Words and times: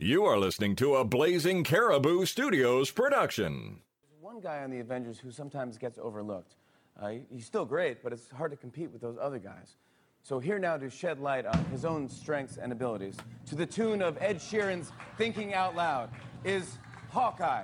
You 0.00 0.24
are 0.24 0.36
listening 0.40 0.74
to 0.76 0.96
a 0.96 1.04
Blazing 1.04 1.62
Caribou 1.62 2.26
Studios 2.26 2.90
production. 2.90 3.78
There's 4.10 4.20
one 4.20 4.40
guy 4.40 4.64
on 4.64 4.70
the 4.70 4.80
Avengers 4.80 5.20
who 5.20 5.30
sometimes 5.30 5.78
gets 5.78 6.00
overlooked. 6.02 6.56
Uh, 7.00 7.12
he's 7.30 7.46
still 7.46 7.64
great, 7.64 8.02
but 8.02 8.12
it's 8.12 8.28
hard 8.28 8.50
to 8.50 8.56
compete 8.56 8.90
with 8.90 9.00
those 9.00 9.16
other 9.20 9.38
guys. 9.38 9.76
So 10.24 10.40
here 10.40 10.58
now 10.58 10.76
to 10.78 10.90
shed 10.90 11.20
light 11.20 11.46
on 11.46 11.64
his 11.66 11.84
own 11.84 12.08
strengths 12.08 12.56
and 12.56 12.72
abilities, 12.72 13.16
to 13.46 13.54
the 13.54 13.66
tune 13.66 14.02
of 14.02 14.18
Ed 14.20 14.38
Sheeran's 14.38 14.90
"Thinking 15.16 15.54
Out 15.54 15.76
Loud," 15.76 16.10
is 16.42 16.76
Hawkeye. 17.10 17.62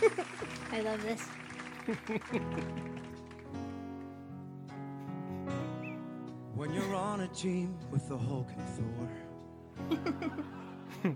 I 0.70 0.80
love 0.80 1.02
this. 1.02 1.26
When 6.64 6.72
you're 6.72 6.94
on 6.94 7.20
a 7.20 7.28
team 7.28 7.76
with 7.90 8.08
the 8.08 8.16
Hulk 8.16 8.48
and 8.56 8.66
Thor, 8.70 9.06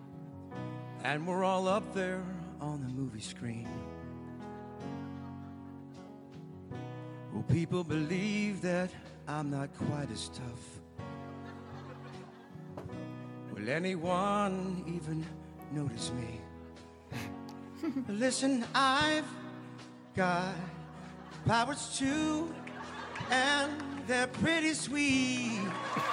and 1.05 1.27
we're 1.27 1.43
all 1.43 1.67
up 1.67 1.95
there 1.95 2.23
on 2.61 2.83
the 2.83 2.89
movie 2.89 3.23
screen. 3.23 3.67
Will 7.33 7.45
people 7.45 7.83
believe 7.83 8.61
that 8.61 8.91
I'm 9.27 9.51
not 9.51 9.71
quite 9.75 10.11
as 10.11 10.29
tough? 10.29 10.81
Will 13.55 13.71
anyone 13.71 14.85
even 14.87 15.25
notice 15.73 16.13
me? 16.13 16.43
Listen, 18.11 18.67
I've 18.75 19.25
got 20.15 20.53
powers 21.47 21.97
too, 21.99 22.55
and 23.31 23.88
they're 24.09 24.27
pretty 24.27 24.73
sweet. 24.73 25.61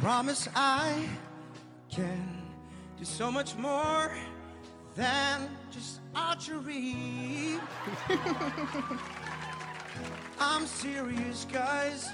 Promise 0.00 0.48
I 0.54 1.08
can 1.90 2.42
do 2.96 3.04
so 3.04 3.30
much 3.32 3.56
more 3.56 4.12
than 4.94 5.50
just 5.72 6.00
archery. 6.14 7.58
I'm 10.38 10.66
serious, 10.66 11.44
guys. 11.52 12.10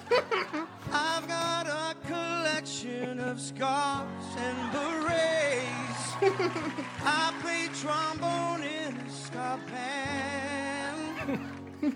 I've 0.91 1.29
got 1.29 1.67
a 1.67 1.95
collection 2.07 3.21
of 3.21 3.39
scarves 3.39 4.37
and 4.39 4.73
berets. 4.73 6.15
I 7.05 7.35
play 7.43 7.69
trombone 7.81 8.63
in 8.63 8.97
a 8.97 9.11
ska 9.11 9.59
band. 9.71 10.42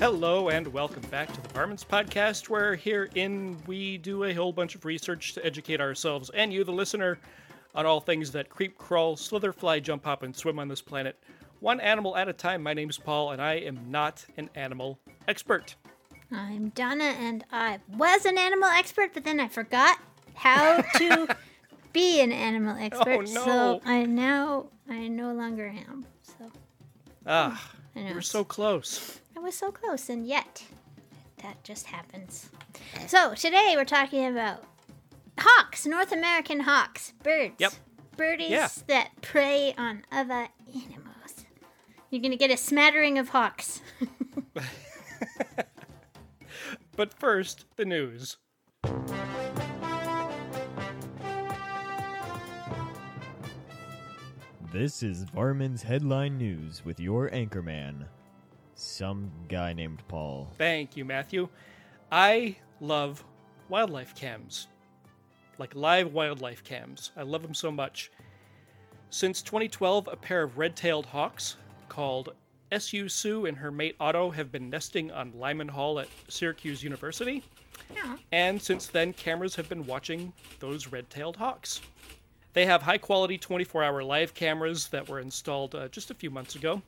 Hello 0.00 0.48
and 0.48 0.66
welcome 0.72 1.02
back 1.08 1.32
to 1.32 1.40
the 1.40 1.48
Varmints 1.50 1.84
Podcast, 1.84 2.48
where 2.48 2.74
here 2.74 3.08
in 3.14 3.62
we 3.68 3.98
do 3.98 4.24
a 4.24 4.34
whole 4.34 4.52
bunch 4.52 4.74
of 4.74 4.84
research 4.84 5.34
to 5.34 5.46
educate 5.46 5.80
ourselves 5.80 6.30
and 6.34 6.52
you, 6.52 6.64
the 6.64 6.72
listener, 6.72 7.20
on 7.76 7.86
all 7.86 8.00
things 8.00 8.32
that 8.32 8.50
creep, 8.50 8.76
crawl, 8.76 9.16
slither, 9.16 9.52
fly, 9.52 9.78
jump, 9.78 10.04
hop, 10.04 10.24
and 10.24 10.34
swim 10.34 10.58
on 10.58 10.66
this 10.66 10.82
planet, 10.82 11.16
one 11.60 11.78
animal 11.78 12.16
at 12.16 12.28
a 12.28 12.32
time. 12.32 12.60
My 12.60 12.74
name's 12.74 12.98
Paul, 12.98 13.30
and 13.30 13.40
I 13.40 13.54
am 13.54 13.88
not 13.88 14.24
an 14.36 14.50
animal 14.56 14.98
expert. 15.28 15.76
I'm 16.34 16.70
Donna, 16.70 17.04
and 17.04 17.44
I 17.52 17.78
was 17.88 18.24
an 18.24 18.36
animal 18.38 18.68
expert, 18.68 19.12
but 19.14 19.24
then 19.24 19.38
I 19.40 19.48
forgot 19.48 19.98
how 20.34 20.80
to 20.96 21.28
be 21.92 22.20
an 22.20 22.32
animal 22.32 22.76
expert. 22.76 23.08
Oh, 23.28 23.32
no. 23.32 23.44
So 23.44 23.80
I 23.84 24.02
now 24.04 24.66
I 24.90 25.06
no 25.08 25.32
longer 25.32 25.66
am. 25.68 26.04
So 26.22 26.50
Ah, 27.26 27.70
I 27.94 28.00
know 28.00 28.08
you 28.08 28.14
were 28.14 28.20
so 28.22 28.42
close. 28.44 29.20
I 29.36 29.40
was 29.40 29.54
so 29.56 29.70
close, 29.70 30.08
and 30.08 30.26
yet 30.26 30.64
that 31.42 31.62
just 31.62 31.86
happens. 31.86 32.50
So 33.06 33.34
today 33.34 33.74
we're 33.76 33.84
talking 33.84 34.26
about 34.26 34.64
hawks, 35.38 35.86
North 35.86 36.10
American 36.12 36.60
hawks, 36.60 37.12
birds. 37.22 37.54
Yep. 37.58 37.72
Birdies 38.16 38.50
Yeah. 38.50 38.68
that 38.88 39.10
prey 39.22 39.74
on 39.76 40.04
other 40.12 40.48
animals. 40.68 41.44
You're 42.10 42.22
gonna 42.22 42.36
get 42.36 42.50
a 42.50 42.56
smattering 42.56 43.18
of 43.18 43.28
hawks. 43.30 43.80
But 46.96 47.12
first, 47.12 47.64
the 47.76 47.84
news. 47.84 48.36
This 54.72 55.02
is 55.02 55.24
Varmints 55.24 55.82
Headline 55.82 56.38
News 56.38 56.84
with 56.84 57.00
your 57.00 57.30
anchorman, 57.30 58.06
some 58.74 59.30
guy 59.48 59.72
named 59.72 60.02
Paul. 60.06 60.52
Thank 60.56 60.96
you, 60.96 61.04
Matthew. 61.04 61.48
I 62.12 62.56
love 62.80 63.24
wildlife 63.68 64.14
cams, 64.14 64.68
like 65.58 65.74
live 65.74 66.12
wildlife 66.12 66.62
cams. 66.62 67.10
I 67.16 67.22
love 67.22 67.42
them 67.42 67.54
so 67.54 67.72
much. 67.72 68.12
Since 69.10 69.42
2012, 69.42 70.08
a 70.10 70.16
pair 70.16 70.42
of 70.42 70.58
red 70.58 70.76
tailed 70.76 71.06
hawks 71.06 71.56
called 71.88 72.34
SU 72.72 73.08
Sue 73.08 73.46
and 73.46 73.56
her 73.58 73.70
mate 73.70 73.96
Otto 74.00 74.30
have 74.30 74.50
been 74.50 74.70
nesting 74.70 75.10
on 75.10 75.32
Lyman 75.38 75.68
Hall 75.68 75.98
at 76.00 76.08
Syracuse 76.28 76.82
University. 76.82 77.42
And 78.32 78.60
since 78.60 78.86
then, 78.86 79.12
cameras 79.12 79.54
have 79.56 79.68
been 79.68 79.86
watching 79.86 80.32
those 80.60 80.88
red 80.88 81.08
tailed 81.10 81.36
hawks. 81.36 81.80
They 82.52 82.66
have 82.66 82.82
high 82.82 82.98
quality 82.98 83.36
24 83.38 83.82
hour 83.82 84.02
live 84.02 84.34
cameras 84.34 84.88
that 84.88 85.08
were 85.08 85.20
installed 85.20 85.74
uh, 85.74 85.88
just 85.88 86.10
a 86.10 86.14
few 86.14 86.30
months 86.30 86.54
ago. 86.54 86.82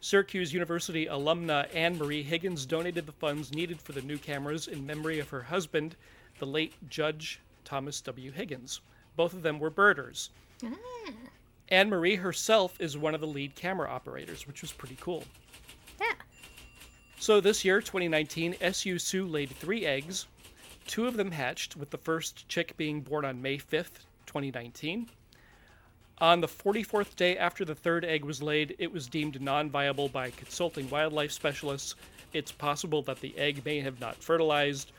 Syracuse 0.00 0.52
University 0.52 1.06
alumna 1.06 1.68
Anne 1.74 1.98
Marie 1.98 2.22
Higgins 2.22 2.64
donated 2.64 3.04
the 3.04 3.12
funds 3.12 3.52
needed 3.52 3.80
for 3.80 3.92
the 3.92 4.02
new 4.02 4.16
cameras 4.16 4.68
in 4.68 4.86
memory 4.86 5.18
of 5.18 5.28
her 5.28 5.42
husband, 5.42 5.96
the 6.38 6.46
late 6.46 6.72
Judge 6.88 7.40
Thomas 7.64 8.00
W. 8.02 8.30
Higgins. 8.30 8.80
Both 9.16 9.32
of 9.34 9.42
them 9.42 9.58
were 9.58 9.70
birders. 9.70 10.30
Anne 11.70 11.90
Marie 11.90 12.16
herself 12.16 12.80
is 12.80 12.96
one 12.96 13.14
of 13.14 13.20
the 13.20 13.26
lead 13.26 13.54
camera 13.54 13.88
operators, 13.88 14.46
which 14.46 14.62
was 14.62 14.72
pretty 14.72 14.96
cool. 15.00 15.24
Yeah. 16.00 16.14
So 17.18 17.40
this 17.40 17.64
year, 17.64 17.80
2019, 17.80 18.56
SU 18.60 18.98
Sue 18.98 19.26
laid 19.26 19.50
three 19.50 19.84
eggs. 19.84 20.26
Two 20.86 21.06
of 21.06 21.16
them 21.18 21.30
hatched, 21.30 21.76
with 21.76 21.90
the 21.90 21.98
first 21.98 22.48
chick 22.48 22.74
being 22.78 23.02
born 23.02 23.26
on 23.26 23.42
May 23.42 23.58
5th, 23.58 24.06
2019. 24.24 25.08
On 26.20 26.40
the 26.40 26.48
44th 26.48 27.14
day 27.16 27.36
after 27.36 27.64
the 27.64 27.74
third 27.74 28.04
egg 28.04 28.24
was 28.24 28.42
laid, 28.42 28.74
it 28.78 28.90
was 28.90 29.06
deemed 29.06 29.40
non 29.40 29.68
viable 29.70 30.08
by 30.08 30.30
consulting 30.30 30.88
wildlife 30.88 31.32
specialists. 31.32 31.94
It's 32.32 32.50
possible 32.50 33.02
that 33.02 33.20
the 33.20 33.36
egg 33.36 33.62
may 33.64 33.80
have 33.80 34.00
not 34.00 34.16
fertilized, 34.16 34.92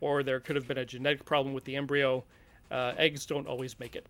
or 0.00 0.22
there 0.22 0.40
could 0.40 0.56
have 0.56 0.66
been 0.66 0.78
a 0.78 0.84
genetic 0.84 1.24
problem 1.24 1.54
with 1.54 1.64
the 1.64 1.76
embryo. 1.76 2.24
Uh, 2.70 2.94
eggs 2.98 3.26
don't 3.26 3.46
always 3.46 3.78
make 3.78 3.94
it. 3.94 4.06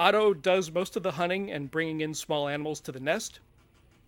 Otto 0.00 0.32
does 0.32 0.72
most 0.72 0.96
of 0.96 1.02
the 1.02 1.10
hunting 1.10 1.50
and 1.52 1.70
bringing 1.70 2.00
in 2.00 2.14
small 2.14 2.48
animals 2.48 2.80
to 2.80 2.90
the 2.90 2.98
nest. 2.98 3.40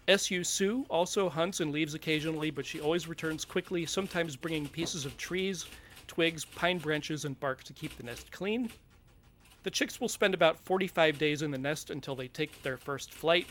SU 0.08 0.42
Sue 0.42 0.86
also 0.88 1.28
hunts 1.28 1.60
and 1.60 1.70
leaves 1.70 1.92
occasionally, 1.92 2.50
but 2.50 2.64
she 2.64 2.80
always 2.80 3.06
returns 3.06 3.44
quickly, 3.44 3.84
sometimes 3.84 4.34
bringing 4.34 4.66
pieces 4.66 5.04
of 5.04 5.14
trees, 5.18 5.66
twigs, 6.06 6.46
pine 6.46 6.78
branches, 6.78 7.26
and 7.26 7.38
bark 7.38 7.62
to 7.64 7.74
keep 7.74 7.94
the 7.98 8.04
nest 8.04 8.32
clean. 8.32 8.70
The 9.64 9.70
chicks 9.70 10.00
will 10.00 10.08
spend 10.08 10.32
about 10.32 10.58
45 10.60 11.18
days 11.18 11.42
in 11.42 11.50
the 11.50 11.58
nest 11.58 11.90
until 11.90 12.16
they 12.16 12.28
take 12.28 12.62
their 12.62 12.78
first 12.78 13.12
flight. 13.12 13.46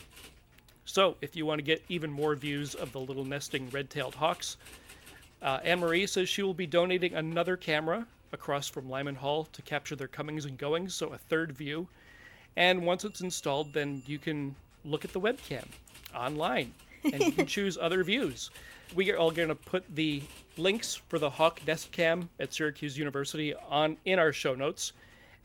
So, 0.84 1.16
if 1.20 1.36
you 1.36 1.46
want 1.46 1.60
to 1.60 1.64
get 1.64 1.84
even 1.88 2.10
more 2.10 2.34
views 2.34 2.74
of 2.74 2.90
the 2.90 2.98
little 2.98 3.24
nesting 3.24 3.70
red 3.70 3.88
tailed 3.88 4.16
hawks, 4.16 4.56
uh, 5.42 5.60
Anne 5.62 5.78
Marie 5.78 6.08
says 6.08 6.28
she 6.28 6.42
will 6.42 6.54
be 6.54 6.66
donating 6.66 7.14
another 7.14 7.56
camera 7.56 8.04
across 8.32 8.66
from 8.66 8.90
Lyman 8.90 9.14
Hall 9.14 9.44
to 9.52 9.62
capture 9.62 9.94
their 9.94 10.08
comings 10.08 10.44
and 10.44 10.58
goings, 10.58 10.92
so 10.92 11.12
a 11.12 11.18
third 11.18 11.52
view. 11.52 11.86
And 12.56 12.84
once 12.84 13.04
it's 13.04 13.20
installed, 13.20 13.72
then 13.72 14.02
you 14.06 14.18
can 14.18 14.54
look 14.84 15.04
at 15.04 15.12
the 15.12 15.20
webcam 15.20 15.64
online 16.14 16.72
and 17.04 17.20
you 17.20 17.32
can 17.32 17.46
choose 17.56 17.78
other 17.80 18.04
views. 18.04 18.50
We 18.94 19.10
are 19.10 19.16
all 19.16 19.30
going 19.30 19.48
to 19.48 19.54
put 19.54 19.84
the 19.94 20.22
links 20.58 20.94
for 20.94 21.18
the 21.18 21.30
Hawk 21.30 21.60
Nest 21.66 21.92
Cam 21.92 22.28
at 22.38 22.52
Syracuse 22.52 22.98
University 22.98 23.54
on 23.54 23.96
in 24.04 24.18
our 24.18 24.32
show 24.32 24.54
notes. 24.54 24.92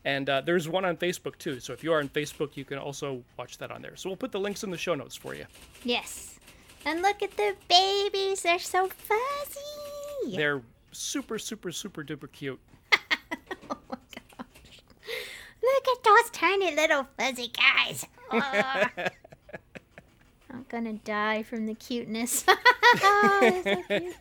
And 0.05 0.29
uh, 0.29 0.41
there's 0.41 0.69
one 0.69 0.85
on 0.85 0.97
Facebook 0.97 1.37
too. 1.37 1.59
So 1.59 1.73
if 1.73 1.83
you 1.83 1.93
are 1.93 1.99
on 1.99 2.09
Facebook, 2.09 2.55
you 2.55 2.65
can 2.65 2.77
also 2.77 3.23
watch 3.37 3.57
that 3.57 3.71
on 3.71 3.81
there. 3.81 3.95
So 3.95 4.09
we'll 4.09 4.17
put 4.17 4.31
the 4.31 4.39
links 4.39 4.63
in 4.63 4.69
the 4.69 4.77
show 4.77 4.95
notes 4.95 5.15
for 5.15 5.33
you. 5.33 5.45
Yes. 5.83 6.39
And 6.85 7.01
look 7.01 7.21
at 7.21 7.35
the 7.35 7.55
babies. 7.67 8.41
They're 8.43 8.59
so 8.59 8.87
fuzzy. 8.87 10.35
They're 10.35 10.61
super, 10.91 11.39
super, 11.39 11.71
super 11.71 12.03
duper 12.03 12.31
cute. 12.31 12.59
Look 15.77 15.97
at 15.97 16.03
those 16.03 16.29
tiny 16.31 16.75
little 16.75 17.07
fuzzy 17.17 17.51
guys. 17.55 18.05
I'm 20.49 20.65
gonna 20.69 20.93
die 20.93 21.43
from 21.43 21.67
the 21.67 21.75
cuteness. 21.75 22.43
They're 22.43 23.63
so 23.63 23.83
cute. 23.87 24.15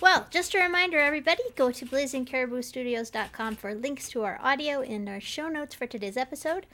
Well, 0.00 0.26
just 0.30 0.54
a 0.54 0.60
reminder, 0.60 0.98
everybody, 0.98 1.42
go 1.56 1.72
to 1.72 1.86
blazingcariboustudios.com 1.86 3.56
for 3.56 3.74
links 3.74 4.08
to 4.10 4.24
our 4.24 4.38
audio 4.42 4.82
and 4.82 5.08
our 5.08 5.20
show 5.20 5.48
notes 5.48 5.74
for 5.74 5.86
today's 5.86 6.18
episode. 6.18 6.66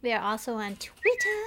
We 0.00 0.12
are 0.12 0.22
also 0.22 0.54
on 0.54 0.76
Twitter 0.76 1.42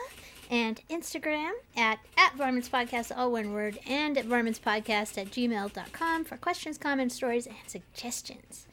and 0.50 0.82
Instagram 0.90 1.52
at, 1.76 2.00
at 2.18 2.36
Varmints 2.36 2.68
Podcast, 2.70 3.16
all 3.16 3.32
one 3.32 3.54
word, 3.54 3.80
and 3.88 4.18
at 4.18 4.26
varmintspodcast 4.26 5.18
at 5.18 5.32
gmail.com 5.32 6.26
for 6.26 6.38
questions, 6.38 6.78
comments, 6.78 7.16
stories, 7.16 7.48
and 7.48 7.56
suggestions. 7.66 8.68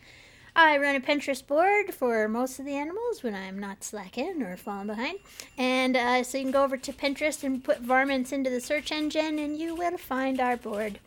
I 0.60 0.76
run 0.78 0.96
a 0.96 1.00
Pinterest 1.00 1.46
board 1.46 1.94
for 1.94 2.26
most 2.26 2.58
of 2.58 2.64
the 2.64 2.74
animals 2.74 3.22
when 3.22 3.32
I'm 3.32 3.60
not 3.60 3.84
slacking 3.84 4.42
or 4.42 4.56
falling 4.56 4.88
behind. 4.88 5.20
And 5.56 5.96
uh, 5.96 6.24
so 6.24 6.36
you 6.36 6.42
can 6.42 6.50
go 6.50 6.64
over 6.64 6.76
to 6.76 6.92
Pinterest 6.92 7.44
and 7.44 7.62
put 7.62 7.78
varmints 7.78 8.32
into 8.32 8.50
the 8.50 8.60
search 8.60 8.90
engine, 8.90 9.38
and 9.38 9.56
you 9.56 9.76
will 9.76 9.96
find 9.96 10.40
our 10.40 10.56
board 10.56 10.98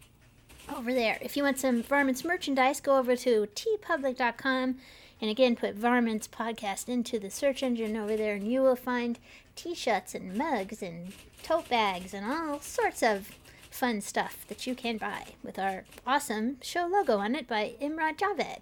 over 0.73 0.93
there. 0.93 1.17
If 1.19 1.35
you 1.35 1.43
want 1.43 1.59
some 1.59 1.83
varmints 1.83 2.23
merchandise, 2.23 2.79
go 2.79 2.97
over 2.97 3.17
to 3.17 3.45
teepublic.com 3.53 4.77
and 5.19 5.29
again 5.29 5.57
put 5.57 5.75
varmints 5.75 6.29
podcast 6.29 6.87
into 6.87 7.19
the 7.19 7.29
search 7.29 7.61
engine 7.61 7.97
over 7.97 8.15
there, 8.15 8.35
and 8.35 8.49
you 8.49 8.61
will 8.61 8.77
find 8.77 9.19
t-shirts 9.57 10.15
and 10.15 10.33
mugs 10.33 10.81
and 10.81 11.11
tote 11.43 11.67
bags 11.67 12.13
and 12.13 12.25
all 12.25 12.61
sorts 12.61 13.03
of 13.03 13.31
fun 13.69 13.99
stuff 13.99 14.45
that 14.47 14.65
you 14.65 14.75
can 14.75 14.95
buy 14.95 15.25
with 15.43 15.59
our 15.59 15.83
awesome 16.07 16.55
show 16.61 16.87
logo 16.87 17.17
on 17.17 17.35
it 17.35 17.49
by 17.49 17.75
Imrad 17.81 18.17
Javed. 18.17 18.61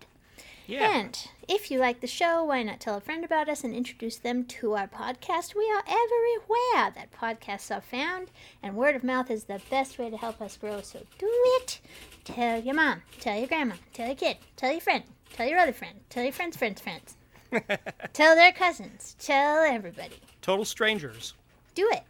Yeah. 0.69 0.99
And 0.99 1.27
if 1.47 1.71
you 1.71 1.79
like 1.79 1.99
the 1.99 2.05
show, 2.05 2.43
why 2.43 2.61
not 2.61 2.79
tell 2.79 2.95
a 2.95 3.01
friend 3.01 3.25
about 3.25 3.49
us 3.49 3.63
and 3.63 3.73
introduce 3.73 4.17
them 4.17 4.45
to 4.45 4.73
our 4.73 4.87
podcast? 4.87 5.55
We 5.55 5.67
are 5.71 5.83
everywhere 5.87 6.93
that 6.93 7.11
podcasts 7.11 7.75
are 7.75 7.81
found, 7.81 8.29
and 8.61 8.75
word 8.75 8.95
of 8.95 9.03
mouth 9.03 9.31
is 9.31 9.45
the 9.45 9.59
best 9.71 9.97
way 9.97 10.11
to 10.11 10.17
help 10.17 10.39
us 10.41 10.57
grow. 10.57 10.81
So 10.81 10.99
do 11.17 11.27
it. 11.27 11.79
Tell 12.23 12.61
your 12.61 12.75
mom, 12.75 13.01
tell 13.19 13.35
your 13.35 13.47
grandma, 13.47 13.75
tell 13.93 14.05
your 14.05 14.15
kid, 14.15 14.37
tell 14.57 14.71
your 14.71 14.81
friend, 14.81 15.03
tell 15.33 15.47
your 15.47 15.57
other 15.57 15.73
friend, 15.73 16.01
tell 16.11 16.23
your 16.23 16.33
friend's 16.33 16.55
friend's 16.55 16.81
friends, 16.81 17.17
tell 18.13 18.35
their 18.35 18.51
cousins, 18.51 19.15
tell 19.17 19.63
everybody. 19.63 20.19
Total 20.43 20.65
strangers. 20.65 21.33
Do 21.73 21.89
it. 21.91 22.03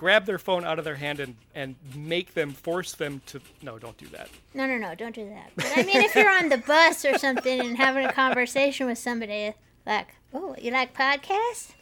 Grab 0.00 0.24
their 0.24 0.38
phone 0.38 0.64
out 0.64 0.78
of 0.78 0.86
their 0.86 0.94
hand 0.94 1.20
and, 1.20 1.36
and 1.54 1.76
make 1.94 2.32
them, 2.32 2.52
force 2.52 2.94
them 2.94 3.20
to. 3.26 3.38
No, 3.60 3.78
don't 3.78 3.98
do 3.98 4.06
that. 4.06 4.30
No, 4.54 4.66
no, 4.66 4.78
no, 4.78 4.94
don't 4.94 5.14
do 5.14 5.28
that. 5.28 5.50
But 5.54 5.70
I 5.76 5.82
mean, 5.82 5.96
if 5.96 6.14
you're 6.14 6.30
on 6.30 6.48
the 6.48 6.56
bus 6.56 7.04
or 7.04 7.18
something 7.18 7.60
and 7.60 7.76
having 7.76 8.06
a 8.06 8.12
conversation 8.14 8.86
with 8.86 8.96
somebody, 8.96 9.52
like, 9.84 10.14
oh, 10.32 10.56
you 10.58 10.70
like 10.70 10.96
podcasts? 10.96 11.72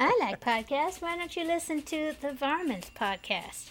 I 0.00 0.18
like 0.20 0.40
podcasts. 0.40 1.02
Why 1.02 1.18
don't 1.18 1.36
you 1.36 1.44
listen 1.44 1.82
to 1.82 2.14
the 2.22 2.32
Varmints 2.32 2.88
podcast? 2.98 3.68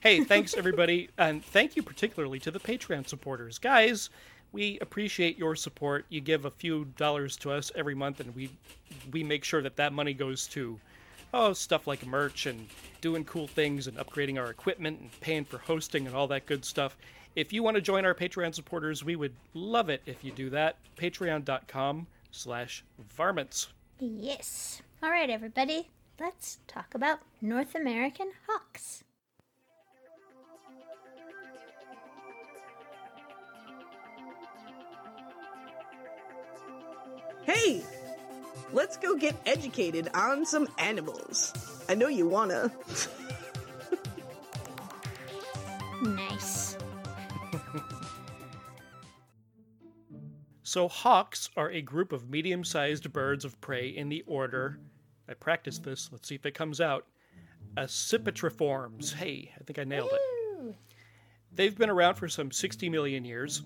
Hey, 0.00 0.22
thanks 0.22 0.52
everybody, 0.52 1.08
and 1.16 1.42
thank 1.42 1.76
you 1.76 1.82
particularly 1.82 2.38
to 2.40 2.50
the 2.50 2.60
Patreon 2.60 3.08
supporters, 3.08 3.58
guys. 3.58 4.10
We 4.52 4.78
appreciate 4.80 5.38
your 5.38 5.56
support. 5.56 6.04
You 6.10 6.20
give 6.20 6.44
a 6.44 6.50
few 6.50 6.84
dollars 6.98 7.38
to 7.38 7.50
us 7.50 7.72
every 7.74 7.94
month, 7.94 8.20
and 8.20 8.36
we 8.36 8.50
we 9.10 9.24
make 9.24 9.42
sure 9.42 9.62
that 9.62 9.76
that 9.76 9.94
money 9.94 10.12
goes 10.12 10.46
to 10.48 10.78
oh 11.34 11.52
stuff 11.52 11.86
like 11.86 12.06
merch 12.06 12.46
and 12.46 12.68
doing 13.00 13.24
cool 13.24 13.48
things 13.48 13.86
and 13.88 13.98
upgrading 13.98 14.38
our 14.38 14.50
equipment 14.50 15.00
and 15.00 15.20
paying 15.20 15.44
for 15.44 15.58
hosting 15.58 16.06
and 16.06 16.14
all 16.14 16.28
that 16.28 16.46
good 16.46 16.64
stuff. 16.64 16.96
If 17.34 17.52
you 17.52 17.64
want 17.64 17.74
to 17.74 17.80
join 17.80 18.04
our 18.04 18.14
Patreon 18.14 18.54
supporters, 18.54 19.04
we 19.04 19.16
would 19.16 19.34
love 19.52 19.90
it 19.90 20.00
if 20.06 20.22
you 20.22 20.30
do 20.30 20.48
that. 20.50 20.76
Patreon.com 20.96 22.06
slash 22.30 22.84
varmints. 23.16 23.68
Yes. 23.98 24.80
All 25.02 25.10
right, 25.10 25.28
everybody. 25.28 25.90
Let's 26.20 26.60
talk 26.68 26.94
about 26.94 27.18
North 27.42 27.74
American 27.74 28.30
hawks. 28.46 29.02
Hey, 37.42 37.82
let's 38.74 38.96
go 38.96 39.16
get 39.16 39.34
educated 39.46 40.10
on 40.14 40.44
some 40.44 40.68
animals. 40.78 41.54
I 41.88 41.94
know 41.94 42.08
you 42.08 42.28
wanna. 42.28 42.70
Nice. 46.02 46.76
So, 50.64 50.88
hawks 50.88 51.50
are 51.56 51.70
a 51.70 51.80
group 51.80 52.12
of 52.12 52.28
medium 52.28 52.64
sized 52.64 53.10
birds 53.12 53.44
of 53.44 53.58
prey 53.60 53.88
in 53.88 54.08
the 54.08 54.22
order. 54.26 54.80
I 55.28 55.34
practiced 55.34 55.84
this, 55.84 56.10
let's 56.12 56.28
see 56.28 56.34
if 56.34 56.44
it 56.44 56.54
comes 56.54 56.80
out. 56.80 57.06
Accipitriformes. 57.76 59.14
Hey, 59.14 59.52
I 59.58 59.64
think 59.64 59.78
I 59.78 59.84
nailed 59.84 60.10
it. 60.12 60.74
They've 61.52 61.76
been 61.76 61.90
around 61.90 62.16
for 62.16 62.28
some 62.28 62.50
60 62.50 62.88
million 62.88 63.24
years. 63.24 63.62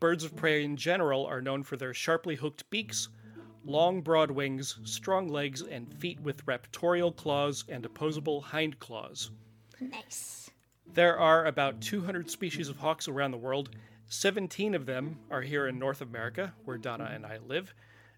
Birds 0.00 0.24
of 0.24 0.34
prey 0.34 0.64
in 0.64 0.76
general 0.76 1.24
are 1.26 1.40
known 1.40 1.62
for 1.62 1.76
their 1.76 1.94
sharply 1.94 2.34
hooked 2.34 2.68
beaks, 2.68 3.08
long, 3.64 4.00
broad 4.00 4.30
wings, 4.30 4.78
strong 4.84 5.28
legs, 5.28 5.62
and 5.62 5.92
feet 5.94 6.20
with 6.20 6.44
raptorial 6.46 7.14
claws 7.14 7.64
and 7.68 7.84
opposable 7.84 8.40
hind 8.40 8.78
claws. 8.78 9.30
Nice. 9.80 10.50
There 10.92 11.18
are 11.18 11.46
about 11.46 11.80
200 11.80 12.30
species 12.30 12.68
of 12.68 12.76
hawks 12.76 13.08
around 13.08 13.30
the 13.30 13.38
world. 13.38 13.70
17 14.08 14.74
of 14.74 14.86
them 14.86 15.18
are 15.30 15.42
here 15.42 15.68
in 15.68 15.78
North 15.78 16.00
America, 16.00 16.52
where 16.64 16.78
Donna 16.78 17.10
and 17.12 17.24
I 17.24 17.38
live. 17.46 17.72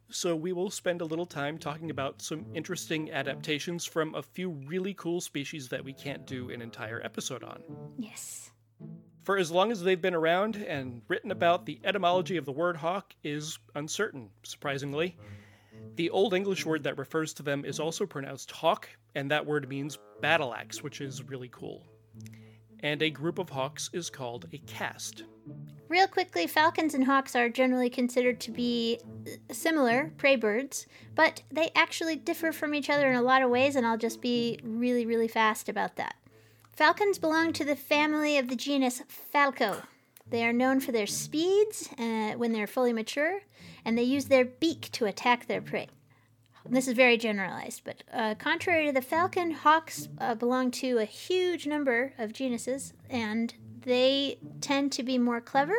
So 0.08 0.36
we 0.36 0.52
will 0.52 0.70
spend 0.70 1.00
a 1.00 1.06
little 1.06 1.26
time 1.26 1.58
talking 1.58 1.90
about 1.90 2.22
some 2.22 2.46
interesting 2.54 3.10
adaptations 3.12 3.84
from 3.84 4.14
a 4.14 4.22
few 4.22 4.50
really 4.50 4.94
cool 4.94 5.20
species 5.20 5.68
that 5.68 5.84
we 5.84 5.92
can't 5.92 6.26
do 6.26 6.50
an 6.50 6.60
entire 6.60 7.00
episode 7.02 7.44
on. 7.44 7.62
Yes. 7.98 8.50
For 9.22 9.38
as 9.38 9.50
long 9.50 9.70
as 9.70 9.82
they've 9.82 10.00
been 10.00 10.14
around 10.14 10.56
and 10.56 11.02
written 11.06 11.30
about, 11.30 11.64
the 11.64 11.80
etymology 11.84 12.36
of 12.36 12.44
the 12.44 12.52
word 12.52 12.76
hawk 12.76 13.14
is 13.22 13.58
uncertain, 13.74 14.30
surprisingly. 14.42 15.16
The 15.94 16.10
Old 16.10 16.34
English 16.34 16.66
word 16.66 16.82
that 16.84 16.98
refers 16.98 17.32
to 17.34 17.42
them 17.42 17.64
is 17.64 17.78
also 17.78 18.04
pronounced 18.04 18.50
hawk, 18.50 18.88
and 19.14 19.30
that 19.30 19.46
word 19.46 19.68
means 19.68 19.98
battle 20.20 20.54
axe, 20.54 20.82
which 20.82 21.00
is 21.00 21.22
really 21.22 21.48
cool. 21.48 21.86
And 22.80 23.00
a 23.00 23.10
group 23.10 23.38
of 23.38 23.48
hawks 23.48 23.90
is 23.92 24.10
called 24.10 24.48
a 24.52 24.58
cast. 24.58 25.22
Real 25.88 26.08
quickly, 26.08 26.46
falcons 26.46 26.94
and 26.94 27.04
hawks 27.04 27.36
are 27.36 27.48
generally 27.48 27.90
considered 27.90 28.40
to 28.40 28.50
be 28.50 28.98
uh, 29.04 29.52
similar 29.52 30.12
prey 30.16 30.36
birds, 30.36 30.86
but 31.14 31.42
they 31.50 31.70
actually 31.76 32.16
differ 32.16 32.50
from 32.50 32.74
each 32.74 32.88
other 32.88 33.10
in 33.10 33.16
a 33.16 33.22
lot 33.22 33.42
of 33.42 33.50
ways, 33.50 33.76
and 33.76 33.86
I'll 33.86 33.98
just 33.98 34.20
be 34.20 34.58
really, 34.64 35.04
really 35.06 35.28
fast 35.28 35.68
about 35.68 35.96
that. 35.96 36.16
Falcons 36.72 37.18
belong 37.18 37.52
to 37.52 37.64
the 37.64 37.76
family 37.76 38.38
of 38.38 38.48
the 38.48 38.56
genus 38.56 39.02
Falco. 39.06 39.82
They 40.28 40.44
are 40.44 40.54
known 40.54 40.80
for 40.80 40.90
their 40.90 41.06
speeds 41.06 41.90
uh, 41.98 42.32
when 42.32 42.52
they're 42.52 42.66
fully 42.66 42.94
mature, 42.94 43.40
and 43.84 43.98
they 43.98 44.02
use 44.02 44.26
their 44.26 44.46
beak 44.46 44.88
to 44.92 45.04
attack 45.04 45.46
their 45.46 45.60
prey. 45.60 45.88
This 46.66 46.88
is 46.88 46.94
very 46.94 47.18
generalized, 47.18 47.82
but 47.84 48.04
uh, 48.12 48.36
contrary 48.36 48.86
to 48.86 48.92
the 48.92 49.02
falcon, 49.02 49.50
hawks 49.50 50.08
uh, 50.18 50.34
belong 50.34 50.70
to 50.72 50.98
a 50.98 51.04
huge 51.04 51.66
number 51.66 52.14
of 52.18 52.32
genuses, 52.32 52.94
and 53.10 53.52
they 53.84 54.38
tend 54.60 54.92
to 54.92 55.02
be 55.02 55.18
more 55.18 55.40
clever, 55.40 55.76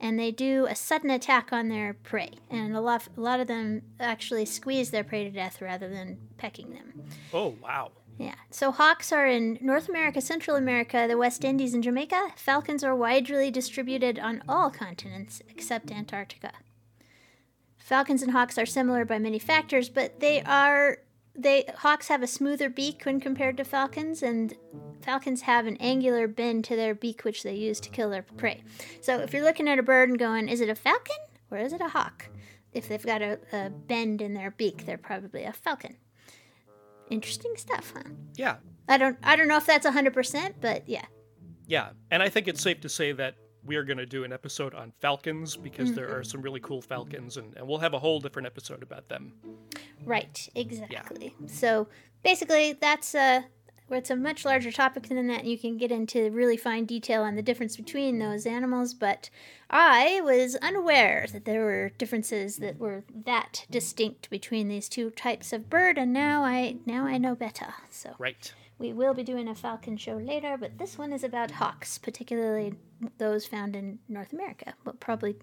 and 0.00 0.18
they 0.18 0.32
do 0.32 0.66
a 0.66 0.74
sudden 0.74 1.08
attack 1.08 1.52
on 1.52 1.68
their 1.68 1.94
prey. 1.94 2.32
And 2.50 2.76
a 2.76 2.80
lot, 2.80 3.08
a 3.16 3.20
lot 3.20 3.40
of 3.40 3.46
them 3.46 3.82
actually 4.00 4.44
squeeze 4.44 4.90
their 4.90 5.04
prey 5.04 5.24
to 5.24 5.30
death 5.30 5.62
rather 5.62 5.88
than 5.88 6.18
pecking 6.36 6.74
them. 6.74 7.04
Oh, 7.32 7.54
wow. 7.62 7.92
Yeah. 8.18 8.34
So 8.50 8.70
hawks 8.72 9.12
are 9.12 9.26
in 9.26 9.58
North 9.60 9.88
America, 9.88 10.20
Central 10.20 10.56
America, 10.56 11.06
the 11.08 11.18
West 11.18 11.44
Indies, 11.44 11.74
and 11.74 11.82
Jamaica. 11.82 12.30
Falcons 12.36 12.82
are 12.82 12.96
widely 12.96 13.50
distributed 13.50 14.18
on 14.18 14.42
all 14.48 14.70
continents 14.70 15.42
except 15.48 15.90
Antarctica. 15.90 16.52
Falcons 17.76 18.22
and 18.22 18.32
hawks 18.32 18.58
are 18.58 18.66
similar 18.66 19.04
by 19.04 19.18
many 19.18 19.38
factors, 19.38 19.88
but 19.88 20.20
they 20.20 20.42
are 20.42 20.98
they 21.38 21.64
hawks 21.78 22.08
have 22.08 22.22
a 22.22 22.26
smoother 22.26 22.70
beak 22.70 23.04
when 23.04 23.20
compared 23.20 23.58
to 23.58 23.64
falcons 23.64 24.22
and 24.22 24.56
falcons 25.02 25.42
have 25.42 25.66
an 25.66 25.76
angular 25.76 26.26
bend 26.26 26.64
to 26.64 26.74
their 26.74 26.94
beak 26.94 27.22
which 27.22 27.42
they 27.42 27.54
use 27.54 27.78
to 27.80 27.90
kill 27.90 28.08
their 28.08 28.22
prey. 28.22 28.62
So 29.02 29.20
if 29.20 29.34
you're 29.34 29.44
looking 29.44 29.68
at 29.68 29.78
a 29.78 29.82
bird 29.82 30.08
and 30.08 30.18
going, 30.18 30.48
is 30.48 30.62
it 30.62 30.70
a 30.70 30.74
falcon 30.74 31.16
or 31.50 31.58
is 31.58 31.74
it 31.74 31.80
a 31.82 31.88
hawk? 31.88 32.28
If 32.72 32.88
they've 32.88 33.04
got 33.04 33.22
a, 33.22 33.38
a 33.52 33.70
bend 33.70 34.22
in 34.22 34.34
their 34.34 34.50
beak, 34.50 34.86
they're 34.86 34.98
probably 34.98 35.44
a 35.44 35.52
falcon. 35.52 35.96
Interesting 37.10 37.52
stuff, 37.56 37.92
huh? 37.96 38.10
Yeah. 38.34 38.56
I 38.88 38.98
don't 38.98 39.16
I 39.22 39.36
don't 39.36 39.48
know 39.48 39.56
if 39.56 39.66
that's 39.66 39.86
100%, 39.86 40.54
but 40.60 40.88
yeah. 40.88 41.04
Yeah. 41.66 41.90
And 42.10 42.22
I 42.22 42.28
think 42.28 42.48
it's 42.48 42.62
safe 42.62 42.80
to 42.82 42.88
say 42.88 43.12
that 43.12 43.36
we 43.66 43.76
are 43.76 43.84
going 43.84 43.98
to 43.98 44.06
do 44.06 44.24
an 44.24 44.32
episode 44.32 44.74
on 44.74 44.92
falcons 45.00 45.56
because 45.56 45.92
there 45.92 46.16
are 46.16 46.22
some 46.22 46.40
really 46.40 46.60
cool 46.60 46.80
falcons, 46.80 47.36
and, 47.36 47.54
and 47.56 47.66
we'll 47.66 47.78
have 47.78 47.94
a 47.94 47.98
whole 47.98 48.20
different 48.20 48.46
episode 48.46 48.82
about 48.82 49.08
them. 49.08 49.32
Right, 50.04 50.48
exactly. 50.54 51.34
Yeah. 51.40 51.46
So 51.48 51.88
basically, 52.22 52.74
that's 52.74 53.14
uh, 53.14 53.42
where 53.88 53.98
it's 53.98 54.10
a 54.10 54.16
much 54.16 54.44
larger 54.44 54.72
topic 54.72 55.04
than 55.08 55.26
that. 55.28 55.40
and 55.40 55.48
You 55.48 55.58
can 55.58 55.76
get 55.76 55.92
into 55.92 56.30
really 56.30 56.56
fine 56.56 56.84
detail 56.86 57.22
on 57.22 57.36
the 57.36 57.42
difference 57.42 57.76
between 57.76 58.18
those 58.18 58.46
animals, 58.46 58.94
but 58.94 59.30
I 59.70 60.20
was 60.24 60.56
unaware 60.56 61.26
that 61.32 61.44
there 61.44 61.64
were 61.64 61.90
differences 61.98 62.56
that 62.58 62.78
were 62.78 63.04
that 63.24 63.64
distinct 63.70 64.28
between 64.30 64.68
these 64.68 64.88
two 64.88 65.10
types 65.10 65.52
of 65.52 65.70
bird, 65.70 65.98
and 65.98 66.12
now 66.12 66.44
I 66.44 66.76
now 66.84 67.06
I 67.06 67.18
know 67.18 67.34
better. 67.34 67.74
So 67.90 68.14
Right. 68.18 68.52
We 68.78 68.92
will 68.92 69.14
be 69.14 69.22
doing 69.24 69.48
a 69.48 69.54
falcon 69.54 69.96
show 69.96 70.16
later, 70.18 70.58
but 70.60 70.76
this 70.76 70.98
one 70.98 71.10
is 71.10 71.24
about 71.24 71.50
hawks, 71.52 71.96
particularly 71.96 72.74
those 73.16 73.46
found 73.46 73.74
in 73.74 74.00
North 74.06 74.34
America. 74.34 74.74
We'll 74.84 74.96
probably 74.96 75.36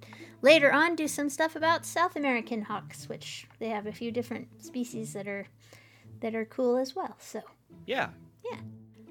later 0.44 0.72
on 0.72 0.96
do 0.96 1.08
some 1.08 1.32
stuff 1.32 1.56
about 1.56 1.84
South 1.84 2.16
American 2.16 2.62
hawks, 2.62 3.10
which 3.10 3.48
they 3.58 3.70
have 3.70 3.88
a 3.88 3.92
few 3.92 4.12
different 4.12 4.64
species 4.64 5.14
that 5.14 5.28
are 5.28 5.48
that 6.20 6.36
are 6.36 6.46
cool 6.46 6.78
as 6.78 6.96
well. 6.96 7.16
So, 7.20 7.42
Yeah. 7.88 8.10
Yeah. 8.50 8.60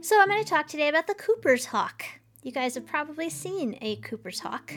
So 0.01 0.21
I'm 0.21 0.29
going 0.29 0.43
to 0.43 0.49
talk 0.49 0.67
today 0.67 0.89
about 0.89 1.07
the 1.07 1.15
Cooper's 1.15 1.67
hawk. 1.67 2.05
You 2.43 2.53
guys 2.53 2.75
have 2.75 2.87
probably 2.87 3.31
seen 3.31 3.79
a 3.81 3.97
Cooper's 3.97 4.41
hawk. 4.41 4.75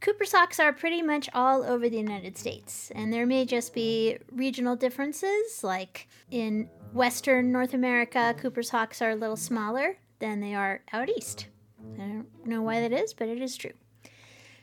Cooper's 0.00 0.32
hawks 0.32 0.60
are 0.60 0.72
pretty 0.72 1.02
much 1.02 1.30
all 1.32 1.62
over 1.62 1.88
the 1.88 1.96
United 1.96 2.36
States, 2.36 2.92
and 2.94 3.12
there 3.12 3.26
may 3.26 3.46
just 3.46 3.72
be 3.72 4.18
regional 4.32 4.76
differences. 4.76 5.62
Like 5.62 6.08
in 6.30 6.68
Western 6.92 7.52
North 7.52 7.74
America, 7.74 8.34
Cooper's 8.38 8.70
hawks 8.70 9.00
are 9.00 9.10
a 9.10 9.16
little 9.16 9.36
smaller 9.36 9.96
than 10.18 10.40
they 10.40 10.54
are 10.54 10.82
out 10.92 11.08
east. 11.08 11.46
I 11.94 11.98
don't 11.98 12.46
know 12.46 12.62
why 12.62 12.80
that 12.80 12.92
is, 12.92 13.14
but 13.14 13.28
it 13.28 13.40
is 13.40 13.56
true. 13.56 13.72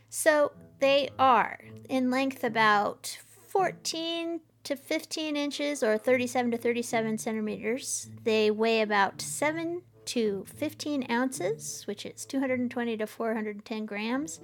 So 0.09 0.51
they 0.79 1.09
are 1.17 1.59
in 1.89 2.11
length 2.11 2.43
about 2.43 3.17
14 3.47 4.41
to 4.63 4.75
15 4.75 5.35
inches 5.35 5.83
or 5.83 5.97
37 5.97 6.51
to 6.51 6.57
37 6.57 7.17
centimeters. 7.17 8.09
They 8.23 8.51
weigh 8.51 8.81
about 8.81 9.21
7 9.21 9.81
to 10.05 10.45
15 10.55 11.09
ounces, 11.09 11.83
which 11.85 12.05
is 12.05 12.25
220 12.25 12.97
to 12.97 13.07
410 13.07 13.85
grams. 13.85 14.39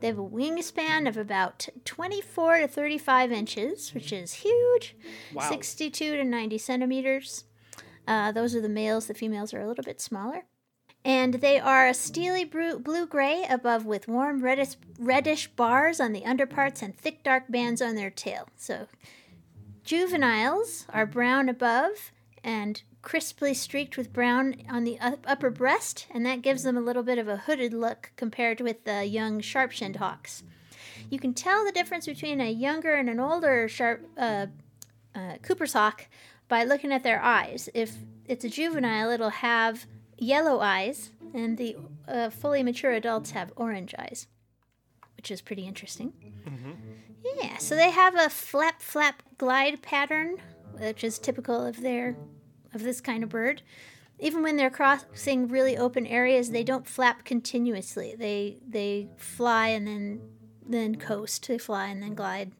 They 0.00 0.06
have 0.06 0.18
a 0.18 0.22
wingspan 0.22 1.08
of 1.08 1.16
about 1.16 1.68
24 1.84 2.58
to 2.58 2.68
35 2.68 3.32
inches, 3.32 3.92
which 3.94 4.12
is 4.12 4.32
huge. 4.34 4.96
Wow. 5.34 5.48
62 5.48 6.16
to 6.16 6.24
90 6.24 6.58
centimeters. 6.58 7.44
Uh, 8.06 8.32
those 8.32 8.54
are 8.54 8.60
the 8.60 8.68
males. 8.68 9.06
The 9.06 9.14
females 9.14 9.52
are 9.52 9.60
a 9.60 9.66
little 9.66 9.84
bit 9.84 10.00
smaller. 10.00 10.44
And 11.04 11.34
they 11.34 11.58
are 11.58 11.86
a 11.88 11.94
steely 11.94 12.44
blue 12.44 13.06
gray 13.06 13.44
above 13.48 13.86
with 13.86 14.08
warm 14.08 14.42
reddish, 14.42 14.76
reddish 14.98 15.48
bars 15.48 16.00
on 16.00 16.12
the 16.12 16.24
underparts 16.24 16.82
and 16.82 16.96
thick 16.96 17.22
dark 17.22 17.44
bands 17.48 17.80
on 17.80 17.94
their 17.94 18.10
tail. 18.10 18.48
So 18.56 18.88
juveniles 19.88 20.84
are 20.90 21.06
brown 21.06 21.48
above 21.48 22.12
and 22.44 22.82
crisply 23.00 23.54
streaked 23.54 23.96
with 23.96 24.12
brown 24.12 24.54
on 24.68 24.84
the 24.84 24.98
upper 25.00 25.48
breast, 25.48 26.06
and 26.10 26.26
that 26.26 26.42
gives 26.42 26.62
them 26.62 26.76
a 26.76 26.82
little 26.82 27.02
bit 27.02 27.16
of 27.16 27.26
a 27.26 27.38
hooded 27.38 27.72
look 27.72 28.12
compared 28.14 28.60
with 28.60 28.84
the 28.84 29.06
young 29.06 29.40
sharp 29.40 29.72
shinned 29.72 29.96
hawks. 29.96 30.42
You 31.08 31.18
can 31.18 31.32
tell 31.32 31.64
the 31.64 31.72
difference 31.72 32.04
between 32.04 32.38
a 32.38 32.50
younger 32.50 32.92
and 32.92 33.08
an 33.08 33.18
older 33.18 33.66
sharp 33.66 34.06
uh, 34.18 34.48
uh, 35.14 35.36
Cooper's 35.40 35.72
hawk 35.72 36.06
by 36.48 36.64
looking 36.64 36.92
at 36.92 37.02
their 37.02 37.22
eyes. 37.22 37.70
If 37.72 37.96
it's 38.26 38.44
a 38.44 38.50
juvenile, 38.50 39.08
it'll 39.08 39.30
have 39.30 39.86
yellow 40.18 40.60
eyes, 40.60 41.12
and 41.32 41.56
the 41.56 41.78
uh, 42.06 42.28
fully 42.28 42.62
mature 42.62 42.92
adults 42.92 43.30
have 43.30 43.54
orange 43.56 43.94
eyes, 43.98 44.26
which 45.16 45.30
is 45.30 45.40
pretty 45.40 45.66
interesting. 45.66 46.12
Yeah, 47.24 47.56
so 47.58 47.74
they 47.74 47.90
have 47.90 48.14
a 48.14 48.28
flap 48.30 48.80
flap 48.80 49.22
glide 49.38 49.82
pattern, 49.82 50.36
which 50.78 51.04
is 51.04 51.18
typical 51.18 51.64
of 51.64 51.80
their 51.82 52.16
of 52.74 52.82
this 52.82 53.00
kind 53.00 53.22
of 53.22 53.28
bird. 53.30 53.62
Even 54.20 54.42
when 54.42 54.56
they're 54.56 54.70
crossing 54.70 55.48
really 55.48 55.76
open 55.76 56.06
areas, 56.06 56.50
they 56.50 56.64
don't 56.64 56.86
flap 56.86 57.24
continuously. 57.24 58.14
They 58.18 58.58
they 58.66 59.08
fly 59.16 59.68
and 59.68 59.86
then 59.86 60.20
then 60.66 60.96
coast. 60.96 61.46
They 61.48 61.58
fly 61.58 61.86
and 61.86 62.02
then 62.02 62.14
glide. 62.14 62.52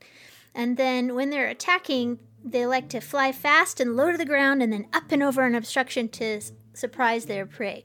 And 0.54 0.76
then 0.76 1.14
when 1.14 1.30
they're 1.30 1.48
attacking, 1.48 2.18
they 2.44 2.66
like 2.66 2.88
to 2.90 3.00
fly 3.00 3.32
fast 3.32 3.80
and 3.80 3.96
low 3.96 4.10
to 4.12 4.18
the 4.18 4.24
ground 4.24 4.62
and 4.62 4.72
then 4.72 4.86
up 4.92 5.10
and 5.12 5.22
over 5.22 5.44
an 5.44 5.54
obstruction 5.54 6.08
to 6.08 6.24
s- 6.24 6.52
surprise 6.72 7.26
their 7.26 7.46
prey. 7.46 7.84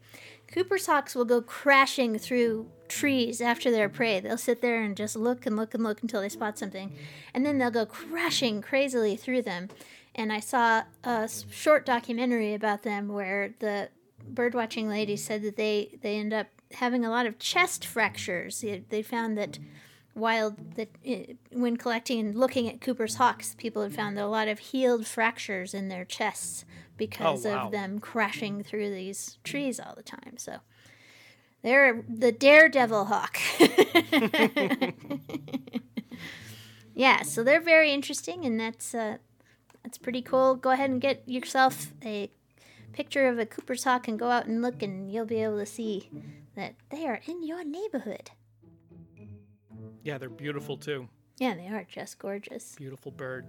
Cooper's 0.51 0.85
hawks 0.85 1.13
will 1.15 1.25
go 1.25 1.41
crashing 1.41 2.17
through 2.17 2.69
trees 2.93 3.41
after 3.41 3.71
their 3.71 3.89
prey. 3.89 4.19
They'll 4.19 4.37
sit 4.37 4.61
there 4.61 4.81
and 4.81 4.95
just 4.95 5.15
look 5.15 5.45
and 5.45 5.55
look 5.55 5.73
and 5.73 5.83
look 5.83 6.01
until 6.01 6.21
they 6.21 6.29
spot 6.29 6.59
something, 6.59 6.93
and 7.33 7.45
then 7.45 7.57
they'll 7.57 7.71
go 7.71 7.85
crashing 7.85 8.61
crazily 8.61 9.15
through 9.15 9.41
them. 9.41 9.69
And 10.15 10.31
I 10.31 10.39
saw 10.39 10.83
a 11.03 11.29
short 11.49 11.85
documentary 11.85 12.53
about 12.53 12.83
them 12.83 13.07
where 13.07 13.55
the 13.59 13.89
birdwatching 14.31 14.87
lady 14.87 15.17
said 15.17 15.41
that 15.41 15.57
they 15.57 15.97
they 16.01 16.17
end 16.17 16.33
up 16.33 16.47
having 16.73 17.03
a 17.03 17.09
lot 17.09 17.25
of 17.25 17.39
chest 17.39 17.85
fractures. 17.85 18.63
They, 18.89 19.01
found 19.01 19.37
that 19.37 19.59
wild 20.15 20.75
that 20.75 20.89
uh, 21.07 21.33
when 21.51 21.77
collecting 21.77 22.19
and 22.19 22.35
looking 22.35 22.69
at 22.69 22.81
Cooper's 22.81 23.15
hawks, 23.15 23.55
people 23.55 23.81
had 23.81 23.95
found 23.95 24.19
a 24.19 24.27
lot 24.27 24.47
of 24.47 24.59
healed 24.59 25.07
fractures 25.07 25.73
in 25.73 25.87
their 25.87 26.05
chests 26.05 26.65
because 26.95 27.45
wow. 27.45 27.65
of 27.65 27.71
them 27.71 27.99
crashing 27.99 28.63
through 28.63 28.91
these 28.91 29.37
trees 29.43 29.79
all 29.79 29.95
the 29.95 30.03
time. 30.03 30.37
So 30.37 30.57
they're 31.63 32.03
the 32.07 32.31
daredevil 32.31 33.05
hawk. 33.05 33.37
yeah, 36.93 37.21
so 37.23 37.43
they're 37.43 37.61
very 37.61 37.91
interesting, 37.91 38.45
and 38.45 38.59
that's 38.59 38.93
uh, 38.93 39.17
that's 39.83 39.97
pretty 39.97 40.21
cool. 40.21 40.55
Go 40.55 40.71
ahead 40.71 40.89
and 40.89 41.01
get 41.01 41.23
yourself 41.27 41.93
a 42.03 42.29
picture 42.91 43.27
of 43.27 43.39
a 43.39 43.45
Cooper's 43.45 43.85
hawk 43.85 44.07
and 44.07 44.19
go 44.19 44.29
out 44.29 44.45
and 44.45 44.61
look, 44.61 44.83
and 44.83 45.11
you'll 45.11 45.25
be 45.25 45.41
able 45.41 45.57
to 45.57 45.65
see 45.65 46.09
that 46.55 46.75
they 46.89 47.07
are 47.07 47.21
in 47.25 47.43
your 47.43 47.63
neighborhood. 47.63 48.31
Yeah, 50.03 50.17
they're 50.17 50.29
beautiful 50.29 50.77
too. 50.77 51.07
Yeah, 51.39 51.55
they 51.55 51.67
are 51.67 51.85
just 51.89 52.19
gorgeous. 52.19 52.75
Beautiful 52.75 53.11
bird. 53.11 53.47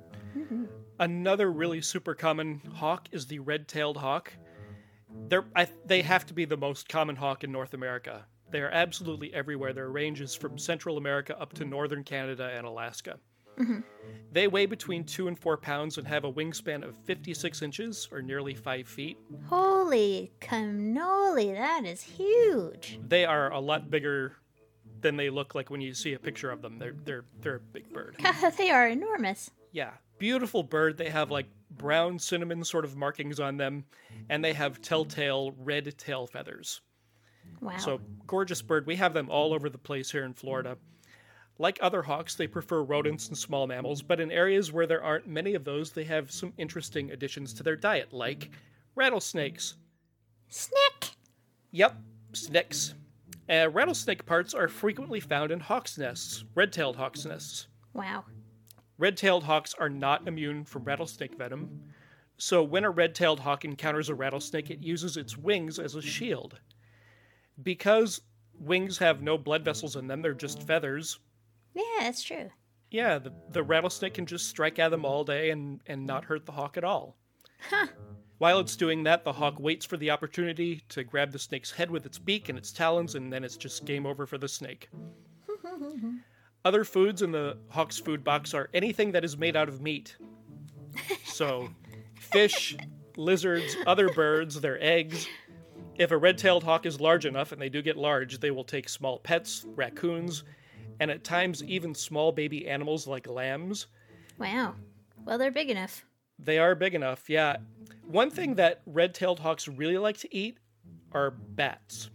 Another 0.99 1.51
really 1.51 1.83
super 1.83 2.15
common 2.15 2.61
hawk 2.75 3.09
is 3.13 3.27
the 3.27 3.41
red-tailed 3.41 3.99
hawk. 3.99 4.33
They're 5.29 5.45
I, 5.55 5.69
they 5.87 6.03
have 6.03 6.27
to 6.27 6.35
be 6.35 6.45
the 6.45 6.57
most 6.57 6.89
common 6.89 7.17
hawk 7.17 7.45
in 7.45 7.53
North 7.53 7.75
America. 7.75 8.27
They 8.51 8.61
are 8.61 8.71
absolutely 8.71 9.33
everywhere. 9.35 9.73
Their 9.73 9.91
range 9.91 10.21
is 10.21 10.35
from 10.35 10.59
Central 10.59 10.97
America 10.97 11.39
up 11.41 11.53
to 11.55 11.65
northern 11.65 12.05
Canada 12.05 12.53
and 12.55 12.67
Alaska. 12.67 13.19
Mm-hmm. 13.59 13.81
They 14.33 14.49
weigh 14.49 14.67
between 14.67 15.05
two 15.05 15.29
and 15.29 15.39
four 15.39 15.57
pounds 15.57 15.99
and 15.99 16.07
have 16.07 16.25
a 16.25 16.33
wingspan 16.33 16.83
of 16.83 16.97
56 17.05 17.63
inches, 17.63 18.09
or 18.11 18.21
nearly 18.21 18.55
five 18.55 18.89
feet. 18.89 19.17
Holy 19.49 20.33
cannoli, 20.41 21.55
that 21.55 21.85
is 21.85 22.03
huge. 22.03 22.99
They 23.07 23.25
are 23.25 23.53
a 23.53 23.61
lot 23.61 23.91
bigger 23.91 24.37
than 25.01 25.17
they 25.17 25.31
look 25.31 25.55
like 25.55 25.71
when 25.71 25.81
you 25.81 25.95
see 25.95 26.15
a 26.15 26.19
picture 26.19 26.51
of 26.51 26.63
them. 26.63 26.79
They're 26.79 26.97
they're 27.05 27.25
they're 27.41 27.57
a 27.57 27.61
big 27.61 27.93
bird. 27.93 28.17
they 28.57 28.71
are 28.71 28.89
enormous. 28.89 29.51
Yeah, 29.73 29.93
beautiful 30.19 30.63
bird. 30.63 30.97
They 30.97 31.11
have 31.11 31.31
like 31.31 31.47
brown 31.77 32.19
cinnamon 32.19 32.65
sort 32.65 32.85
of 32.85 32.97
markings 32.97 33.41
on 33.41 33.57
them, 33.57 33.85
and 34.29 34.45
they 34.45 34.53
have 34.53 34.81
telltale 34.81 35.53
red 35.59 35.97
tail 35.99 36.27
feathers. 36.27 36.81
Wow. 37.61 37.77
So 37.79 38.01
gorgeous 38.27 38.63
bird. 38.63 38.87
We 38.87 38.97
have 38.97 39.15
them 39.15 39.31
all 39.31 39.53
over 39.53 39.69
the 39.69 39.79
place 39.79 40.11
here 40.11 40.25
in 40.25 40.35
Florida. 40.35 40.77
Like 41.59 41.79
other 41.81 42.03
hawks, 42.03 42.35
they 42.35 42.49
prefer 42.49 42.83
rodents 42.83 43.29
and 43.29 43.39
small 43.39 43.67
mammals, 43.67 44.03
but 44.03 44.19
in 44.21 44.33
areas 44.33 44.73
where 44.73 44.87
there 44.87 45.05
aren't 45.05 45.29
many 45.29 45.55
of 45.55 45.65
those, 45.65 45.93
they 45.93 46.05
have 46.05 46.33
some 46.33 46.53
interesting 46.59 47.13
additions 47.13 47.55
to 47.55 47.63
their 47.63 47.77
diet, 47.77 48.13
like 48.13 48.51
rattlesnakes. 48.97 49.77
Snick! 50.49 51.11
Yep, 51.71 51.97
snakes. 52.33 52.95
Uh, 53.49 53.69
rattlesnake 53.71 54.27
parts 54.27 54.53
are 54.55 54.69
frequently 54.69 55.21
found 55.21 55.53
in 55.53 55.61
hawks' 55.61 55.99
nests, 55.99 56.45
red-tailed 56.55 56.97
hawks' 56.97 57.25
nests. 57.25 57.69
Wow. 57.93 58.25
Red-tailed 58.99 59.45
hawks 59.45 59.75
are 59.79 59.89
not 59.89 60.29
immune 60.29 60.65
from 60.65 60.85
rattlesnake 60.85 61.37
venom, 61.37 61.93
so 62.37 62.63
when 62.63 62.85
a 62.85 62.91
red-tailed 62.91 63.41
hawk 63.41 63.65
encounters 63.65 64.09
a 64.09 64.15
rattlesnake, 64.15 64.71
it 64.71 64.83
uses 64.83 65.17
its 65.17 65.37
wings 65.37 65.79
as 65.79 65.95
a 65.95 66.03
shield. 66.03 66.59
Because 67.63 68.21
wings 68.59 68.99
have 68.99 69.23
no 69.23 69.39
blood 69.39 69.65
vessels 69.65 69.97
in 69.97 70.07
them, 70.07 70.23
they're 70.23 70.35
just 70.35 70.63
feathers. 70.63 71.19
Yeah, 71.75 71.83
that's 72.01 72.23
true. 72.23 72.51
Yeah, 72.91 73.19
the, 73.19 73.33
the 73.51 73.63
rattlesnake 73.63 74.15
can 74.15 74.27
just 74.27 74.49
strike 74.49 74.79
at 74.79 74.91
them 74.91 75.05
all 75.05 75.25
day 75.25 75.51
and, 75.51 75.81
and 75.87 76.07
not 76.07 76.25
hurt 76.25 76.47
the 76.47 76.53
hawk 76.53 76.77
at 76.77 76.85
all. 76.85 77.17
Huh. 77.71 77.87
While 78.39 78.59
it's 78.59 78.77
doing 78.77 79.05
that, 79.05 79.25
the 79.25 79.33
hawk 79.33 79.59
waits 79.59 79.87
for 79.87 79.97
the 79.97 80.11
opportunity 80.11 80.83
to 80.91 81.05
grab 81.05 81.33
the 81.33 81.39
snake's 81.39 81.71
head 81.71 81.91
with 81.91 82.05
its 82.05 82.19
beak 82.19 82.49
and 82.49 82.59
its 82.59 82.73
talons, 82.73 83.15
and 83.15 83.33
then 83.33 83.45
it's 83.45 83.57
just 83.57 83.85
game 83.85 84.07
over 84.07 84.27
for 84.27 84.39
the 84.39 84.49
snake. 84.49 84.89
Other 86.65 86.85
foods 86.85 87.23
in 87.23 87.31
the 87.31 87.59
hawk's 87.69 87.99
food 87.99 88.25
box 88.25 88.55
are 88.55 88.71
anything 88.73 89.13
that 89.13 89.25
is 89.25 89.37
made 89.37 89.55
out 89.57 89.69
of 89.69 89.83
meat. 89.83 90.17
So, 91.25 91.69
fish, 92.15 92.77
lizards, 93.17 93.77
other 93.87 94.09
birds, 94.09 94.61
their 94.61 94.83
eggs. 94.83 95.27
If 95.97 96.11
a 96.11 96.17
red 96.17 96.39
tailed 96.39 96.65
hawk 96.65 96.87
is 96.87 97.01
large 97.01 97.27
enough, 97.27 97.53
and 97.53 97.61
they 97.61 97.69
do 97.69 97.83
get 97.83 97.97
large, 97.97 98.41
they 98.41 98.51
will 98.51 98.65
take 98.65 98.89
small 98.89 99.19
pets, 99.19 99.67
raccoons, 99.75 100.45
and 101.01 101.11
at 101.11 101.23
times 101.23 101.63
even 101.65 101.95
small 101.95 102.33
baby 102.33 102.67
animals 102.69 103.07
like 103.07 103.29
lambs. 103.29 103.89
Wow. 104.39 104.75
Well, 105.25 105.39
they're 105.39 105.51
big 105.51 105.71
enough. 105.71 106.05
They 106.39 106.59
are 106.59 106.75
big 106.75 106.95
enough, 106.95 107.29
yeah. 107.29 107.59
One 108.07 108.31
thing 108.31 108.55
that 108.57 108.83
red 108.87 109.15
tailed 109.15 109.39
hawks 109.39 109.69
really 109.69 109.99
like 109.99 110.19
to 110.19 110.35
eat 110.35 110.59
are 111.13 111.31
bats. 111.31 112.11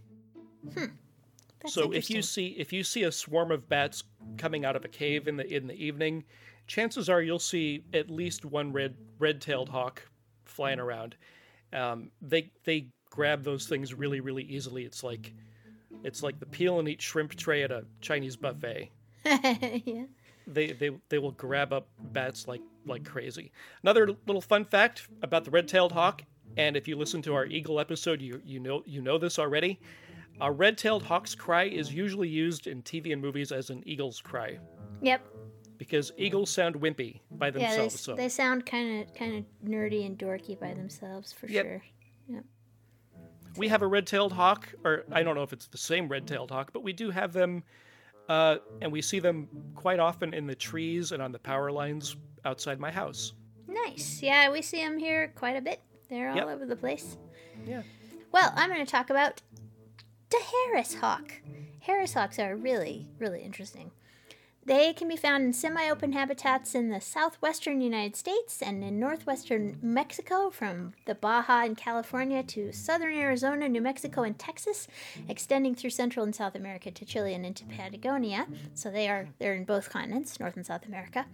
Hmm. 0.74 0.86
That's 1.62 1.74
so 1.74 1.92
if 1.92 2.10
you 2.10 2.22
see 2.22 2.48
if 2.58 2.72
you 2.72 2.82
see 2.82 3.02
a 3.04 3.12
swarm 3.12 3.50
of 3.50 3.68
bats 3.68 4.04
coming 4.38 4.64
out 4.64 4.76
of 4.76 4.84
a 4.84 4.88
cave 4.88 5.28
in 5.28 5.36
the 5.36 5.54
in 5.54 5.66
the 5.66 5.74
evening, 5.74 6.24
chances 6.66 7.08
are 7.08 7.20
you'll 7.20 7.38
see 7.38 7.84
at 7.92 8.10
least 8.10 8.44
one 8.44 8.72
red 8.72 8.96
red 9.18 9.40
tailed 9.40 9.68
hawk 9.68 10.02
flying 10.44 10.80
around. 10.80 11.16
Um, 11.72 12.10
they 12.22 12.50
they 12.64 12.88
grab 13.10 13.42
those 13.42 13.66
things 13.66 13.92
really, 13.92 14.20
really 14.20 14.44
easily. 14.44 14.84
It's 14.84 15.02
like 15.02 15.34
it's 16.04 16.22
like 16.22 16.38
the 16.38 16.46
peel 16.46 16.78
and 16.78 16.88
eat 16.88 17.02
shrimp 17.02 17.34
tray 17.34 17.62
at 17.62 17.70
a 17.70 17.84
Chinese 18.00 18.36
buffet. 18.36 18.90
yeah. 19.24 20.04
They 20.46 20.72
they 20.72 20.90
they 21.08 21.18
will 21.18 21.32
grab 21.32 21.72
up 21.72 21.88
bats 22.12 22.48
like 22.48 22.62
like 22.86 23.04
crazy. 23.04 23.52
Another 23.82 24.08
little 24.26 24.40
fun 24.40 24.64
fact 24.64 25.08
about 25.22 25.44
the 25.44 25.50
red-tailed 25.50 25.92
hawk, 25.92 26.22
and 26.56 26.76
if 26.76 26.88
you 26.88 26.96
listen 26.96 27.20
to 27.22 27.34
our 27.34 27.46
eagle 27.46 27.78
episode, 27.78 28.20
you 28.22 28.40
you 28.44 28.58
know 28.58 28.82
you 28.86 29.02
know 29.02 29.18
this 29.18 29.38
already. 29.38 29.78
A 30.40 30.50
red-tailed 30.50 31.02
hawk's 31.02 31.34
cry 31.34 31.64
is 31.64 31.92
usually 31.92 32.28
used 32.28 32.66
in 32.66 32.82
TV 32.82 33.12
and 33.12 33.20
movies 33.20 33.52
as 33.52 33.70
an 33.70 33.82
eagle's 33.86 34.20
cry 34.20 34.58
Yep. 35.02 35.20
because 35.76 36.12
eagles 36.16 36.50
sound 36.50 36.76
wimpy 36.76 37.20
by 37.30 37.46
Yeah, 37.48 37.52
they, 37.52 37.58
themselves. 37.60 38.00
so 38.00 38.14
they 38.14 38.28
sound 38.28 38.64
kind 38.64 39.02
of 39.02 39.14
kind 39.14 39.36
of 39.36 39.44
nerdy 39.68 40.06
and 40.06 40.18
dorky 40.18 40.58
by 40.58 40.72
themselves 40.74 41.32
for 41.32 41.46
Yep. 41.46 41.64
sure. 41.66 41.82
Yep. 42.28 42.44
we 43.56 43.66
have 43.68 43.82
a 43.82 43.86
red-tailed 43.86 44.32
hawk, 44.32 44.72
or 44.84 45.04
I 45.10 45.22
don't 45.24 45.34
know 45.34 45.42
if 45.42 45.52
it's 45.52 45.66
the 45.66 45.76
same 45.78 46.08
red-tailed 46.08 46.50
hawk, 46.52 46.70
but 46.72 46.82
we 46.84 46.92
do 46.92 47.10
have 47.10 47.32
them, 47.32 47.64
uh, 48.28 48.58
and 48.80 48.92
we 48.92 49.02
see 49.02 49.18
them 49.18 49.48
quite 49.74 49.98
often 49.98 50.32
in 50.32 50.46
the 50.46 50.54
trees 50.54 51.10
and 51.12 51.20
on 51.20 51.32
the 51.32 51.38
power 51.40 51.70
lines 51.72 52.16
outside 52.44 52.78
my 52.78 52.92
house. 52.92 53.34
Nice. 53.66 54.22
Yeah, 54.22 54.50
we 54.52 54.62
see 54.62 54.78
them 54.78 54.98
here 54.98 55.32
quite 55.34 55.56
a 55.56 55.60
bit. 55.60 55.80
They're 56.08 56.30
all 56.30 56.36
Yep. 56.36 56.46
over 56.48 56.64
the 56.66 56.76
place. 56.76 57.18
Yeah. 57.66 57.82
Well, 58.32 58.52
I'm 58.54 58.70
going 58.70 58.84
to 58.86 58.90
talk 58.90 59.10
about 59.10 59.42
the 60.30 60.38
Harris 60.38 60.94
hawk. 60.94 61.32
Harris 61.80 62.14
hawks 62.14 62.38
are 62.38 62.56
really, 62.56 63.08
really 63.18 63.42
interesting. 63.42 63.90
They 64.64 64.92
can 64.92 65.08
be 65.08 65.16
found 65.16 65.44
in 65.44 65.52
semi 65.52 65.88
open 65.90 66.12
habitats 66.12 66.74
in 66.74 66.90
the 66.90 67.00
southwestern 67.00 67.80
United 67.80 68.14
States 68.14 68.60
and 68.62 68.84
in 68.84 69.00
northwestern 69.00 69.78
Mexico, 69.82 70.50
from 70.50 70.92
the 71.06 71.14
Baja 71.14 71.64
in 71.64 71.74
California 71.74 72.42
to 72.44 72.70
southern 72.70 73.14
Arizona, 73.14 73.68
New 73.68 73.80
Mexico, 73.80 74.22
and 74.22 74.38
Texas, 74.38 74.86
extending 75.28 75.74
through 75.74 75.90
Central 75.90 76.24
and 76.24 76.34
South 76.34 76.54
America 76.54 76.90
to 76.90 77.04
Chile 77.04 77.34
and 77.34 77.46
into 77.46 77.64
Patagonia. 77.64 78.46
So 78.74 78.90
they 78.90 79.08
are 79.08 79.28
they're 79.38 79.54
in 79.54 79.64
both 79.64 79.90
continents, 79.90 80.38
North 80.38 80.56
and 80.56 80.66
South 80.66 80.86
America. 80.86 81.26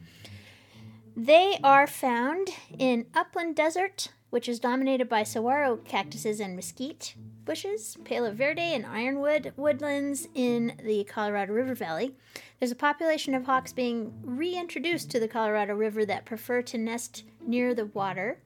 They 1.17 1.59
are 1.65 1.87
found 1.87 2.49
in 2.79 3.07
upland 3.13 3.57
desert, 3.57 4.13
which 4.31 4.49
is 4.49 4.59
dominated 4.59 5.09
by 5.09 5.23
saguaro 5.23 5.77
cactuses 5.77 6.41
and 6.41 6.57
mesquite 6.57 7.15
bushes, 7.45 7.97
palo 8.05 8.33
verde 8.33 8.61
and 8.61 8.85
ironwood 8.85 9.53
woodlands 9.57 10.29
in 10.35 10.77
the 10.83 11.05
Colorado 11.05 11.53
River 11.53 11.75
Valley. 11.75 12.15
There's 12.59 12.73
a 12.73 12.77
population 12.77 13.35
of 13.35 13.45
hawks 13.45 13.73
being 13.73 14.13
reintroduced 14.23 15.11
to 15.11 15.21
the 15.21 15.29
Colorado 15.29 15.75
River 15.75 16.05
that 16.07 16.25
prefer 16.25 16.63
to 16.63 16.79
nest 16.79 17.25
near 17.41 17.75
the 17.75 17.87
water, 17.87 18.41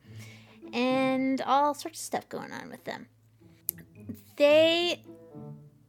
and 0.72 1.40
all 1.42 1.74
sorts 1.74 2.00
of 2.00 2.04
stuff 2.04 2.28
going 2.28 2.52
on 2.52 2.70
with 2.70 2.84
them. 2.84 3.08
They 4.36 5.02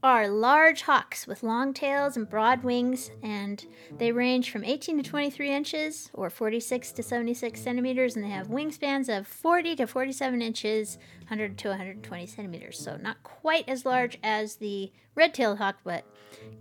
are 0.03 0.27
large 0.27 0.81
hawks 0.83 1.27
with 1.27 1.43
long 1.43 1.73
tails 1.73 2.17
and 2.17 2.29
broad 2.29 2.63
wings, 2.63 3.11
and 3.21 3.65
they 3.97 4.11
range 4.11 4.49
from 4.49 4.63
18 4.63 4.97
to 4.97 5.09
23 5.09 5.51
inches 5.51 6.09
or 6.13 6.29
46 6.29 6.91
to 6.93 7.03
76 7.03 7.59
centimeters, 7.61 8.15
and 8.15 8.25
they 8.25 8.29
have 8.29 8.47
wingspans 8.47 9.15
of 9.15 9.27
40 9.27 9.75
to 9.75 9.87
47 9.87 10.41
inches, 10.41 10.97
100 11.21 11.57
to 11.59 11.69
120 11.69 12.25
centimeters. 12.25 12.79
So, 12.79 12.97
not 12.97 13.21
quite 13.23 13.69
as 13.69 13.85
large 13.85 14.17
as 14.23 14.55
the 14.55 14.91
red 15.13 15.33
tailed 15.33 15.59
hawk, 15.59 15.77
but 15.83 16.03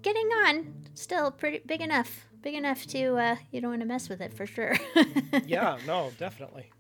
getting 0.03 0.27
on, 0.29 0.75
still 0.95 1.31
pretty 1.31 1.63
big 1.65 1.81
enough. 1.81 2.27
Big 2.43 2.55
enough 2.55 2.87
to, 2.87 3.17
uh, 3.17 3.37
you 3.51 3.61
don't 3.61 3.71
want 3.71 3.83
to 3.83 3.87
mess 3.87 4.09
with 4.09 4.21
it 4.21 4.33
for 4.33 4.47
sure. 4.47 4.75
Yeah, 5.47 5.79
no, 5.87 6.11
definitely. 6.19 6.71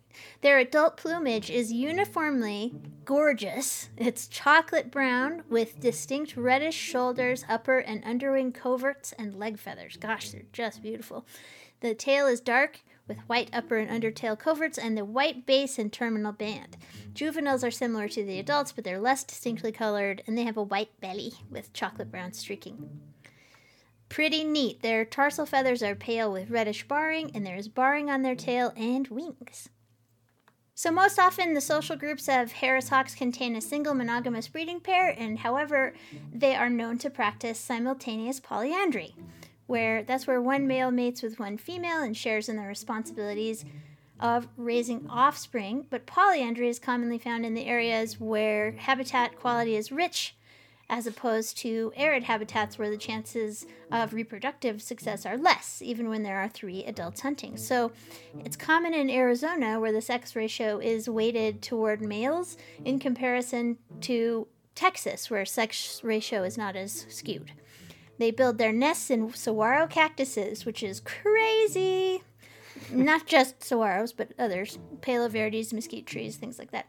Their 0.40 0.58
adult 0.58 0.96
plumage 0.96 1.50
is 1.50 1.72
uniformly 1.72 2.74
gorgeous. 3.04 3.88
It's 3.96 4.26
chocolate 4.26 4.90
brown 4.90 5.42
with 5.48 5.80
distinct 5.80 6.36
reddish 6.36 6.74
shoulders, 6.74 7.44
upper 7.48 7.78
and 7.78 8.04
underwing 8.04 8.52
coverts, 8.52 9.12
and 9.18 9.38
leg 9.38 9.58
feathers. 9.58 9.96
Gosh, 9.96 10.30
they're 10.30 10.42
just 10.52 10.82
beautiful. 10.82 11.26
The 11.80 11.94
tail 11.94 12.26
is 12.26 12.40
dark 12.40 12.80
with 13.08 13.18
white 13.26 13.50
upper 13.52 13.76
and 13.78 13.90
undertail 13.90 14.38
coverts 14.38 14.78
and 14.78 14.96
the 14.96 15.04
white 15.04 15.46
base 15.46 15.78
and 15.78 15.92
terminal 15.92 16.32
band. 16.32 16.76
Juveniles 17.12 17.64
are 17.64 17.70
similar 17.70 18.06
to 18.08 18.25
the 18.25 18.38
adults, 18.38 18.73
but 18.73 18.84
they're 18.84 19.00
less 19.00 19.25
distinctly 19.25 19.73
colored 19.73 20.23
and 20.26 20.38
they 20.38 20.44
have 20.44 20.56
a 20.56 20.62
white 20.62 21.00
belly 21.00 21.32
with 21.50 21.73
chocolate 21.73 22.10
brown 22.10 22.32
streaking. 22.32 23.00
Pretty 24.10 24.42
neat. 24.44 24.82
Their 24.82 25.04
tarsal 25.04 25.46
feathers 25.46 25.82
are 25.82 25.94
pale 25.94 26.32
with 26.32 26.50
reddish 26.50 26.86
barring, 26.86 27.30
and 27.32 27.46
there 27.46 27.56
is 27.56 27.68
barring 27.68 28.10
on 28.10 28.23
their 28.23 28.34
tail 28.34 28.73
and 28.76 29.06
wings. 29.06 29.68
So, 30.82 30.90
most 30.90 31.19
often, 31.19 31.52
the 31.52 31.60
social 31.60 31.95
groups 31.95 32.26
of 32.26 32.52
Harris 32.52 32.88
hawks 32.88 33.14
contain 33.14 33.54
a 33.54 33.60
single 33.60 33.93
monogamous 33.93 34.49
breeding 34.49 34.80
pair, 34.80 35.10
and 35.10 35.40
however, 35.40 35.93
they 36.32 36.54
are 36.54 36.71
known 36.71 36.97
to 37.00 37.10
practice 37.10 37.58
simultaneous 37.58 38.40
polyandry, 38.40 39.14
where 39.66 40.02
that's 40.02 40.26
where 40.26 40.40
one 40.40 40.66
male 40.66 40.90
mates 40.90 41.21
with 41.21 41.38
one 41.38 41.58
female 41.58 42.00
and 42.00 42.16
shares 42.16 42.49
in 42.49 42.56
the 42.56 42.62
responsibilities 42.62 43.66
of 44.19 44.49
raising 44.56 45.06
offspring. 45.10 45.84
But 45.90 46.06
polyandry 46.06 46.71
is 46.71 46.78
commonly 46.78 47.19
found 47.19 47.45
in 47.45 47.52
the 47.52 47.66
areas 47.66 48.19
where 48.19 48.71
habitat 48.71 49.38
quality 49.38 49.76
is 49.76 49.93
rich, 49.93 50.34
as 50.90 51.06
opposed 51.06 51.56
to 51.56 51.92
arid 51.96 52.24
habitats 52.24 52.76
where 52.76 52.90
the 52.90 52.98
chances 52.98 53.64
of 53.92 54.12
reproductive 54.12 54.82
success 54.82 55.24
are 55.24 55.38
less, 55.38 55.80
even 55.80 56.08
when 56.08 56.24
there 56.24 56.38
are 56.38 56.48
three 56.48 56.84
adults 56.84 57.20
hunting. 57.20 57.56
So 57.56 57.92
it's 58.40 58.56
common 58.56 58.92
in 58.92 59.08
Arizona 59.08 59.78
where 59.78 59.92
the 59.92 60.02
sex 60.02 60.34
ratio 60.34 60.78
is 60.78 61.08
weighted 61.08 61.62
toward 61.62 62.02
males 62.02 62.56
in 62.84 62.98
comparison 62.98 63.78
to 64.02 64.48
Texas, 64.74 65.30
where 65.30 65.46
sex 65.46 66.00
ratio 66.02 66.42
is 66.42 66.58
not 66.58 66.74
as 66.74 67.06
skewed. 67.08 67.52
They 68.18 68.32
build 68.32 68.58
their 68.58 68.72
nests 68.72 69.10
in 69.10 69.32
saguaro 69.32 69.86
cactuses, 69.86 70.66
which 70.66 70.82
is 70.82 71.00
crazy. 71.00 72.22
Not 72.90 73.26
just 73.26 73.60
saguaros, 73.60 74.12
but 74.16 74.32
others, 74.38 74.78
palo 75.02 75.28
verdes, 75.28 75.72
mesquite 75.72 76.06
trees, 76.06 76.36
things 76.36 76.58
like 76.58 76.72
that. 76.72 76.86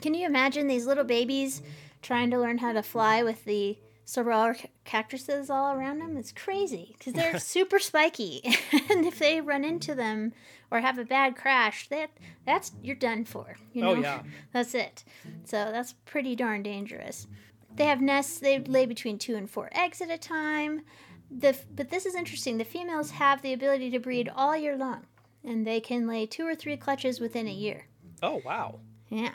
Can 0.00 0.14
you 0.14 0.26
imagine 0.26 0.66
these 0.66 0.86
little 0.86 1.04
babies 1.04 1.60
trying 2.02 2.30
to 2.30 2.38
learn 2.38 2.58
how 2.58 2.72
to 2.72 2.82
fly 2.82 3.22
with 3.22 3.44
the 3.44 3.78
saguaro 4.04 4.54
cactuses 4.84 5.50
all 5.50 5.72
around 5.72 5.98
them? 5.98 6.16
is 6.16 6.32
crazy 6.32 6.94
because 6.96 7.12
they're 7.12 7.38
super 7.38 7.78
spiky, 7.78 8.42
and 8.90 9.04
if 9.04 9.18
they 9.18 9.40
run 9.40 9.64
into 9.64 9.94
them 9.94 10.32
or 10.70 10.80
have 10.80 10.98
a 10.98 11.04
bad 11.04 11.36
crash, 11.36 11.88
that 11.88 12.10
that's 12.44 12.72
you're 12.82 12.96
done 12.96 13.24
for. 13.24 13.56
You 13.72 13.84
oh, 13.84 13.94
know? 13.94 14.00
Oh, 14.00 14.02
yeah. 14.02 14.22
that's 14.52 14.74
it. 14.74 15.04
So 15.44 15.56
that's 15.72 15.94
pretty 16.04 16.36
darn 16.36 16.62
dangerous. 16.62 17.26
They 17.74 17.84
have 17.84 18.00
nests. 18.00 18.38
They 18.38 18.58
lay 18.58 18.86
between 18.86 19.18
two 19.18 19.36
and 19.36 19.48
four 19.48 19.68
eggs 19.72 20.00
at 20.00 20.10
a 20.10 20.18
time. 20.18 20.82
The 21.30 21.56
but 21.74 21.90
this 21.90 22.06
is 22.06 22.14
interesting. 22.14 22.58
The 22.58 22.64
females 22.64 23.10
have 23.12 23.42
the 23.42 23.52
ability 23.52 23.90
to 23.90 23.98
breed 23.98 24.30
all 24.34 24.56
year 24.56 24.76
long, 24.76 25.06
and 25.44 25.66
they 25.66 25.80
can 25.80 26.06
lay 26.06 26.26
two 26.26 26.46
or 26.46 26.54
three 26.54 26.76
clutches 26.76 27.20
within 27.20 27.46
a 27.46 27.52
year. 27.52 27.86
Oh, 28.22 28.42
wow. 28.44 28.80
Yeah. 29.08 29.32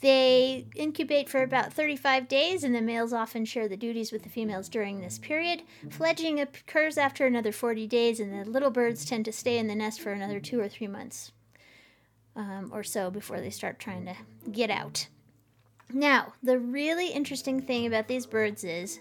They 0.00 0.66
incubate 0.74 1.28
for 1.28 1.42
about 1.42 1.72
35 1.72 2.28
days, 2.28 2.64
and 2.64 2.74
the 2.74 2.82
males 2.82 3.12
often 3.12 3.44
share 3.44 3.68
the 3.68 3.76
duties 3.76 4.12
with 4.12 4.22
the 4.22 4.28
females 4.28 4.68
during 4.68 5.00
this 5.00 5.18
period. 5.18 5.62
Fledging 5.90 6.38
occurs 6.40 6.98
after 6.98 7.26
another 7.26 7.52
40 7.52 7.86
days, 7.86 8.20
and 8.20 8.32
the 8.32 8.48
little 8.48 8.70
birds 8.70 9.04
tend 9.04 9.24
to 9.24 9.32
stay 9.32 9.58
in 9.58 9.68
the 9.68 9.74
nest 9.74 10.00
for 10.00 10.12
another 10.12 10.38
two 10.38 10.60
or 10.60 10.68
three 10.68 10.86
months 10.86 11.32
um, 12.36 12.70
or 12.72 12.82
so 12.82 13.10
before 13.10 13.40
they 13.40 13.50
start 13.50 13.78
trying 13.78 14.04
to 14.04 14.14
get 14.50 14.70
out. 14.70 15.08
Now, 15.92 16.34
the 16.42 16.58
really 16.58 17.08
interesting 17.08 17.60
thing 17.62 17.86
about 17.86 18.08
these 18.08 18.26
birds 18.26 18.64
is 18.64 19.00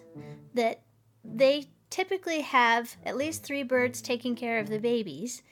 that 0.53 0.81
they 1.23 1.65
typically 1.89 2.41
have 2.41 2.95
at 3.05 3.17
least 3.17 3.43
three 3.43 3.63
birds 3.63 4.01
taking 4.01 4.35
care 4.35 4.59
of 4.59 4.69
the 4.69 4.79
babies 4.79 5.43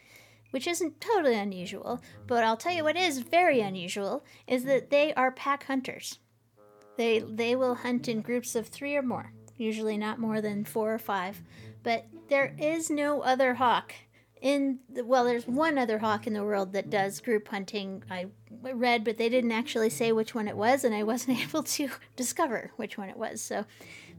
which 0.54 0.68
isn't 0.68 1.02
totally 1.02 1.34
unusual, 1.34 2.00
but 2.28 2.44
I'll 2.44 2.56
tell 2.56 2.74
you 2.74 2.84
what 2.84 2.96
is 2.96 3.18
very 3.18 3.60
unusual 3.60 4.24
is 4.46 4.66
that 4.66 4.92
they 4.92 5.12
are 5.16 5.32
pack 5.32 5.64
hunters. 5.64 6.20
They 6.96 7.22
they 7.22 7.56
will 7.56 7.74
hunt 7.74 8.08
in 8.08 8.22
groups 8.22 8.56
of 8.56 8.68
3 8.68 8.96
or 8.96 9.02
more, 9.02 9.34
usually 9.58 9.98
not 9.98 10.20
more 10.20 10.42
than 10.42 10.64
4 10.64 10.94
or 10.94 11.00
5, 11.00 11.42
but 11.82 12.06
there 12.30 12.56
is 12.60 12.92
no 12.92 13.22
other 13.22 13.56
hawk 13.56 13.96
in 14.44 14.78
the, 14.94 15.04
well 15.04 15.26
there's 15.26 15.48
one 15.48 15.80
other 15.80 15.98
hawk 15.98 16.28
in 16.28 16.34
the 16.34 16.44
world 16.44 16.72
that 16.74 16.92
does 16.92 17.20
group 17.20 17.48
hunting. 17.48 18.04
I 18.12 18.28
read 18.62 19.04
but 19.04 19.18
they 19.18 19.30
didn't 19.30 19.54
actually 19.54 19.90
say 19.90 20.12
which 20.12 20.36
one 20.36 20.48
it 20.48 20.56
was 20.56 20.84
and 20.84 20.94
I 20.94 21.02
wasn't 21.02 21.40
able 21.48 21.64
to 21.64 21.90
discover 22.16 22.70
which 22.76 22.96
one 22.96 23.10
it 23.10 23.18
was. 23.18 23.42
So 23.42 23.66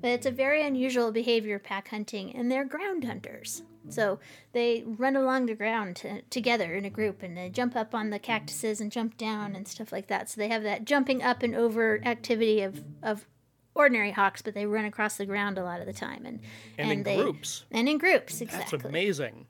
but 0.01 0.09
it's 0.09 0.27
a 0.27 0.33
very 0.33 0.67
unusual 0.67 1.13
behavior 1.13 1.61
pack 1.61 1.87
hunting 1.91 2.35
and 2.35 2.51
they're 2.51 2.65
ground 2.65 3.05
hunters. 3.05 3.63
So 3.89 4.19
they 4.53 4.83
run 4.87 5.17
along 5.17 5.47
the 5.47 5.55
ground 5.55 6.03
together 6.31 6.75
in 6.75 6.85
a 6.85 6.91
group 6.91 7.23
and 7.23 7.37
they 7.37 7.51
jump 7.51 7.77
up 7.77 7.95
on 7.95 8.11
the 8.11 8.19
cactuses 8.19 8.81
and 8.81 8.91
jump 8.91 9.17
down 9.17 9.55
and 9.55 9.69
stuff 9.69 9.93
like 9.93 10.07
that. 10.09 10.31
So 10.31 10.41
they 10.41 10.49
have 10.49 10.63
that 10.63 10.85
jumping 10.85 11.23
up 11.23 11.43
and 11.43 11.55
over 11.55 12.01
activity 12.05 12.63
of, 12.63 12.83
of 13.03 13.27
ordinary 13.75 14.13
hawks, 14.13 14.43
but 14.43 14.55
they 14.55 14.67
run 14.67 14.85
across 14.85 15.17
the 15.17 15.27
ground 15.27 15.59
a 15.59 15.65
lot 15.65 15.81
of 15.81 15.87
the 15.87 15.93
time. 15.93 16.25
And, 16.25 16.41
And 16.79 16.91
in 16.91 17.03
they, 17.03 17.17
groups. 17.17 17.65
And 17.71 17.89
in 17.89 17.99
groups, 17.99 18.41
exactly. 18.41 18.79
That's 18.79 18.89
amazing. 18.89 19.47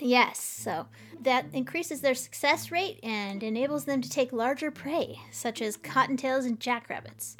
Yes, 0.00 0.40
so 0.40 0.86
that 1.20 1.46
increases 1.52 2.00
their 2.00 2.14
success 2.14 2.70
rate 2.70 2.98
and 3.02 3.42
enables 3.42 3.84
them 3.84 4.00
to 4.00 4.08
take 4.08 4.32
larger 4.32 4.70
prey, 4.70 5.20
such 5.30 5.60
as 5.60 5.76
cottontails 5.76 6.46
and 6.46 6.58
jackrabbits. 6.58 7.36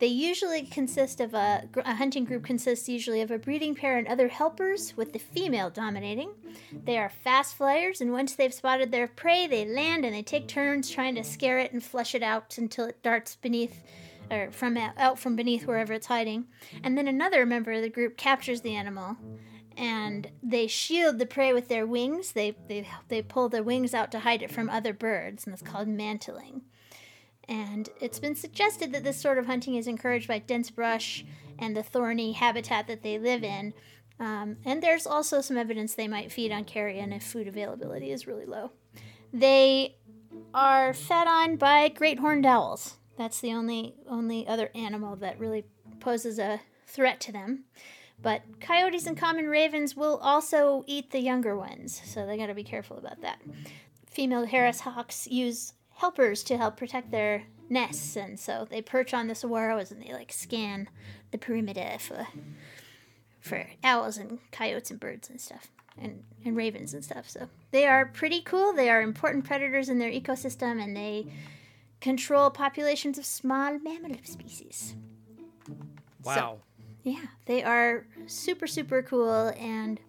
They 0.00 0.06
usually 0.06 0.62
consist 0.62 1.20
of 1.20 1.34
a, 1.34 1.68
a 1.84 1.94
hunting 1.94 2.24
group 2.24 2.42
consists 2.44 2.88
usually 2.88 3.20
of 3.20 3.30
a 3.30 3.38
breeding 3.38 3.74
pair 3.74 3.98
and 3.98 4.08
other 4.08 4.28
helpers, 4.28 4.96
with 4.96 5.12
the 5.12 5.18
female 5.18 5.68
dominating. 5.68 6.30
They 6.72 6.96
are 6.98 7.10
fast 7.10 7.54
flyers, 7.54 8.00
and 8.00 8.10
once 8.10 8.34
they've 8.34 8.52
spotted 8.52 8.90
their 8.90 9.06
prey, 9.06 9.46
they 9.46 9.66
land 9.66 10.06
and 10.06 10.14
they 10.14 10.22
take 10.22 10.48
turns 10.48 10.90
trying 10.90 11.14
to 11.16 11.22
scare 11.22 11.58
it 11.58 11.72
and 11.72 11.84
flush 11.84 12.14
it 12.14 12.22
out 12.22 12.56
until 12.56 12.86
it 12.86 13.02
darts 13.02 13.36
beneath 13.36 13.82
or 14.30 14.50
from 14.52 14.76
out 14.76 15.18
from 15.18 15.36
beneath 15.36 15.66
wherever 15.66 15.92
it's 15.92 16.06
hiding. 16.06 16.46
And 16.82 16.96
then 16.96 17.08
another 17.08 17.44
member 17.44 17.72
of 17.72 17.82
the 17.82 17.88
group 17.90 18.16
captures 18.16 18.60
the 18.60 18.76
animal 18.76 19.16
and 19.76 20.30
they 20.42 20.66
shield 20.66 21.18
the 21.18 21.26
prey 21.26 21.52
with 21.52 21.68
their 21.68 21.86
wings. 21.86 22.32
They, 22.32 22.56
they, 22.68 22.86
they 23.08 23.22
pull 23.22 23.48
their 23.48 23.62
wings 23.62 23.94
out 23.94 24.12
to 24.12 24.20
hide 24.20 24.42
it 24.42 24.50
from 24.50 24.68
other 24.68 24.92
birds, 24.92 25.46
and 25.46 25.54
it's 25.54 25.62
called 25.62 25.88
mantling. 25.88 26.62
And 27.50 27.88
it's 28.00 28.20
been 28.20 28.36
suggested 28.36 28.92
that 28.92 29.02
this 29.02 29.20
sort 29.20 29.36
of 29.36 29.46
hunting 29.46 29.74
is 29.74 29.88
encouraged 29.88 30.28
by 30.28 30.38
dense 30.38 30.70
brush 30.70 31.24
and 31.58 31.76
the 31.76 31.82
thorny 31.82 32.32
habitat 32.32 32.86
that 32.86 33.02
they 33.02 33.18
live 33.18 33.42
in. 33.42 33.74
Um, 34.20 34.58
and 34.64 34.80
there's 34.80 35.06
also 35.06 35.40
some 35.40 35.56
evidence 35.56 35.94
they 35.94 36.06
might 36.06 36.30
feed 36.30 36.52
on 36.52 36.64
carrion 36.64 37.12
if 37.12 37.24
food 37.24 37.48
availability 37.48 38.12
is 38.12 38.26
really 38.26 38.46
low. 38.46 38.70
They 39.32 39.96
are 40.54 40.94
fed 40.94 41.26
on 41.26 41.56
by 41.56 41.88
great 41.88 42.20
horned 42.20 42.46
owls. 42.46 42.98
That's 43.18 43.40
the 43.40 43.52
only 43.52 43.96
only 44.08 44.46
other 44.46 44.70
animal 44.74 45.16
that 45.16 45.38
really 45.40 45.64
poses 45.98 46.38
a 46.38 46.60
threat 46.86 47.20
to 47.20 47.32
them. 47.32 47.64
But 48.22 48.60
coyotes 48.60 49.06
and 49.06 49.16
common 49.16 49.48
ravens 49.48 49.96
will 49.96 50.18
also 50.18 50.84
eat 50.86 51.10
the 51.10 51.20
younger 51.20 51.56
ones, 51.56 52.00
so 52.04 52.26
they 52.26 52.36
got 52.36 52.46
to 52.46 52.54
be 52.54 52.64
careful 52.64 52.98
about 52.98 53.22
that. 53.22 53.40
Female 54.06 54.44
Harris 54.44 54.80
hawks 54.80 55.26
use 55.26 55.72
helpers 56.00 56.42
to 56.44 56.56
help 56.56 56.76
protect 56.76 57.10
their 57.10 57.44
nests, 57.68 58.16
and 58.16 58.38
so 58.40 58.66
they 58.68 58.82
perch 58.82 59.14
on 59.14 59.28
the 59.28 59.34
saguaros 59.34 59.90
and 59.90 60.02
they 60.02 60.12
like 60.12 60.32
scan 60.32 60.88
the 61.30 61.38
perimeter 61.38 61.98
for 61.98 62.14
uh, 62.14 62.24
for 63.40 63.66
owls 63.84 64.18
and 64.18 64.38
coyotes 64.50 64.90
and 64.90 65.00
birds 65.00 65.30
and 65.30 65.40
stuff. 65.40 65.68
And, 65.98 66.22
and 66.46 66.56
ravens 66.56 66.94
and 66.94 67.04
stuff. 67.04 67.28
So 67.28 67.48
they 67.72 67.86
are 67.86 68.06
pretty 68.06 68.40
cool. 68.40 68.72
They 68.72 68.88
are 68.88 69.02
important 69.02 69.44
predators 69.44 69.90
in 69.90 69.98
their 69.98 70.10
ecosystem 70.10 70.82
and 70.82 70.96
they 70.96 71.26
control 72.00 72.48
populations 72.48 73.18
of 73.18 73.26
small 73.26 73.78
mammal 73.78 74.16
species. 74.22 74.94
Wow. 76.24 76.60
Yeah, 77.02 77.26
they 77.44 77.62
are 77.62 78.06
super, 78.26 78.66
super 78.66 79.02
cool 79.02 79.52
and 79.58 80.00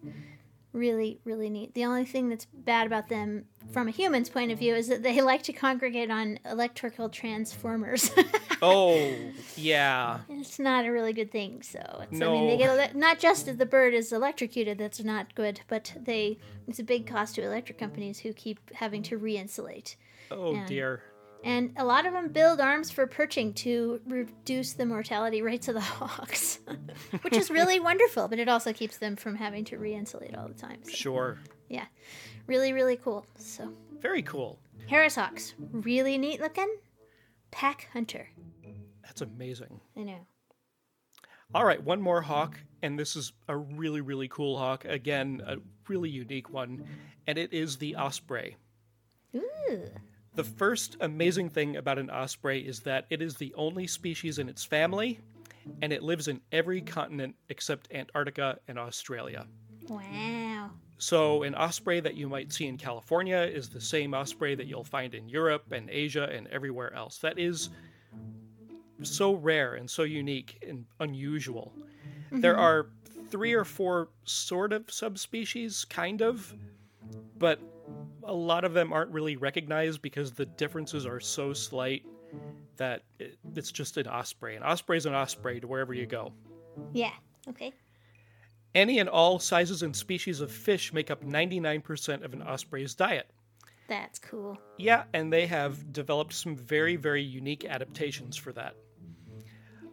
really, 0.73 1.19
really 1.25 1.49
neat. 1.49 1.73
The 1.73 1.85
only 1.85 2.05
thing 2.05 2.29
that's 2.29 2.45
bad 2.45 2.87
about 2.87 3.09
them 3.09 3.45
from 3.71 3.87
a 3.87 3.91
human's 3.91 4.29
point 4.29 4.51
of 4.51 4.59
view 4.59 4.73
is 4.75 4.87
that 4.87 5.03
they 5.03 5.21
like 5.31 5.43
to 5.43 5.53
congregate 5.53 6.09
on 6.11 6.39
electrical 6.45 7.09
transformers. 7.09 8.11
oh, 8.61 9.13
yeah. 9.55 10.19
It's 10.29 10.59
not 10.59 10.85
a 10.85 10.89
really 10.91 11.13
good 11.13 11.31
thing. 11.31 11.61
So, 11.61 11.79
it's, 12.03 12.11
No. 12.11 12.29
I 12.29 12.33
mean, 12.39 12.47
they 12.47 12.57
get 12.57 12.69
ele- 12.93 12.97
not 12.99 13.19
just 13.19 13.45
that 13.47 13.57
the 13.57 13.65
bird 13.65 13.93
is 13.93 14.11
electrocuted, 14.11 14.77
that's 14.77 15.03
not 15.03 15.35
good, 15.35 15.61
but 15.67 15.93
they 16.01 16.37
it's 16.67 16.79
a 16.79 16.83
big 16.83 17.05
cost 17.07 17.35
to 17.35 17.43
electric 17.43 17.77
companies 17.77 18.19
who 18.19 18.33
keep 18.33 18.59
having 18.73 19.03
to 19.03 19.17
re-insulate. 19.17 19.95
Oh, 20.29 20.55
And- 20.55 20.67
dear. 20.67 21.01
And 21.43 21.73
a 21.77 21.83
lot 21.85 22.05
of 22.05 22.13
them 22.13 22.29
build 22.29 22.59
arms 22.59 22.91
for 22.91 23.07
perching 23.07 23.53
to 23.55 23.99
reduce 24.05 24.73
the 24.73 24.85
mortality 24.85 25.41
rates 25.41 25.67
of 25.67 25.73
the 25.73 25.81
hawks, 25.99 26.59
which 27.21 27.35
is 27.35 27.49
really 27.49 27.79
wonderful, 27.89 28.27
but 28.27 28.37
it 28.39 28.47
also 28.47 28.71
keeps 28.73 28.97
them 28.97 29.15
from 29.15 29.35
having 29.35 29.65
to 29.65 29.77
re 29.77 29.93
insulate 29.93 30.35
all 30.35 30.47
the 30.47 30.53
time. 30.53 30.83
So, 30.83 30.91
Sure. 30.91 31.39
yeah, 31.67 31.85
really, 32.45 32.73
really 32.73 32.95
cool. 32.97 33.25
So, 33.37 33.71
Very 33.99 34.21
cool. 34.21 34.59
Harris 34.87 35.15
hawks, 35.15 35.55
really 35.71 36.17
neat 36.17 36.41
looking. 36.41 36.71
Pack 37.49 37.89
hunter. 37.93 38.29
That's 39.03 39.21
amazing. 39.21 39.79
I 39.97 40.03
know. 40.03 40.19
All 41.53 41.65
right, 41.65 41.83
one 41.83 42.01
more 42.01 42.21
hawk, 42.21 42.57
and 42.81 42.97
this 42.97 43.15
is 43.15 43.33
a 43.49 43.57
really, 43.57 43.99
really 44.01 44.27
cool 44.29 44.57
hawk. 44.57 44.85
Again, 44.85 45.41
a 45.45 45.57
really 45.89 46.09
unique 46.09 46.49
one, 46.49 46.85
and 47.27 47.37
it 47.37 47.51
is 47.51 47.77
the 47.77 47.95
osprey. 47.97 48.55
Ooh. 49.35 49.89
The 50.33 50.43
first 50.43 50.95
amazing 51.01 51.49
thing 51.49 51.75
about 51.75 51.99
an 51.99 52.09
osprey 52.09 52.61
is 52.61 52.79
that 52.81 53.05
it 53.09 53.21
is 53.21 53.35
the 53.35 53.53
only 53.55 53.85
species 53.85 54.39
in 54.39 54.47
its 54.47 54.63
family, 54.63 55.19
and 55.81 55.91
it 55.91 56.03
lives 56.03 56.27
in 56.27 56.39
every 56.51 56.81
continent 56.81 57.35
except 57.49 57.91
Antarctica 57.91 58.57
and 58.67 58.79
Australia. 58.79 59.45
Wow. 59.89 60.71
So, 60.97 61.43
an 61.43 61.55
osprey 61.55 61.99
that 61.99 62.15
you 62.15 62.29
might 62.29 62.53
see 62.53 62.67
in 62.67 62.77
California 62.77 63.39
is 63.39 63.69
the 63.69 63.81
same 63.81 64.13
osprey 64.13 64.55
that 64.55 64.67
you'll 64.67 64.83
find 64.83 65.15
in 65.15 65.27
Europe 65.27 65.71
and 65.71 65.89
Asia 65.89 66.29
and 66.31 66.47
everywhere 66.47 66.93
else. 66.93 67.17
That 67.17 67.37
is 67.37 67.69
so 69.01 69.33
rare 69.33 69.73
and 69.73 69.89
so 69.89 70.03
unique 70.03 70.63
and 70.67 70.85
unusual. 70.99 71.73
There 72.31 72.53
mm-hmm. 72.53 72.61
are 72.61 72.89
three 73.29 73.53
or 73.53 73.65
four 73.65 74.09
sort 74.25 74.73
of 74.73 74.91
subspecies, 74.91 75.85
kind 75.85 76.21
of, 76.21 76.53
but 77.37 77.59
a 78.23 78.33
lot 78.33 78.63
of 78.63 78.73
them 78.73 78.93
aren't 78.93 79.11
really 79.11 79.35
recognized 79.35 80.01
because 80.01 80.31
the 80.31 80.45
differences 80.45 81.05
are 81.05 81.19
so 81.19 81.53
slight 81.53 82.03
that 82.77 83.03
it, 83.19 83.37
it's 83.55 83.71
just 83.71 83.97
an 83.97 84.07
osprey. 84.07 84.55
An 84.55 84.63
osprey 84.63 84.97
is 84.97 85.05
an 85.05 85.13
osprey 85.13 85.59
to 85.59 85.67
wherever 85.67 85.93
you 85.93 86.05
go. 86.05 86.33
Yeah. 86.93 87.13
Okay. 87.49 87.73
Any 88.73 88.99
and 88.99 89.09
all 89.09 89.39
sizes 89.39 89.83
and 89.83 89.95
species 89.95 90.39
of 90.39 90.51
fish 90.51 90.93
make 90.93 91.11
up 91.11 91.23
99% 91.23 92.23
of 92.23 92.33
an 92.33 92.41
osprey's 92.41 92.95
diet. 92.95 93.29
That's 93.87 94.19
cool. 94.19 94.57
Yeah, 94.77 95.03
and 95.13 95.33
they 95.33 95.45
have 95.47 95.91
developed 95.91 96.31
some 96.33 96.55
very, 96.55 96.95
very 96.95 97.21
unique 97.21 97.65
adaptations 97.65 98.37
for 98.37 98.53
that. 98.53 98.75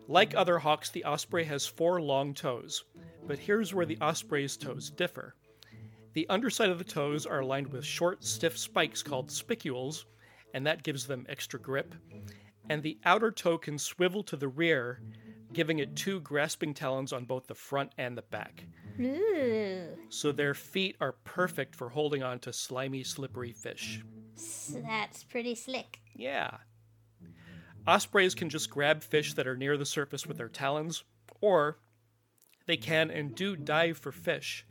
Like 0.06 0.36
other 0.36 0.58
hawks, 0.58 0.90
the 0.90 1.04
osprey 1.04 1.44
has 1.44 1.66
four 1.66 2.00
long 2.00 2.32
toes, 2.32 2.84
but 3.26 3.38
here's 3.38 3.74
where 3.74 3.84
the 3.86 3.98
osprey's 4.00 4.56
toes 4.56 4.90
differ. 4.90 5.34
The 6.14 6.28
underside 6.28 6.70
of 6.70 6.78
the 6.78 6.84
toes 6.84 7.26
are 7.26 7.44
lined 7.44 7.68
with 7.68 7.84
short, 7.84 8.24
stiff 8.24 8.56
spikes 8.56 9.02
called 9.02 9.30
spicules, 9.30 10.06
and 10.54 10.66
that 10.66 10.82
gives 10.82 11.06
them 11.06 11.26
extra 11.28 11.60
grip. 11.60 11.94
And 12.68 12.82
the 12.82 12.98
outer 13.04 13.30
toe 13.30 13.58
can 13.58 13.78
swivel 13.78 14.22
to 14.24 14.36
the 14.36 14.48
rear, 14.48 15.00
giving 15.52 15.78
it 15.78 15.96
two 15.96 16.20
grasping 16.20 16.74
talons 16.74 17.12
on 17.12 17.24
both 17.24 17.46
the 17.46 17.54
front 17.54 17.92
and 17.98 18.16
the 18.16 18.22
back. 18.22 18.64
Ooh. 19.00 19.96
So 20.08 20.32
their 20.32 20.54
feet 20.54 20.96
are 21.00 21.12
perfect 21.24 21.74
for 21.74 21.88
holding 21.88 22.22
on 22.22 22.38
to 22.40 22.52
slimy, 22.52 23.04
slippery 23.04 23.52
fish. 23.52 24.02
That's 24.82 25.24
pretty 25.24 25.54
slick. 25.54 26.00
Yeah. 26.14 26.50
Ospreys 27.86 28.34
can 28.34 28.50
just 28.50 28.68
grab 28.70 29.02
fish 29.02 29.34
that 29.34 29.46
are 29.46 29.56
near 29.56 29.76
the 29.76 29.86
surface 29.86 30.26
with 30.26 30.36
their 30.36 30.48
talons, 30.48 31.04
or 31.40 31.78
they 32.66 32.76
can 32.76 33.10
and 33.10 33.34
do 33.34 33.56
dive 33.56 33.96
for 33.96 34.12
fish. 34.12 34.66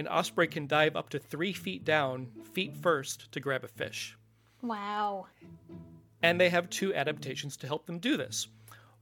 An 0.00 0.08
osprey 0.08 0.48
can 0.48 0.66
dive 0.66 0.96
up 0.96 1.10
to 1.10 1.18
three 1.18 1.52
feet 1.52 1.84
down, 1.84 2.28
feet 2.54 2.74
first, 2.74 3.30
to 3.32 3.38
grab 3.38 3.64
a 3.64 3.68
fish. 3.68 4.16
Wow. 4.62 5.26
And 6.22 6.40
they 6.40 6.48
have 6.48 6.70
two 6.70 6.94
adaptations 6.94 7.54
to 7.58 7.66
help 7.66 7.84
them 7.84 7.98
do 7.98 8.16
this. 8.16 8.48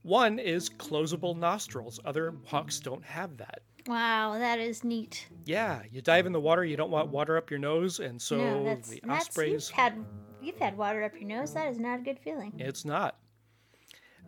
One 0.01 0.39
is 0.39 0.69
closable 0.69 1.37
nostrils. 1.37 2.01
Other 2.03 2.33
hawks 2.43 2.81
don't 2.81 3.05
have 3.05 3.37
that. 3.37 3.61
Wow, 3.87 4.37
that 4.39 4.59
is 4.59 4.83
neat. 4.83 5.25
Yeah, 5.45 5.83
you 5.89 6.01
dive 6.01 6.25
in 6.25 6.33
the 6.33 6.39
water, 6.41 6.65
you 6.65 6.75
don't 6.75 6.91
want 6.91 7.07
water 7.07 7.37
up 7.37 7.49
your 7.49 7.61
nose, 7.61 8.01
and 8.01 8.21
so 8.21 8.35
no, 8.35 8.65
that's, 8.65 8.89
the 8.89 9.01
ospreys. 9.07 9.69
you've 9.69 9.77
had 9.77 10.05
you've 10.41 10.59
had 10.59 10.77
water 10.77 11.01
up 11.05 11.13
your 11.13 11.29
nose. 11.29 11.53
That 11.53 11.69
is 11.69 11.79
not 11.79 11.99
a 11.99 12.03
good 12.03 12.19
feeling. 12.19 12.51
It's 12.57 12.83
not. 12.83 13.17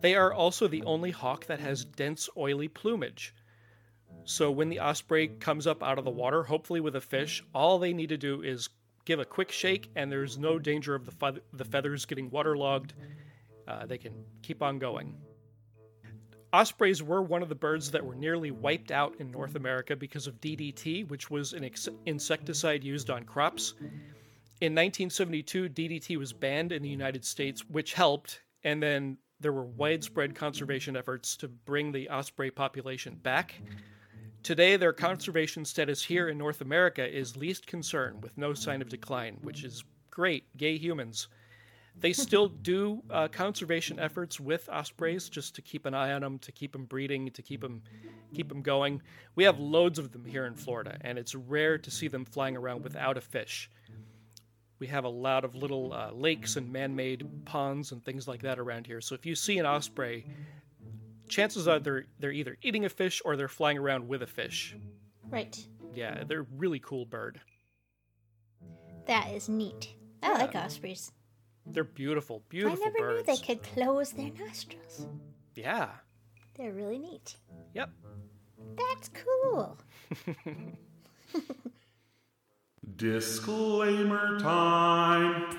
They 0.00 0.14
are 0.14 0.32
also 0.32 0.68
the 0.68 0.82
only 0.84 1.10
hawk 1.10 1.44
that 1.48 1.60
has 1.60 1.84
dense, 1.84 2.30
oily 2.34 2.68
plumage. 2.68 3.34
So 4.24 4.50
when 4.50 4.68
the 4.68 4.80
osprey 4.80 5.28
comes 5.28 5.66
up 5.66 5.82
out 5.82 5.98
of 5.98 6.04
the 6.04 6.10
water, 6.10 6.42
hopefully 6.42 6.80
with 6.80 6.96
a 6.96 7.00
fish, 7.00 7.44
all 7.54 7.78
they 7.78 7.92
need 7.92 8.10
to 8.10 8.16
do 8.16 8.42
is 8.42 8.68
give 9.04 9.18
a 9.18 9.24
quick 9.24 9.50
shake, 9.50 9.90
and 9.96 10.10
there's 10.10 10.38
no 10.38 10.58
danger 10.58 10.94
of 10.94 11.04
the, 11.06 11.12
fe- 11.12 11.40
the 11.52 11.64
feathers 11.64 12.04
getting 12.04 12.30
waterlogged. 12.30 12.94
Uh, 13.66 13.86
they 13.86 13.98
can 13.98 14.12
keep 14.42 14.62
on 14.62 14.78
going. 14.78 15.14
Ospreys 16.52 17.02
were 17.02 17.22
one 17.22 17.42
of 17.42 17.48
the 17.48 17.54
birds 17.54 17.90
that 17.90 18.04
were 18.04 18.14
nearly 18.14 18.50
wiped 18.50 18.90
out 18.90 19.14
in 19.18 19.30
North 19.30 19.54
America 19.54 19.96
because 19.96 20.26
of 20.26 20.40
DDT, 20.40 21.08
which 21.08 21.30
was 21.30 21.54
an 21.54 21.64
ex- 21.64 21.88
insecticide 22.04 22.84
used 22.84 23.08
on 23.08 23.24
crops. 23.24 23.74
In 24.60 24.74
1972, 24.74 25.70
DDT 25.70 26.16
was 26.18 26.32
banned 26.32 26.70
in 26.72 26.82
the 26.82 26.88
United 26.88 27.24
States, 27.24 27.64
which 27.68 27.94
helped, 27.94 28.42
and 28.64 28.82
then 28.82 29.16
there 29.40 29.52
were 29.52 29.64
widespread 29.64 30.34
conservation 30.34 30.94
efforts 30.94 31.36
to 31.38 31.48
bring 31.48 31.90
the 31.90 32.08
osprey 32.10 32.50
population 32.50 33.14
back. 33.14 33.54
Today, 34.42 34.76
their 34.76 34.92
conservation 34.92 35.64
status 35.64 36.02
here 36.02 36.28
in 36.28 36.36
North 36.36 36.62
America 36.62 37.06
is 37.06 37.36
least 37.36 37.64
concern 37.68 38.20
with 38.20 38.36
no 38.36 38.54
sign 38.54 38.82
of 38.82 38.88
decline, 38.88 39.38
which 39.42 39.62
is 39.62 39.84
great. 40.10 40.44
Gay 40.56 40.76
humans. 40.76 41.28
They 41.96 42.12
still 42.12 42.48
do 42.62 43.02
uh, 43.08 43.28
conservation 43.28 44.00
efforts 44.00 44.40
with 44.40 44.68
ospreys 44.68 45.28
just 45.28 45.54
to 45.54 45.62
keep 45.62 45.86
an 45.86 45.94
eye 45.94 46.12
on 46.12 46.22
them, 46.22 46.40
to 46.40 46.50
keep 46.50 46.72
them 46.72 46.86
breeding, 46.86 47.30
to 47.30 47.42
keep 47.42 47.60
them 47.60 47.82
keep 48.34 48.48
them 48.48 48.62
going. 48.62 49.00
We 49.36 49.44
have 49.44 49.60
loads 49.60 50.00
of 50.00 50.10
them 50.10 50.24
here 50.24 50.46
in 50.46 50.54
Florida, 50.54 50.96
and 51.02 51.18
it's 51.18 51.36
rare 51.36 51.78
to 51.78 51.90
see 51.90 52.08
them 52.08 52.24
flying 52.24 52.56
around 52.56 52.82
without 52.82 53.16
a 53.16 53.20
fish. 53.20 53.70
We 54.80 54.88
have 54.88 55.04
a 55.04 55.08
lot 55.08 55.44
of 55.44 55.54
little 55.54 55.92
uh, 55.92 56.10
lakes 56.12 56.56
and 56.56 56.72
man-made 56.72 57.44
ponds 57.44 57.92
and 57.92 58.04
things 58.04 58.26
like 58.26 58.42
that 58.42 58.58
around 58.58 58.88
here. 58.88 59.00
So 59.00 59.14
if 59.14 59.24
you 59.24 59.36
see 59.36 59.58
an 59.58 59.66
osprey, 59.66 60.26
chances 61.32 61.66
are 61.66 61.80
they're 61.80 62.04
they're 62.18 62.32
either 62.32 62.56
eating 62.62 62.84
a 62.84 62.88
fish 62.88 63.22
or 63.24 63.36
they're 63.36 63.48
flying 63.48 63.78
around 63.78 64.06
with 64.06 64.22
a 64.22 64.26
fish. 64.26 64.76
Right. 65.28 65.58
Yeah, 65.94 66.24
they're 66.24 66.40
a 66.40 66.46
really 66.56 66.78
cool 66.78 67.04
bird. 67.04 67.40
That 69.06 69.32
is 69.32 69.48
neat. 69.48 69.94
I 70.22 70.34
like 70.34 70.54
ospreys. 70.54 71.10
They're 71.66 71.84
beautiful, 71.84 72.42
beautiful 72.48 72.76
birds. 72.76 72.82
I 72.84 73.00
never 73.00 73.14
birds. 73.14 73.26
knew 73.28 73.34
they 73.34 73.40
could 73.40 73.62
close 73.62 74.12
their 74.12 74.30
nostrils. 74.30 75.06
Yeah. 75.54 75.88
They're 76.56 76.72
really 76.72 76.98
neat. 76.98 77.36
Yep. 77.74 77.90
That's 78.76 79.10
cool. 79.10 79.78
Disclaimer 82.96 84.38
time! 84.38 85.58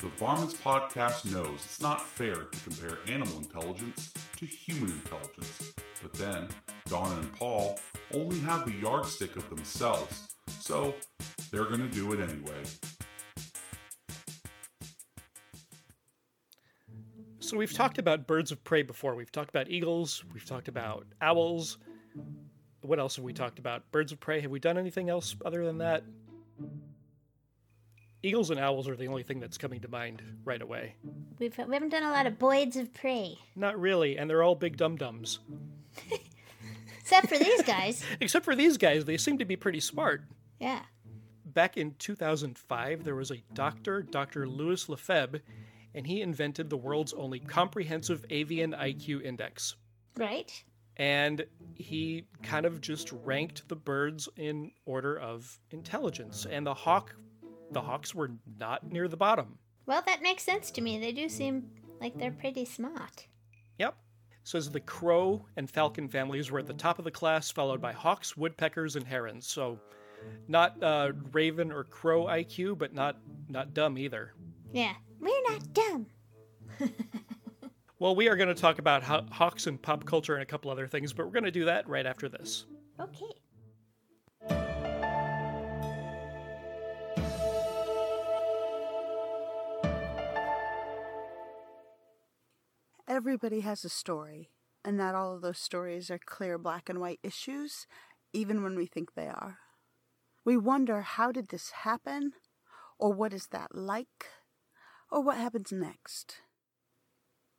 The 0.00 0.06
Varmints 0.10 0.54
podcast 0.54 1.24
knows 1.32 1.64
it's 1.64 1.80
not 1.80 2.00
fair 2.00 2.36
to 2.36 2.60
compare 2.62 2.98
animal 3.08 3.38
intelligence 3.38 4.12
to 4.36 4.46
human 4.46 4.92
intelligence. 4.92 5.72
But 6.00 6.12
then, 6.12 6.46
Donna 6.86 7.16
and 7.16 7.32
Paul 7.34 7.80
only 8.14 8.38
have 8.40 8.64
the 8.64 8.74
yardstick 8.74 9.34
of 9.34 9.50
themselves, 9.50 10.36
so 10.60 10.94
they're 11.50 11.64
gonna 11.64 11.88
do 11.88 12.12
it 12.12 12.20
anyway. 12.20 12.62
So 17.40 17.56
we've 17.56 17.72
talked 17.72 17.98
about 17.98 18.28
birds 18.28 18.52
of 18.52 18.62
prey 18.62 18.82
before. 18.82 19.16
We've 19.16 19.32
talked 19.32 19.50
about 19.50 19.68
eagles. 19.68 20.22
We've 20.32 20.46
talked 20.46 20.68
about 20.68 21.06
owls. 21.20 21.78
What 22.82 23.00
else 23.00 23.16
have 23.16 23.24
we 23.24 23.32
talked 23.32 23.58
about? 23.58 23.90
Birds 23.90 24.12
of 24.12 24.20
prey. 24.20 24.40
Have 24.42 24.52
we 24.52 24.60
done 24.60 24.78
anything 24.78 25.10
else 25.10 25.34
other 25.44 25.64
than 25.64 25.78
that? 25.78 26.04
Eagles 28.22 28.50
and 28.50 28.58
owls 28.58 28.88
are 28.88 28.96
the 28.96 29.06
only 29.06 29.22
thing 29.22 29.38
that's 29.40 29.58
coming 29.58 29.80
to 29.80 29.88
mind 29.88 30.22
right 30.44 30.60
away. 30.60 30.94
We've, 31.38 31.56
we 31.56 31.74
haven't 31.74 31.90
done 31.90 32.02
a 32.02 32.10
lot 32.10 32.26
of 32.26 32.34
boids 32.38 32.76
of 32.76 32.92
prey. 32.92 33.38
Not 33.54 33.78
really, 33.78 34.18
and 34.18 34.28
they're 34.28 34.42
all 34.42 34.54
big 34.54 34.76
dum 34.76 34.96
dums. 34.96 35.38
Except 37.00 37.28
for 37.28 37.38
these 37.38 37.62
guys. 37.62 38.02
Except 38.20 38.44
for 38.44 38.56
these 38.56 38.76
guys, 38.76 39.04
they 39.04 39.16
seem 39.16 39.38
to 39.38 39.44
be 39.44 39.56
pretty 39.56 39.80
smart. 39.80 40.22
Yeah. 40.60 40.82
Back 41.44 41.76
in 41.76 41.94
2005, 41.98 43.04
there 43.04 43.14
was 43.14 43.30
a 43.30 43.42
doctor, 43.54 44.02
Dr. 44.02 44.48
Louis 44.48 44.88
Lefebvre, 44.88 45.40
and 45.94 46.06
he 46.06 46.20
invented 46.20 46.68
the 46.68 46.76
world's 46.76 47.12
only 47.14 47.38
comprehensive 47.38 48.24
avian 48.30 48.72
IQ 48.72 49.22
index. 49.22 49.76
Right? 50.16 50.64
and 50.98 51.46
he 51.76 52.24
kind 52.42 52.66
of 52.66 52.80
just 52.80 53.12
ranked 53.12 53.68
the 53.68 53.76
birds 53.76 54.28
in 54.36 54.72
order 54.84 55.16
of 55.18 55.58
intelligence 55.70 56.46
and 56.50 56.66
the 56.66 56.74
hawk 56.74 57.14
the 57.72 57.80
hawks 57.80 58.14
were 58.14 58.30
not 58.58 58.90
near 58.90 59.08
the 59.08 59.16
bottom 59.16 59.58
Well, 59.86 60.02
that 60.06 60.22
makes 60.22 60.42
sense 60.42 60.70
to 60.72 60.80
me. 60.80 60.98
They 60.98 61.12
do 61.12 61.28
seem 61.28 61.70
like 62.00 62.16
they're 62.18 62.30
pretty 62.32 62.64
smart. 62.64 63.26
yep 63.78 63.96
So 64.44 64.56
as 64.58 64.70
the 64.70 64.80
crow 64.80 65.44
and 65.56 65.68
falcon 65.70 66.08
families 66.08 66.50
were 66.50 66.58
at 66.60 66.66
the 66.66 66.74
top 66.74 66.98
of 66.98 67.04
the 67.04 67.10
class 67.10 67.50
followed 67.50 67.80
by 67.80 67.92
hawks 67.92 68.36
woodpeckers 68.36 68.96
and 68.96 69.06
herons 69.06 69.46
so 69.46 69.78
not 70.48 70.82
uh, 70.82 71.12
raven 71.32 71.70
or 71.72 71.84
crow 71.84 72.24
iq 72.26 72.76
but 72.78 72.92
not 72.94 73.16
not 73.48 73.72
dumb 73.74 73.96
either 73.98 74.34
Yeah. 74.72 74.94
We're 75.20 75.42
not 75.50 75.72
dumb. 75.72 76.06
well 77.98 78.14
we 78.14 78.28
are 78.28 78.36
going 78.36 78.48
to 78.48 78.54
talk 78.54 78.78
about 78.78 79.02
haw- 79.02 79.24
hawks 79.30 79.66
and 79.66 79.80
pop 79.80 80.04
culture 80.04 80.34
and 80.34 80.42
a 80.42 80.46
couple 80.46 80.70
other 80.70 80.86
things 80.86 81.12
but 81.12 81.26
we're 81.26 81.32
going 81.32 81.44
to 81.44 81.50
do 81.50 81.64
that 81.64 81.88
right 81.88 82.06
after 82.06 82.28
this 82.28 82.66
Okay. 83.00 83.32
Everybody 93.18 93.62
has 93.62 93.84
a 93.84 93.88
story, 93.88 94.52
and 94.84 94.96
not 94.96 95.16
all 95.16 95.34
of 95.34 95.42
those 95.42 95.58
stories 95.58 96.08
are 96.08 96.20
clear 96.24 96.56
black 96.56 96.88
and 96.88 97.00
white 97.00 97.18
issues, 97.24 97.88
even 98.32 98.62
when 98.62 98.76
we 98.76 98.86
think 98.86 99.14
they 99.14 99.26
are. 99.26 99.58
We 100.44 100.56
wonder 100.56 101.00
how 101.00 101.32
did 101.32 101.48
this 101.48 101.70
happen, 101.82 102.34
or 102.96 103.12
what 103.12 103.32
is 103.32 103.48
that 103.48 103.74
like, 103.74 104.26
or 105.10 105.20
what 105.20 105.36
happens 105.36 105.72
next. 105.72 106.36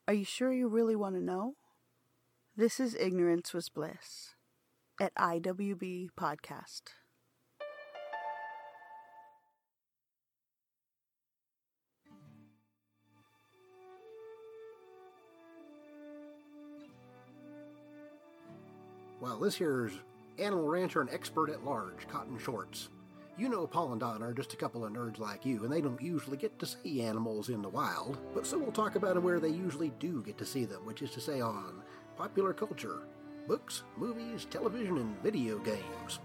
Are 0.07 0.13
you 0.13 0.23
sure 0.23 0.53
you 0.53 0.69
really 0.69 0.95
want 0.95 1.15
to 1.15 1.21
know? 1.21 1.55
This 2.55 2.79
is 2.79 2.95
Ignorance 2.95 3.53
Was 3.53 3.67
Bliss 3.67 4.35
at 4.97 5.13
IWB 5.15 6.07
Podcast. 6.17 6.83
Well, 19.21 19.37
this 19.37 19.57
here's 19.57 19.91
animal 20.37 20.67
rancher 20.69 21.01
and 21.01 21.09
expert 21.09 21.49
at 21.49 21.65
large, 21.65 22.07
Cotton 22.07 22.39
Shorts. 22.39 22.87
You 23.37 23.49
know 23.49 23.67
Paul 23.67 23.91
and 23.91 23.99
Don 23.99 24.23
are 24.23 24.33
just 24.33 24.53
a 24.53 24.57
couple 24.57 24.85
of 24.85 24.93
nerds 24.93 25.19
like 25.19 25.45
you, 25.45 25.63
and 25.63 25.71
they 25.71 25.81
don't 25.81 26.01
usually 26.01 26.37
get 26.37 26.57
to 26.59 26.65
see 26.65 27.01
animals 27.01 27.49
in 27.49 27.61
the 27.61 27.67
wild. 27.67 28.17
But 28.33 28.47
so 28.47 28.57
we'll 28.57 28.71
talk 28.71 28.95
about 28.95 29.21
where 29.21 29.41
they 29.41 29.49
usually 29.49 29.91
do 29.99 30.23
get 30.23 30.37
to 30.37 30.45
see 30.45 30.63
them, 30.63 30.85
which 30.85 31.01
is 31.01 31.11
to 31.11 31.21
say 31.21 31.41
on 31.41 31.81
popular 32.17 32.53
culture, 32.53 33.01
books, 33.45 33.83
movies, 33.97 34.47
television, 34.49 34.97
and 34.97 35.21
video 35.21 35.57
games. 35.59 36.19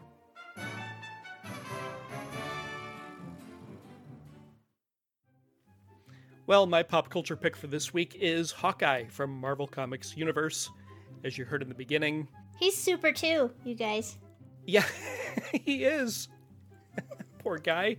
Well, 6.47 6.67
my 6.67 6.85
pop 6.85 7.11
culture 7.11 7.37
pick 7.37 7.57
for 7.57 7.67
this 7.67 7.93
week 7.93 8.17
is 8.21 8.53
Hawkeye 8.53 9.07
from 9.09 9.31
Marvel 9.31 9.67
Comics 9.67 10.17
Universe. 10.17 10.71
As 11.25 11.37
you 11.39 11.45
heard 11.45 11.63
in 11.63 11.69
the 11.69 11.75
beginning, 11.75 12.29
He's 12.59 12.77
super 12.77 13.13
too, 13.13 13.51
you 13.65 13.75
guys. 13.75 14.17
yeah, 14.67 14.85
he 15.53 15.85
is. 15.85 16.29
Poor 17.41 17.59
guy. 17.59 17.97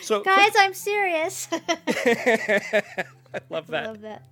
So, 0.00 0.22
Guys, 0.22 0.52
I'm 0.58 0.74
serious. 0.74 1.48
I 1.52 2.82
love 3.48 3.68
that. 3.68 3.86
Love 3.86 4.00
that. 4.02 4.22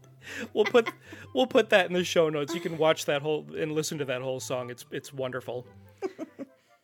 We'll 0.52 0.64
put 0.64 0.90
we'll 1.34 1.46
put 1.46 1.70
that 1.70 1.86
in 1.86 1.92
the 1.92 2.04
show 2.04 2.28
notes. 2.28 2.54
You 2.54 2.60
can 2.60 2.76
watch 2.76 3.04
that 3.06 3.22
whole 3.22 3.46
and 3.56 3.72
listen 3.72 3.98
to 3.98 4.04
that 4.06 4.22
whole 4.22 4.40
song. 4.40 4.70
It's 4.70 4.84
it's 4.90 5.12
wonderful. 5.12 5.66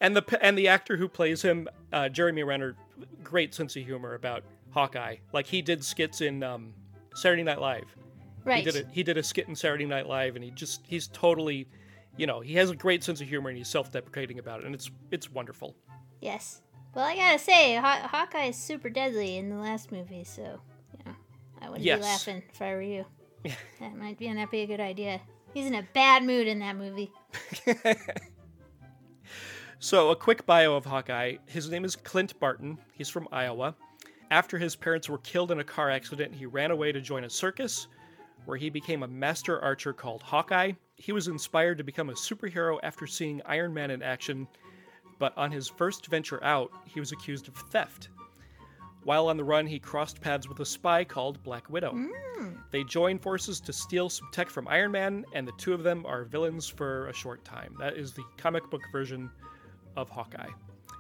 and 0.01 0.17
the 0.17 0.39
and 0.41 0.57
the 0.57 0.69
actor 0.69 0.97
who 0.97 1.09
plays 1.09 1.43
him, 1.43 1.69
uh, 1.93 2.09
Jeremy 2.09 2.43
Renner, 2.45 2.77
great 3.23 3.55
sense 3.55 3.77
of 3.77 3.85
humor 3.85 4.15
about 4.15 4.43
Hawkeye. 4.71 5.17
Like 5.33 5.47
he 5.47 5.61
did 5.63 5.85
skits 5.85 6.21
in 6.21 6.43
um, 6.43 6.73
Saturday 7.15 7.43
Night 7.43 7.61
Live. 7.61 7.95
Right. 8.45 8.65
He 8.65 8.71
did 8.71 8.85
a, 8.87 8.89
he 8.91 9.03
did 9.03 9.19
a 9.19 9.23
skit 9.23 9.49
in 9.49 9.57
Saturday 9.57 9.87
Night 9.87 10.07
Live, 10.07 10.37
and 10.37 10.45
he 10.45 10.51
just 10.53 10.83
he's 10.87 11.09
totally, 11.09 11.69
you 12.17 12.27
know, 12.27 12.41
he 12.41 12.55
has 12.55 12.71
a 12.71 12.77
great 12.77 13.03
sense 13.05 13.21
of 13.21 13.29
humor, 13.29 13.49
and 13.49 13.59
he's 13.59 13.69
self-deprecating 13.69 14.39
about 14.39 14.61
it, 14.61 14.67
and 14.67 14.75
it's 14.75 14.91
it's 15.11 15.31
wonderful. 15.31 15.77
Yes. 16.21 16.63
Well, 16.95 17.05
I 17.05 17.15
gotta 17.15 17.39
say, 17.39 17.75
Haw- 17.77 18.09
Hawkeye 18.09 18.47
is 18.47 18.57
super 18.57 18.89
deadly 18.89 19.37
in 19.37 19.51
the 19.51 19.57
last 19.57 19.93
movie, 19.93 20.25
so 20.25 20.43
you 20.99 21.05
know, 21.05 21.13
I 21.61 21.69
wouldn't 21.69 21.85
Yes. 21.85 21.99
be 21.99 22.03
laughing 22.05 22.43
if 22.53 22.63
I 22.63 22.75
were 22.75 22.83
you. 22.83 23.05
that 23.81 23.97
might 23.97 24.19
be 24.19 24.33
not 24.33 24.51
be 24.51 24.61
a 24.61 24.67
good 24.67 24.81
idea. 24.81 25.21
He's 25.53 25.67
in 25.67 25.75
a 25.75 25.87
bad 25.95 26.25
mood 26.25 26.47
in 26.47 26.59
that 26.61 26.77
movie. 26.77 27.11
So, 29.79 30.11
a 30.11 30.17
quick 30.17 30.47
bio 30.47 30.75
of 30.75 30.87
Hawkeye. 30.87 31.37
His 31.47 31.69
name 31.71 31.85
is 31.85 31.97
Clint 31.97 32.39
Barton. 32.41 32.79
He's 32.93 33.11
from 33.11 33.29
Iowa. 33.31 33.75
After 34.31 34.57
his 34.59 34.75
parents 34.75 35.09
were 35.09 35.19
killed 35.19 35.51
in 35.53 35.61
a 35.61 35.65
car 35.65 35.91
accident, 35.91 36.35
he 36.35 36.47
ran 36.47 36.71
away 36.71 36.93
to 36.93 37.01
join 37.01 37.25
a 37.25 37.31
circus 37.31 37.87
where 38.47 38.57
he 38.57 38.71
became 38.71 39.03
a 39.03 39.09
master 39.09 39.61
archer 39.61 39.93
called 39.93 40.23
Hawkeye. 40.23 40.73
He 40.97 41.13
was 41.13 41.29
inspired 41.29 41.79
to 41.79 41.85
become 41.85 42.11
a 42.11 42.15
superhero 42.15 42.79
after 42.83 43.07
seeing 43.07 43.43
Iron 43.45 43.73
Man 43.73 43.91
in 43.91 44.03
action, 44.03 44.49
but 45.19 45.37
on 45.37 45.53
his 45.53 45.69
first 45.69 46.07
venture 46.07 46.43
out, 46.43 46.71
he 46.87 47.01
was 47.01 47.13
accused 47.13 47.49
of 47.49 47.55
theft. 47.55 48.09
While 49.05 49.29
on 49.29 49.37
the 49.37 49.45
run, 49.45 49.67
he 49.67 49.79
crossed 49.79 50.21
paths 50.21 50.49
with 50.49 50.59
a 50.59 50.67
spy 50.67 51.05
called 51.05 51.41
Black 51.45 51.71
Widow. 51.71 51.93
Hmm. 51.93 52.55
They 52.73 52.83
join 52.83 53.19
forces 53.19 53.61
to 53.61 53.73
steal 53.73 54.09
some 54.09 54.29
tech 54.33 54.51
from 54.51 54.67
Iron 54.67 54.91
Man, 54.91 55.25
and 55.33 55.47
the 55.47 55.53
two 55.59 55.73
of 55.73 55.85
them 55.85 56.05
are 56.07 56.25
villains 56.25 56.69
for 56.69 57.07
a 57.09 57.13
short 57.13 57.45
time. 57.45 57.77
That 57.79 57.97
is 57.97 58.13
the 58.13 58.25
comic 58.37 58.69
book 58.69 58.83
version 58.91 59.31
of 59.97 60.11
Hawkeye. 60.11 60.51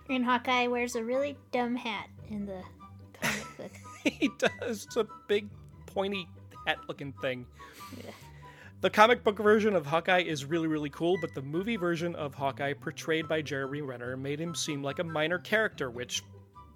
And 0.08 0.24
Hawkeye 0.24 0.68
wears 0.68 0.94
a 0.94 1.02
really 1.02 1.36
dumb 1.50 1.74
hat 1.74 2.08
in 2.30 2.46
the 2.46 2.62
comic 3.20 3.56
book. 3.56 3.72
he 4.04 4.30
does. 4.38 4.84
It's 4.84 4.96
a 4.96 5.06
big, 5.26 5.48
pointy 5.86 6.28
hat 6.66 6.78
looking 6.88 7.12
thing. 7.14 7.44
The 8.82 8.90
comic 8.90 9.24
book 9.24 9.38
version 9.38 9.74
of 9.74 9.86
Hawkeye 9.86 10.22
is 10.22 10.44
really, 10.44 10.68
really 10.68 10.90
cool, 10.90 11.16
but 11.20 11.34
the 11.34 11.42
movie 11.42 11.76
version 11.76 12.14
of 12.14 12.34
Hawkeye, 12.34 12.74
portrayed 12.74 13.26
by 13.26 13.40
Jeremy 13.42 13.80
Renner, 13.80 14.16
made 14.16 14.38
him 14.40 14.54
seem 14.54 14.82
like 14.82 14.98
a 14.98 15.04
minor 15.04 15.38
character, 15.38 15.90
which 15.90 16.22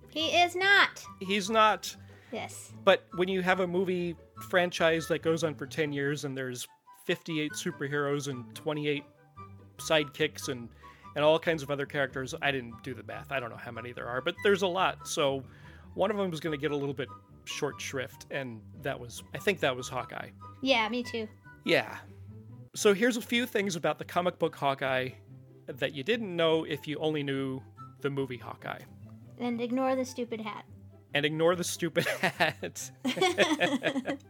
He 0.08 0.28
is 0.28 0.56
not. 0.56 1.04
he's 1.20 1.50
not. 1.50 1.94
Yes. 2.32 2.72
But 2.84 3.06
when 3.16 3.28
you 3.28 3.42
have 3.42 3.60
a 3.60 3.66
movie 3.66 4.16
franchise 4.48 5.08
that 5.08 5.20
goes 5.22 5.44
on 5.44 5.54
for 5.54 5.66
10 5.66 5.92
years 5.92 6.24
and 6.24 6.36
there's 6.36 6.66
58 7.04 7.52
superheroes 7.52 8.28
and 8.28 8.52
28 8.54 9.04
sidekicks 9.78 10.48
and 10.48 10.68
and 11.16 11.24
all 11.24 11.40
kinds 11.40 11.60
of 11.64 11.72
other 11.72 11.86
characters, 11.86 12.36
I 12.40 12.52
didn't 12.52 12.84
do 12.84 12.94
the 12.94 13.02
math. 13.02 13.32
I 13.32 13.40
don't 13.40 13.50
know 13.50 13.56
how 13.56 13.72
many 13.72 13.92
there 13.92 14.06
are, 14.06 14.20
but 14.20 14.36
there's 14.44 14.62
a 14.62 14.66
lot. 14.68 15.08
So 15.08 15.42
one 15.94 16.08
of 16.12 16.16
them 16.16 16.30
was 16.30 16.38
going 16.38 16.56
to 16.56 16.60
get 16.60 16.70
a 16.70 16.76
little 16.76 16.94
bit 16.94 17.08
short 17.46 17.80
shrift 17.80 18.26
and 18.30 18.60
that 18.82 18.98
was 19.00 19.24
I 19.34 19.38
think 19.38 19.58
that 19.60 19.74
was 19.76 19.88
Hawkeye. 19.88 20.28
Yeah, 20.62 20.88
me 20.88 21.02
too. 21.02 21.26
Yeah. 21.64 21.98
So 22.74 22.94
here's 22.94 23.16
a 23.16 23.22
few 23.22 23.46
things 23.46 23.76
about 23.76 23.98
the 23.98 24.04
comic 24.04 24.38
book 24.38 24.54
Hawkeye 24.56 25.10
that 25.66 25.94
you 25.94 26.02
didn't 26.02 26.34
know 26.34 26.64
if 26.64 26.86
you 26.86 26.98
only 26.98 27.22
knew 27.22 27.60
the 28.00 28.10
movie 28.10 28.36
Hawkeye. 28.36 28.80
And 29.38 29.60
ignore 29.60 29.96
the 29.96 30.04
stupid 30.04 30.40
hat. 30.40 30.64
And 31.14 31.24
ignore 31.24 31.56
the 31.56 31.64
stupid 31.64 32.06
hat. 32.20 32.90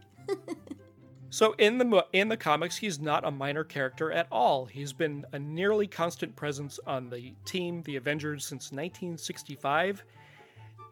so 1.29 1.53
in 1.57 1.77
the 1.77 2.05
in 2.13 2.29
the 2.29 2.37
comics, 2.37 2.77
he's 2.77 2.99
not 2.99 3.25
a 3.25 3.31
minor 3.31 3.63
character 3.63 4.11
at 4.11 4.27
all. 4.31 4.65
He's 4.65 4.93
been 4.93 5.25
a 5.33 5.39
nearly 5.39 5.87
constant 5.87 6.35
presence 6.35 6.79
on 6.87 7.09
the 7.09 7.33
team, 7.45 7.83
the 7.83 7.97
Avengers, 7.97 8.45
since 8.45 8.71
1965. 8.71 10.03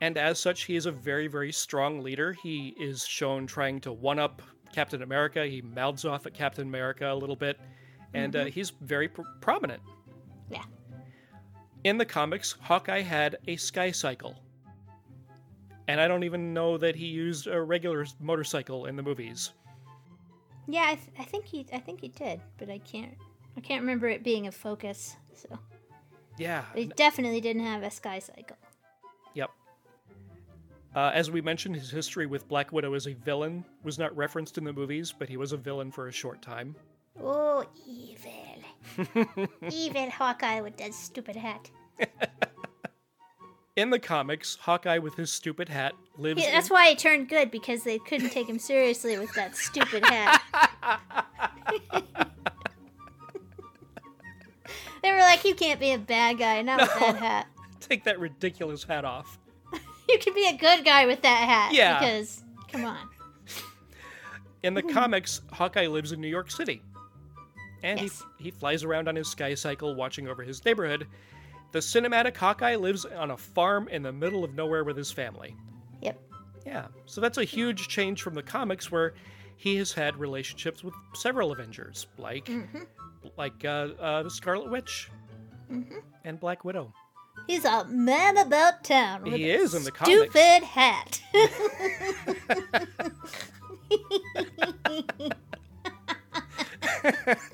And 0.01 0.17
as 0.17 0.39
such, 0.39 0.63
he 0.63 0.75
is 0.75 0.85
a 0.85 0.91
very, 0.91 1.27
very 1.27 1.51
strong 1.51 2.01
leader. 2.01 2.33
He 2.33 2.75
is 2.79 3.05
shown 3.05 3.47
trying 3.47 3.81
to 3.81 3.91
one 3.91 4.19
up 4.19 4.41
Captain 4.73 5.01
America. 5.01 5.45
He 5.45 5.61
mouths 5.61 6.05
off 6.05 6.25
at 6.25 6.33
Captain 6.33 6.67
America 6.67 7.11
a 7.11 7.15
little 7.15 7.35
bit, 7.35 7.59
and 8.13 8.35
uh, 8.35 8.45
Mhm. 8.45 8.49
he's 8.49 8.69
very 8.81 9.07
pr- 9.07 9.21
prominent. 9.41 9.81
Yeah. 10.49 10.63
In 11.83 11.97
the 11.97 12.05
comics, 12.05 12.53
Hawkeye 12.61 13.01
had 13.01 13.37
a 13.47 13.55
sky 13.55 13.91
cycle. 13.91 14.35
And 15.87 15.99
I 15.99 16.07
don't 16.07 16.23
even 16.23 16.53
know 16.53 16.77
that 16.77 16.95
he 16.95 17.07
used 17.07 17.47
a 17.47 17.59
regular 17.61 18.05
motorcycle 18.19 18.85
in 18.85 18.95
the 18.95 19.01
movies. 19.01 19.51
Yeah, 20.67 20.83
I, 20.85 20.95
th- 20.95 21.07
I 21.17 21.23
think 21.23 21.45
he 21.45 21.65
I 21.73 21.79
think 21.79 21.99
he 22.01 22.09
did, 22.09 22.41
but 22.59 22.69
I 22.69 22.77
can't 22.77 23.17
I 23.57 23.61
can't 23.61 23.81
remember 23.81 24.07
it 24.07 24.23
being 24.23 24.45
a 24.45 24.51
focus. 24.51 25.15
So 25.33 25.57
Yeah. 26.37 26.63
but 26.73 26.79
he 26.79 26.85
definitely 26.89 27.41
didn't 27.41 27.63
have 27.63 27.81
a 27.81 27.89
sky 27.89 28.19
cycle. 28.19 28.57
Uh, 30.95 31.11
as 31.13 31.29
we 31.29 31.41
mentioned, 31.41 31.75
his 31.75 31.91
history 31.91 32.25
with 32.25 32.47
Black 32.47 32.71
Widow 32.71 32.93
as 32.93 33.07
a 33.07 33.13
villain 33.13 33.63
was 33.83 33.99
not 33.99 34.15
referenced 34.17 34.57
in 34.57 34.63
the 34.63 34.73
movies, 34.73 35.13
but 35.17 35.29
he 35.29 35.37
was 35.37 35.51
a 35.51 35.57
villain 35.57 35.91
for 35.91 36.07
a 36.07 36.11
short 36.11 36.41
time. 36.41 36.75
Oh, 37.21 37.65
evil, 37.87 39.47
evil 39.71 40.09
Hawkeye 40.09 40.61
with 40.61 40.77
that 40.77 40.93
stupid 40.93 41.35
hat. 41.35 41.69
In 43.75 43.91
the 43.91 43.99
comics, 43.99 44.57
Hawkeye 44.59 44.97
with 44.97 45.15
his 45.15 45.31
stupid 45.31 45.69
hat 45.69 45.93
lives. 46.17 46.41
Yeah, 46.43 46.51
that's 46.51 46.69
in- 46.69 46.73
why 46.73 46.89
he 46.89 46.95
turned 46.95 47.29
good 47.29 47.49
because 47.49 47.83
they 47.83 47.97
couldn't 47.97 48.31
take 48.31 48.49
him 48.49 48.59
seriously 48.59 49.17
with 49.17 49.33
that 49.35 49.55
stupid 49.55 50.03
hat. 50.05 50.41
they 55.01 55.11
were 55.13 55.19
like, 55.19 55.45
"You 55.45 55.55
can't 55.55 55.79
be 55.79 55.93
a 55.93 55.97
bad 55.97 56.39
guy, 56.39 56.61
not 56.61 56.81
with 56.81 56.99
that 56.99 57.15
hat. 57.15 57.47
Take 57.79 58.03
that 58.03 58.19
ridiculous 58.19 58.83
hat 58.83 59.05
off. 59.05 59.39
You 60.13 60.19
can 60.19 60.33
be 60.33 60.47
a 60.47 60.57
good 60.57 60.83
guy 60.85 61.05
with 61.05 61.21
that 61.21 61.47
hat." 61.47 61.73
Yeah. 61.73 61.99
Because, 61.99 62.43
come 62.71 62.85
on. 62.85 62.97
In 64.63 64.73
the 64.73 64.83
comics, 64.83 65.41
Hawkeye 65.53 65.87
lives 65.87 66.11
in 66.11 66.19
New 66.19 66.27
York 66.27 66.51
City. 66.51 66.81
And 67.81 67.99
Yes. 68.01 68.25
he, 68.37 68.45
he 68.45 68.51
flies 68.51 68.83
around 68.83 69.07
on 69.07 69.15
his 69.15 69.29
sky 69.29 69.53
cycle 69.55 69.95
watching 69.95 70.27
over 70.27 70.43
his 70.43 70.63
neighborhood. 70.65 71.07
The 71.71 71.79
cinematic 71.79 72.35
Hawkeye 72.35 72.75
lives 72.75 73.05
on 73.05 73.31
a 73.31 73.37
farm 73.37 73.87
in 73.87 74.01
the 74.03 74.11
middle 74.11 74.43
of 74.43 74.53
nowhere 74.55 74.83
with 74.83 74.97
his 74.97 75.11
family. 75.11 75.55
Yep. 76.01 76.19
Yeah, 76.65 76.87
so 77.05 77.21
that's 77.21 77.37
a 77.37 77.43
huge 77.45 77.87
change 77.87 78.21
from 78.21 78.33
the 78.33 78.43
comics 78.43 78.91
where 78.91 79.13
he 79.55 79.77
has 79.77 79.93
had 79.93 80.17
relationships 80.17 80.83
with 80.83 80.93
several 81.13 81.51
Avengers, 81.53 82.07
like 82.17 82.45
Mhm. 82.45 82.85
like 83.37 83.63
uh, 83.63 83.87
uh, 83.99 84.23
the 84.23 84.29
Scarlet 84.31 84.69
Witch 84.69 85.09
Mhm. 85.71 86.01
and 86.25 86.37
Black 86.39 86.65
Widow. 86.65 86.93
He's 87.49 87.65
a 87.65 87.83
man 87.85 88.37
about 88.37 88.83
town. 88.83 89.23
With 89.23 89.33
He 89.33 89.49
a 89.49 89.57
is 89.57 89.73
in 89.73 89.83
the 89.83 89.91
comics. 89.91 90.19
stupid 90.19 90.63
hat. 90.63 91.19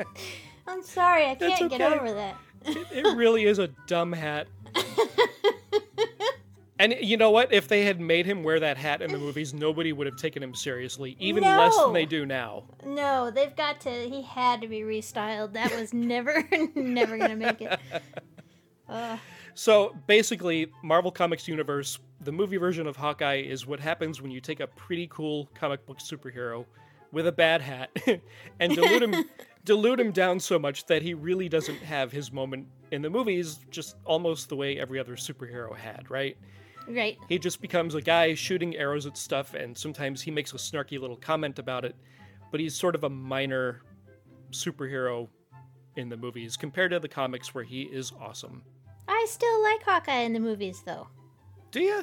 I'm 0.67 0.84
sorry, 0.84 1.27
I 1.27 1.36
can't 1.36 1.69
get 1.69 1.79
over 1.79 2.12
that. 2.12 2.36
It, 2.65 2.88
it 2.91 3.15
really 3.15 3.45
is 3.45 3.58
a 3.58 3.69
dumb 3.88 4.12
hat. 4.12 4.47
And 6.77 6.93
you 6.99 7.15
know 7.15 7.31
what? 7.31 7.53
If 7.53 7.69
they 7.69 7.86
had 7.86 8.01
made 8.01 8.25
him 8.25 8.43
wear 8.43 8.60
that 8.60 8.75
hat 8.75 9.01
in 9.01 9.10
the 9.10 9.17
movies, 9.17 9.53
nobody 9.53 9.93
would 9.93 10.08
have 10.08 10.17
taken 10.17 10.43
him 10.43 10.53
seriously, 10.53 11.15
even 11.21 11.41
less 11.41 11.73
than 11.77 11.93
they 11.93 12.05
do 12.05 12.25
now. 12.25 12.65
No, 12.86 13.31
they've 13.31 13.55
got 13.55 13.79
to. 13.81 13.89
He 13.89 14.23
had 14.23 14.60
to 14.60 14.67
be 14.67 14.81
restyled. 14.81 15.53
That 15.53 15.73
was 15.73 15.93
never, 15.93 16.43
never 16.75 17.17
gonna 17.17 17.38
make 17.38 17.62
it. 17.62 17.79
Uh, 18.89 19.15
So 19.56 19.96
basically, 20.06 20.68
Marvel 20.84 21.12
Comics 21.12 21.48
universe, 21.48 21.98
the 22.22 22.32
movie 22.32 22.58
version 22.58 22.88
of 22.88 22.98
Hawkeye 22.98 23.41
is 23.41 23.65
what 23.65 23.80
happens 23.80 24.22
when 24.22 24.30
you 24.30 24.41
take 24.41 24.60
a 24.60 24.68
pretty 24.68 25.08
cool 25.08 25.50
comic 25.56 25.86
book 25.86 26.00
superhero 26.00 26.65
with 27.13 27.28
a 27.28 27.32
bad 27.32 27.62
hat 27.62 27.89
and 28.60 28.76
dilute 28.76 29.02
him 29.02 29.24
dilute 29.63 30.00
him 30.00 30.12
down 30.12 30.39
so 30.39 30.60
much 30.60 30.86
that 30.86 31.02
he 31.02 31.13
really 31.13 31.50
doesn't 31.50 31.78
have 31.78 32.12
his 32.12 32.32
moment 32.32 32.68
in 32.91 33.02
the 33.02 33.10
movies 33.10 33.60
just 33.72 33.96
almost 34.06 34.50
the 34.50 34.56
way 34.56 34.78
every 34.78 35.00
other 35.00 35.15
superhero 35.15 35.76
had, 35.76 36.12
right? 36.12 36.38
right. 36.88 37.18
He 37.30 37.39
just 37.39 37.62
becomes 37.62 37.96
a 37.96 38.02
guy 38.02 38.36
shooting 38.36 38.76
arrows 38.76 39.06
at 39.08 39.18
stuff 39.18 39.56
and 39.56 39.76
sometimes 39.76 40.22
he 40.22 40.30
makes 40.30 40.54
a 40.54 40.58
snarky 40.58 41.00
little 41.00 41.15
comment 41.15 41.58
about 41.58 41.84
it, 41.84 41.96
but 42.52 42.60
he's 42.60 42.76
sort 42.76 42.94
of 42.94 43.06
a 43.06 43.10
minor 43.10 43.82
superhero 44.52 45.30
in 45.96 46.10
the 46.10 46.18
movies 46.18 46.58
compared 46.58 46.91
to 46.91 47.00
the 47.00 47.08
comics 47.08 47.56
where 47.56 47.63
he 47.63 47.84
is 47.84 48.12
awesome. 48.22 48.62
I 49.08 49.26
still 49.30 49.62
like 49.63 49.84
Hawkeye 49.84 50.22
in 50.22 50.34
the 50.34 50.39
movies, 50.39 50.82
though. 50.86 51.08
Do 51.72 51.80
you? 51.82 51.98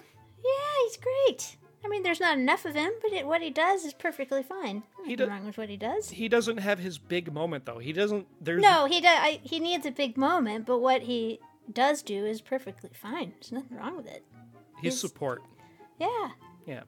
Yeah, 0.45 0.85
he's 0.85 0.97
great. 0.99 1.57
I 1.85 1.89
mean, 1.89 2.03
there's 2.05 2.21
not 2.21 2.39
enough 2.39 2.65
of 2.65 2.75
him, 2.75 2.93
but 3.03 3.13
it, 3.13 3.27
what 3.27 3.43
he 3.43 3.51
does 3.51 3.85
is 3.85 3.93
perfectly 3.93 4.43
fine. 4.43 4.85
He 5.05 5.13
Nothing 5.13 5.17
do- 5.17 5.27
wrong 5.29 5.47
with 5.47 5.59
what 5.59 5.69
he 5.69 5.77
does. 5.77 6.11
He 6.11 6.29
doesn't 6.29 6.59
have 6.59 6.79
his 6.79 6.97
big 6.99 7.33
moment 7.33 7.67
though. 7.67 7.79
He 7.79 7.93
doesn't. 7.93 8.27
There's 8.41 8.63
No, 8.63 8.87
he 8.87 9.01
does. 9.01 9.19
I, 9.21 9.41
he 9.43 9.59
needs 9.59 9.85
a 9.85 9.91
big 9.91 10.17
moment, 10.17 10.65
but 10.67 10.79
what 10.79 11.03
he 11.03 11.41
does 11.73 12.03
do 12.03 12.25
is 12.25 12.41
perfectly 12.41 12.91
fine. 12.95 13.33
There's 13.33 13.51
nothing 13.53 13.77
wrong 13.77 13.97
with 13.97 14.07
it. 14.07 14.25
his 14.81 14.95
his- 14.95 15.01
support. 15.01 15.43
Yeah, 15.99 16.29
Yeah, 16.67 16.83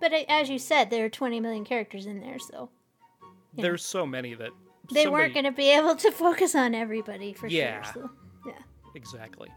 but 0.00 0.12
as 0.28 0.48
you 0.48 0.58
said, 0.58 0.90
there 0.90 1.04
are 1.04 1.08
20 1.08 1.38
million 1.40 1.64
characters 1.64 2.06
in 2.06 2.20
there, 2.20 2.38
so 2.40 2.70
there's 3.54 3.84
so 3.84 4.04
many 4.06 4.34
that 4.34 4.50
they 4.92 5.04
somebody- 5.04 5.10
weren't 5.22 5.34
going 5.34 5.44
to 5.46 5.52
be 5.52 5.70
able 5.70 5.94
to 5.96 6.10
focus 6.10 6.54
on 6.56 6.74
everybody 6.74 7.32
for 7.32 7.46
Yeah. 7.46 7.82
sure. 7.82 7.92
So. 8.04 8.10
Exactly. 8.96 9.48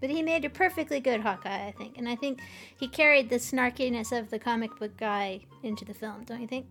But 0.00 0.10
he 0.10 0.22
made 0.22 0.44
a 0.44 0.50
perfectly 0.50 1.00
good 1.00 1.20
Hawkeye, 1.20 1.66
I 1.68 1.72
think, 1.72 1.96
and 1.96 2.08
I 2.08 2.16
think 2.16 2.40
he 2.78 2.86
carried 2.88 3.30
the 3.30 3.36
snarkiness 3.36 4.16
of 4.16 4.30
the 4.30 4.38
comic 4.38 4.76
book 4.78 4.96
guy 4.96 5.40
into 5.62 5.84
the 5.84 5.94
film. 5.94 6.24
Don't 6.24 6.40
you 6.40 6.46
think? 6.46 6.66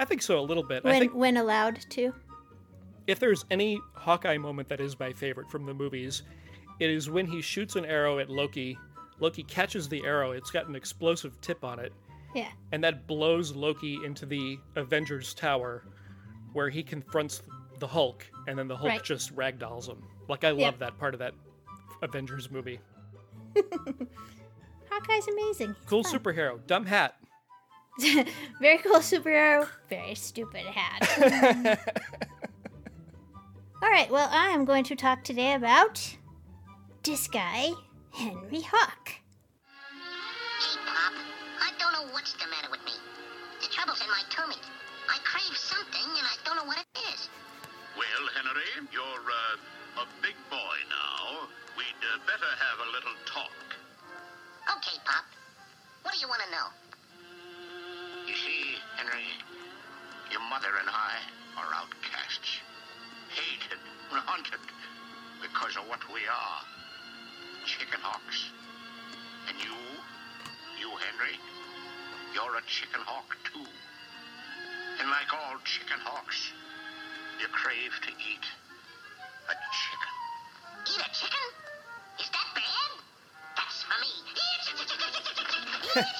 I 0.00 0.04
think 0.04 0.22
so 0.22 0.38
a 0.38 0.42
little 0.42 0.62
bit. 0.64 0.84
I 0.84 0.88
When 0.88 1.00
think 1.00 1.14
when 1.14 1.36
allowed 1.36 1.78
to. 1.90 2.12
if 3.06 3.18
there's 3.20 3.44
any 3.50 3.80
Hawkeye 3.94 4.38
moment 4.38 4.68
that 4.68 4.80
is 4.80 4.98
my 4.98 5.12
favorite 5.12 5.50
from 5.50 5.66
the 5.66 5.74
movies, 5.74 6.22
it 6.80 6.90
is 6.90 7.08
when 7.10 7.26
he 7.26 7.40
shoots 7.42 7.76
an 7.76 7.84
arrow 7.84 8.18
at 8.18 8.28
Loki. 8.30 8.76
Loki 9.20 9.42
catches 9.44 9.88
the 9.88 10.04
arrow. 10.04 10.32
It's 10.32 10.50
got 10.50 10.68
an 10.68 10.76
explosive 10.76 11.40
tip 11.40 11.64
on 11.64 11.78
it, 11.80 11.92
Yeah. 12.34 12.50
and 12.72 12.82
that 12.84 13.06
blows 13.06 13.52
Loki 13.54 13.98
into 14.04 14.26
the 14.26 14.58
Avengers 14.76 15.32
Tower, 15.34 15.84
where 16.52 16.68
he 16.70 16.82
confronts 16.82 17.42
the 17.78 17.86
Hulk, 17.86 18.24
and 18.48 18.58
then 18.58 18.66
the 18.68 18.76
Hulk 18.76 18.88
Right. 18.88 19.02
just 19.04 19.34
ragdolls 19.36 19.88
him. 19.88 20.02
Like 20.28 20.42
I 20.44 20.50
love 20.50 20.58
Yep. 20.60 20.78
that 20.80 20.98
part 20.98 21.14
of 21.14 21.20
that 21.20 21.34
Avengers 22.02 22.50
movie. 22.50 22.80
Hawkeye's 24.90 25.28
amazing. 25.28 25.74
He's 25.74 25.88
Cool 25.88 26.04
fun. 26.04 26.12
superhero, 26.18 26.60
dumb 26.66 26.86
hat. 26.86 27.16
very 28.60 28.78
cool 28.78 29.00
superhero, 29.00 29.66
very 29.90 30.14
stupid 30.14 30.64
hat. 30.66 31.80
All 33.82 33.90
right, 33.90 34.10
well, 34.10 34.28
I 34.30 34.48
am 34.50 34.64
going 34.64 34.84
to 34.84 34.94
talk 34.96 35.24
today 35.24 35.54
about 35.54 36.16
this 37.02 37.26
guy, 37.28 37.70
Henry 38.12 38.60
Hawk. 38.62 39.08
Hey, 40.58 40.78
Pop. 40.86 41.12
I 41.62 41.70
don't 41.78 41.92
know 41.92 42.12
what's 42.12 42.32
the 42.34 42.46
matter 42.50 42.68
with 42.70 42.84
me. 42.84 42.92
The 43.62 43.68
trouble's 43.70 44.00
in 44.00 44.08
my 44.08 44.22
tummy. 44.30 44.58
I 45.08 45.18
crave 45.24 45.56
something, 45.56 46.08
and 46.18 46.26
I 46.26 46.36
don't 46.44 46.56
know 46.56 46.64
what 46.66 46.78
it 46.78 46.98
is. 47.14 47.28
Well, 47.96 48.28
Henry, 48.34 48.62
you're 48.92 49.02
uh, 49.02 50.02
a 50.02 50.06
big 50.22 50.34
boy 50.50 50.76
now. 50.90 50.97
We'd 52.08 52.24
better 52.24 52.48
have 52.48 52.78
a 52.80 52.88
little 52.88 53.16
talk. 53.28 53.52
Okay, 54.80 54.96
Pop. 55.04 55.28
What 56.02 56.14
do 56.14 56.20
you 56.20 56.28
want 56.28 56.40
to 56.40 56.48
know? 56.48 56.72
You 58.24 58.32
see, 58.32 58.80
Henry, 58.96 59.28
your 60.32 60.40
mother 60.48 60.72
and 60.80 60.88
I 60.88 61.20
are 61.60 61.68
outcasts. 61.76 62.64
Hated 63.28 63.76
and 64.08 64.24
hunted 64.24 64.64
because 65.42 65.76
of 65.76 65.84
what 65.84 66.00
we 66.08 66.24
are. 66.24 66.60
Chicken 67.68 68.00
hawks. 68.00 68.56
And 69.52 69.60
you, 69.60 69.76
you, 70.80 70.88
Henry, 70.88 71.36
you're 72.32 72.56
a 72.56 72.64
a 72.64 72.64
chicken 72.64 73.04
hawk 73.04 73.36
too. 73.52 73.68
And 75.00 75.10
like 75.10 75.28
all 75.28 75.60
chicken 75.64 76.00
hawks, 76.00 76.52
you 77.38 77.48
crave 77.52 77.92
to 78.00 78.10
eat 78.16 78.46
a 79.44 79.52
chicken. 79.52 79.97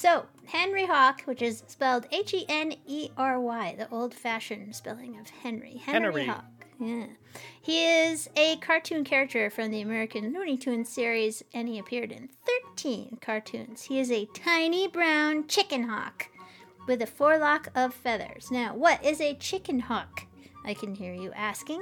So, 0.00 0.24
Henry 0.46 0.86
Hawk, 0.86 1.20
which 1.26 1.42
is 1.42 1.62
spelled 1.66 2.06
H 2.10 2.32
E 2.32 2.46
N 2.48 2.74
E 2.86 3.10
R 3.18 3.38
Y, 3.38 3.74
the 3.76 3.86
old 3.90 4.14
fashioned 4.14 4.74
spelling 4.74 5.18
of 5.18 5.28
Henry. 5.28 5.76
Henry. 5.76 6.24
Hawk. 6.24 6.46
Yeah. 6.78 7.04
He 7.60 7.84
is 7.84 8.30
a 8.34 8.56
cartoon 8.56 9.04
character 9.04 9.50
from 9.50 9.70
the 9.70 9.82
American 9.82 10.32
Looney 10.32 10.56
Tunes 10.56 10.88
series, 10.88 11.44
and 11.52 11.68
he 11.68 11.78
appeared 11.78 12.12
in 12.12 12.30
13 12.46 13.18
cartoons. 13.20 13.82
He 13.82 14.00
is 14.00 14.10
a 14.10 14.24
tiny 14.32 14.88
brown 14.88 15.46
chicken 15.46 15.82
hawk 15.82 16.29
with 16.90 17.00
a 17.00 17.06
forelock 17.06 17.68
of 17.76 17.94
feathers. 17.94 18.50
Now, 18.50 18.74
what 18.74 19.04
is 19.04 19.20
a 19.20 19.34
chicken 19.34 19.78
hawk? 19.78 20.26
I 20.64 20.74
can 20.74 20.92
hear 20.96 21.14
you 21.14 21.30
asking. 21.36 21.80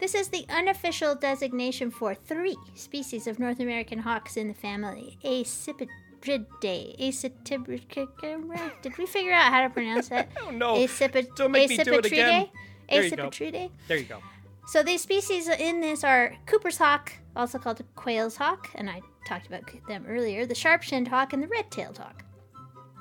This 0.00 0.14
is 0.14 0.28
the 0.28 0.46
unofficial 0.48 1.14
designation 1.14 1.90
for 1.90 2.14
three 2.14 2.56
species 2.74 3.26
of 3.26 3.38
North 3.38 3.60
American 3.60 3.98
hawks 3.98 4.38
in 4.38 4.48
the 4.48 4.54
family 4.54 5.18
Accipitridae. 5.22 6.98
Accipitridae. 6.98 8.82
Did 8.82 8.96
we 8.96 9.04
figure 9.04 9.34
out 9.34 9.52
how 9.52 9.60
to 9.64 9.68
pronounce 9.70 10.08
that? 10.08 10.30
Oh 10.40 10.50
no! 10.50 10.76
Accipit- 10.76 11.36
Don't 11.36 11.52
make 11.52 11.68
me 11.68 11.76
do 11.76 11.92
it 11.92 12.06
again. 12.06 12.48
There 12.88 13.02
you 13.04 13.14
go. 13.14 13.28
Accipitridae. 13.28 13.70
There 13.86 13.98
you 13.98 14.04
go. 14.04 14.20
So 14.66 14.82
these 14.82 15.02
species 15.02 15.46
in 15.46 15.80
this 15.82 16.04
are 16.04 16.32
Cooper's 16.46 16.78
hawk, 16.78 17.12
also 17.36 17.58
called 17.58 17.76
the 17.76 17.84
quail's 17.96 18.36
hawk, 18.36 18.70
and 18.76 18.88
I 18.88 19.02
talked 19.26 19.46
about 19.46 19.64
them 19.86 20.06
earlier, 20.08 20.46
the 20.46 20.54
sharp-shinned 20.54 21.08
hawk 21.08 21.34
and 21.34 21.42
the 21.42 21.48
red-tailed 21.48 21.98
hawk. 21.98 22.24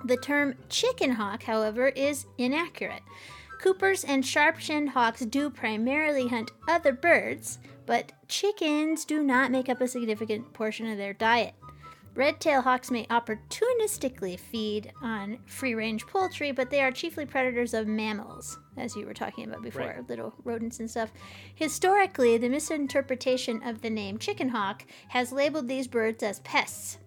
The 0.04 0.18
term 0.18 0.56
chicken 0.70 1.12
hawk, 1.12 1.44
however, 1.44 1.90
is 1.90 2.26
inaccurate. 2.38 3.04
Coopers 3.60 4.04
and 4.04 4.26
sharp-shinned 4.26 4.90
hawks 4.90 5.22
do 5.22 5.50
primarily 5.50 6.28
hunt 6.28 6.52
other 6.68 6.92
birds, 6.94 7.60
but 7.86 8.12
chickens 8.28 9.06
do 9.06 9.22
not 9.22 9.52
make 9.52 9.70
up 9.70 9.82
a 9.82 9.88
significant 9.88 10.54
portion 10.54 10.90
of 10.90 10.98
their 10.98 11.14
diet. 11.14 11.54
Red-tailed 12.14 12.66
hawks 12.66 12.92
may 12.92 13.06
opportunistically 13.06 14.38
feed 14.38 14.92
on 15.02 15.38
free-range 15.46 16.08
poultry, 16.08 16.52
but 16.52 16.70
they 16.70 16.82
are 16.82 16.92
chiefly 16.92 17.26
predators 17.26 17.74
of 17.74 17.88
mammals, 17.88 18.58
as 18.76 18.96
you 18.98 19.06
were 19.06 19.14
talking 19.14 19.46
about 19.48 19.62
before, 19.62 19.84
Right. 19.84 20.10
little 20.10 20.34
rodents 20.44 20.80
and 20.80 20.90
stuff. 20.90 21.14
Historically, 21.56 22.38
the 22.38 22.50
misinterpretation 22.50 23.64
of 23.64 23.82
the 23.82 23.90
name 23.90 24.18
chicken 24.18 24.50
hawk 24.50 24.84
has 25.10 25.32
labeled 25.32 25.70
these 25.70 25.88
birds 25.88 26.22
as 26.22 26.42
pests, 26.42 26.98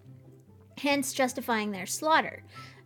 hence 0.79 1.13
justifying 1.13 1.71
their 1.71 1.85
slaughter. 1.85 2.43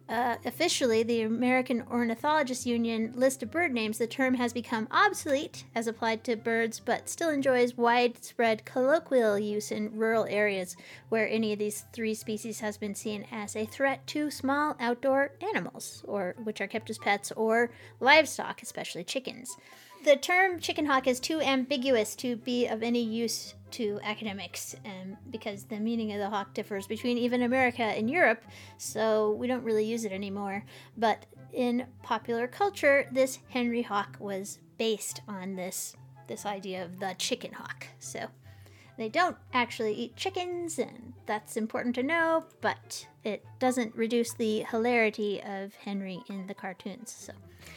Uh, 0.09 0.37
officially, 0.43 1.03
the 1.03 1.21
American 1.21 1.83
Ornithologists 1.83 2.65
Union 2.65 3.13
list 3.15 3.43
of 3.43 3.51
bird 3.51 3.71
names, 3.71 3.99
the 3.99 4.07
term 4.07 4.33
has 4.33 4.51
become 4.51 4.87
obsolete 4.89 5.65
as 5.75 5.85
applied 5.85 6.23
to 6.23 6.35
birds, 6.35 6.79
but 6.79 7.07
still 7.07 7.29
enjoys 7.29 7.77
widespread 7.77 8.65
colloquial 8.65 9.37
use 9.37 9.71
in 9.71 9.95
rural 9.95 10.25
areas 10.25 10.75
where 11.09 11.29
any 11.29 11.53
of 11.53 11.59
these 11.59 11.85
three 11.93 12.15
species 12.15 12.59
has 12.59 12.75
been 12.75 12.95
seen 12.95 13.27
as 13.31 13.55
a 13.55 13.67
threat 13.67 14.07
to 14.07 14.31
small 14.31 14.75
outdoor 14.79 15.33
animals, 15.53 16.03
or 16.07 16.33
which 16.43 16.59
are 16.59 16.67
kept 16.67 16.89
as 16.89 16.97
pets, 16.97 17.31
or 17.33 17.69
livestock, 17.99 18.63
especially 18.63 19.03
chickens. 19.03 19.57
The 20.05 20.15
term 20.15 20.59
chicken 20.59 20.87
hawk 20.87 21.05
is 21.05 21.19
too 21.19 21.39
ambiguous 21.39 22.15
to 22.15 22.35
be 22.35 22.65
of 22.65 22.81
any 22.81 23.03
use 23.03 23.53
to 23.71 23.99
academics 24.03 24.75
um, 24.85 25.17
because 25.29 25.63
the 25.63 25.79
meaning 25.79 26.11
of 26.11 26.19
the 26.19 26.29
hawk 26.29 26.53
differs 26.53 26.87
between 26.87 27.17
even 27.17 27.41
America 27.41 27.83
and 27.83 28.09
Europe, 28.09 28.43
so 28.77 29.31
we 29.31 29.47
don't 29.47 29.63
really 29.63 29.85
use 29.85 30.05
it 30.05 30.11
anymore. 30.11 30.63
But 30.97 31.25
in 31.53 31.87
popular 32.03 32.47
culture, 32.47 33.07
this 33.11 33.39
Henry 33.49 33.81
Hawk 33.81 34.17
was 34.19 34.59
based 34.77 35.21
on 35.27 35.55
this 35.55 35.95
this 36.27 36.45
idea 36.45 36.85
of 36.85 36.99
the 36.99 37.15
chicken 37.17 37.51
hawk. 37.53 37.87
So 37.99 38.27
they 38.97 39.09
don't 39.09 39.37
actually 39.53 39.93
eat 39.93 40.15
chickens, 40.15 40.77
and 40.77 41.13
that's 41.25 41.57
important 41.57 41.95
to 41.95 42.03
know, 42.03 42.45
but 42.61 43.07
it 43.23 43.45
doesn't 43.57 43.95
reduce 43.95 44.33
the 44.33 44.65
hilarity 44.69 45.41
of 45.41 45.73
Henry 45.75 46.21
in 46.29 46.47
the 46.47 46.53
cartoons. 46.53 47.31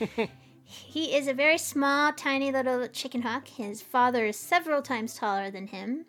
So 0.08 0.28
he 0.72 1.14
is 1.14 1.28
a 1.28 1.34
very 1.34 1.58
small, 1.58 2.12
tiny 2.12 2.50
little 2.50 2.88
chicken 2.88 3.22
hawk. 3.22 3.46
His 3.46 3.82
father 3.82 4.24
is 4.26 4.36
several 4.36 4.80
times 4.80 5.14
taller 5.14 5.50
than 5.50 5.66
him. 5.66 6.06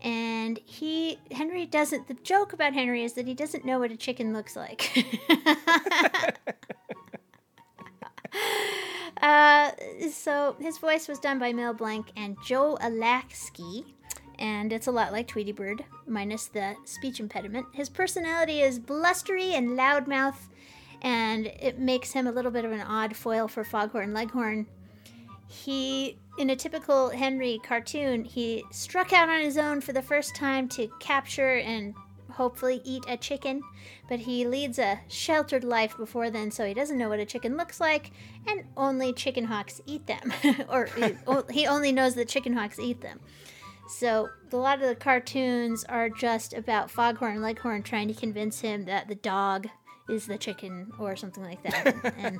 And 0.00 0.58
he, 0.64 1.18
Henry 1.32 1.66
doesn't, 1.66 2.08
the 2.08 2.14
joke 2.14 2.52
about 2.52 2.72
Henry 2.72 3.04
is 3.04 3.12
that 3.14 3.26
he 3.26 3.34
doesn't 3.34 3.64
know 3.64 3.80
what 3.80 3.90
a 3.90 3.96
chicken 3.96 4.32
looks 4.32 4.56
like. 4.56 5.06
uh, 9.20 9.72
so 10.10 10.56
his 10.60 10.78
voice 10.78 11.08
was 11.08 11.18
done 11.18 11.38
by 11.38 11.52
Mel 11.52 11.74
Blanc 11.74 12.06
and 12.16 12.36
Joe 12.46 12.78
Alaskey. 12.80 13.84
And 14.38 14.72
it's 14.72 14.86
a 14.86 14.92
lot 14.92 15.10
like 15.10 15.26
Tweety 15.26 15.50
Bird, 15.50 15.84
minus 16.06 16.46
the 16.46 16.76
speech 16.84 17.18
impediment. 17.18 17.66
His 17.72 17.88
personality 17.88 18.60
is 18.60 18.78
blustery 18.78 19.54
and 19.54 19.70
loudmouth, 19.70 20.48
and 21.02 21.46
it 21.46 21.78
makes 21.78 22.12
him 22.12 22.26
a 22.26 22.32
little 22.32 22.50
bit 22.50 22.64
of 22.64 22.72
an 22.72 22.80
odd 22.80 23.16
foil 23.16 23.48
for 23.48 23.64
Foghorn 23.64 24.12
Leghorn. 24.12 24.66
He, 25.48 26.18
in 26.38 26.50
a 26.50 26.56
typical 26.56 27.10
Henry 27.10 27.60
cartoon, 27.62 28.24
he 28.24 28.64
struck 28.70 29.12
out 29.12 29.28
on 29.28 29.40
his 29.40 29.56
own 29.56 29.80
for 29.80 29.92
the 29.92 30.02
first 30.02 30.34
time 30.34 30.68
to 30.70 30.88
capture 31.00 31.56
and 31.56 31.94
hopefully 32.38 32.80
eat 32.84 33.04
a 33.08 33.16
chicken, 33.16 33.62
but 34.08 34.20
he 34.20 34.46
leads 34.46 34.78
a 34.78 35.00
sheltered 35.08 35.64
life 35.64 35.96
before 35.96 36.30
then, 36.30 36.50
so 36.50 36.64
he 36.64 36.74
doesn't 36.74 36.98
know 36.98 37.08
what 37.08 37.18
a 37.18 37.24
chicken 37.24 37.56
looks 37.56 37.80
like, 37.80 38.12
and 38.46 38.64
only 38.76 39.12
chicken 39.12 39.44
hawks 39.44 39.80
eat 39.86 40.06
them. 40.06 40.32
or 40.68 40.88
he, 41.50 41.66
only 41.66 41.90
knows 41.90 42.14
that 42.14 42.28
chicken 42.28 42.52
hawks 42.52 42.78
eat 42.78 43.00
them. 43.00 43.18
So 43.88 44.28
a 44.52 44.56
lot 44.56 44.80
of 44.80 44.88
the 44.88 44.94
cartoons 44.94 45.84
are 45.84 46.10
just 46.10 46.52
about 46.52 46.90
Foghorn 46.90 47.40
Leghorn 47.40 47.82
trying 47.82 48.08
to 48.08 48.14
convince 48.14 48.60
him 48.60 48.84
that 48.84 49.08
the 49.08 49.14
dog 49.14 49.68
is 50.08 50.26
the 50.26 50.38
chicken 50.38 50.90
or 50.98 51.16
something 51.16 51.42
like 51.44 51.62
that. 51.62 52.14
and, 52.18 52.38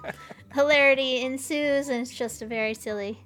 hilarity 0.54 1.22
ensues, 1.22 1.88
and 1.88 2.00
it's 2.00 2.14
just 2.14 2.42
a 2.42 2.46
very 2.46 2.74
silly, 2.74 3.18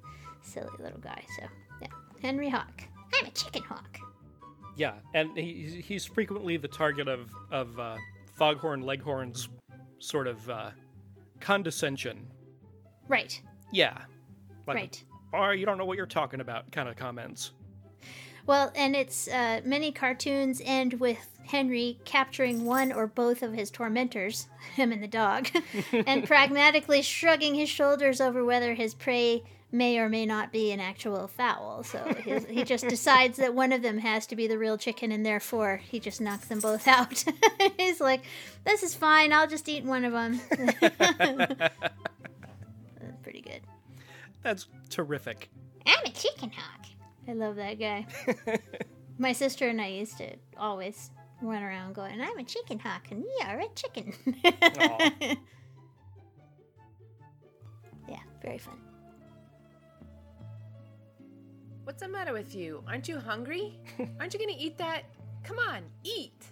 silly 0.42 0.68
little 0.78 0.98
guy. 1.00 1.22
So 1.38 1.46
yeah, 1.80 1.88
Henry 2.20 2.48
Hawk. 2.48 2.82
I'm 3.14 3.26
a 3.26 3.30
chicken 3.30 3.62
hawk. 3.62 3.98
Yeah, 4.76 4.94
and 5.14 5.36
he, 5.36 5.82
he's 5.86 6.04
frequently 6.06 6.56
the 6.56 6.68
target 6.68 7.08
of 7.08 7.30
of 7.50 7.78
uh, 7.78 7.96
Foghorn 8.34 8.82
Leghorn's 8.82 9.48
sort 9.98 10.26
of 10.26 10.48
uh, 10.48 10.70
condescension. 11.40 12.26
Right. 13.08 13.40
Yeah, 13.72 13.98
like, 14.66 14.76
Right. 14.76 15.04
"Oh, 15.34 15.50
you 15.50 15.66
don't 15.66 15.78
know 15.78 15.84
what 15.84 15.96
you're 15.96 16.06
talking 16.06 16.40
about," 16.40 16.70
kind 16.72 16.88
of 16.88 16.96
comments. 16.96 17.52
Well, 18.46 18.72
and 18.74 18.96
it's 18.96 19.28
uh, 19.28 19.60
many 19.64 19.92
cartoons 19.92 20.60
end 20.64 20.94
with 20.94 21.31
Henry 21.46 21.98
capturing 22.04 22.64
one 22.64 22.92
or 22.92 23.06
both 23.06 23.42
of 23.42 23.52
his 23.52 23.70
tormentors, 23.70 24.48
him 24.74 24.92
and 24.92 25.02
the 25.02 25.08
dog, 25.08 25.48
and 26.06 26.26
pragmatically 26.26 27.02
shrugging 27.02 27.54
his 27.54 27.68
shoulders 27.68 28.20
over 28.20 28.44
whether 28.44 28.74
his 28.74 28.94
prey 28.94 29.42
may 29.74 29.98
or 29.98 30.08
may 30.08 30.26
not 30.26 30.52
be 30.52 30.70
an 30.70 30.80
actual 30.80 31.26
fowl. 31.26 31.82
So 31.82 31.98
his, 32.14 32.44
he 32.46 32.62
just 32.62 32.86
decides 32.90 33.38
that 33.38 33.54
one 33.54 33.72
of 33.72 33.82
them 33.82 33.98
has 33.98 34.26
to 34.28 34.36
be 34.36 34.46
the 34.46 34.58
real 34.58 34.76
chicken, 34.76 35.10
and 35.12 35.24
therefore 35.24 35.80
he 35.82 35.98
just 35.98 36.20
knocks 36.20 36.46
them 36.46 36.60
both 36.60 36.86
out. 36.86 37.24
He's 37.78 38.00
like, 38.00 38.22
"This 38.64 38.82
is 38.82 38.94
fine. 38.94 39.32
I'll 39.32 39.48
just 39.48 39.68
eat 39.68 39.84
one 39.84 40.04
of 40.04 40.12
them." 40.12 40.40
Pretty 43.22 43.40
good. 43.40 43.62
That's 44.42 44.66
terrific. 44.90 45.48
I'm 45.86 46.04
a 46.04 46.10
chicken 46.10 46.50
hawk. 46.50 46.86
I 47.26 47.32
love 47.32 47.56
that 47.56 47.78
guy. 47.78 48.06
My 49.18 49.32
sister 49.32 49.68
and 49.68 49.80
I 49.80 49.86
used 49.86 50.18
to 50.18 50.34
always 50.56 51.10
run 51.42 51.62
around 51.62 51.94
going, 51.94 52.20
I'm 52.20 52.38
a 52.38 52.44
chicken 52.44 52.78
hawk 52.78 53.08
and 53.10 53.24
you're 53.40 53.60
a 53.60 53.68
chicken. 53.74 54.14
yeah, 58.08 58.18
very 58.42 58.58
fun. 58.58 58.78
What's 61.84 62.00
the 62.00 62.08
matter 62.08 62.32
with 62.32 62.54
you? 62.54 62.82
Aren't 62.86 63.08
you 63.08 63.18
hungry? 63.18 63.78
Aren't 64.20 64.32
you 64.32 64.38
gonna 64.40 64.52
eat 64.56 64.78
that? 64.78 65.02
Come 65.42 65.58
on, 65.58 65.82
eat. 66.04 66.46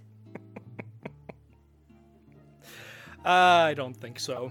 Uh, 3.25 3.69
I 3.69 3.75
don't 3.75 3.95
think 3.95 4.19
so. 4.19 4.51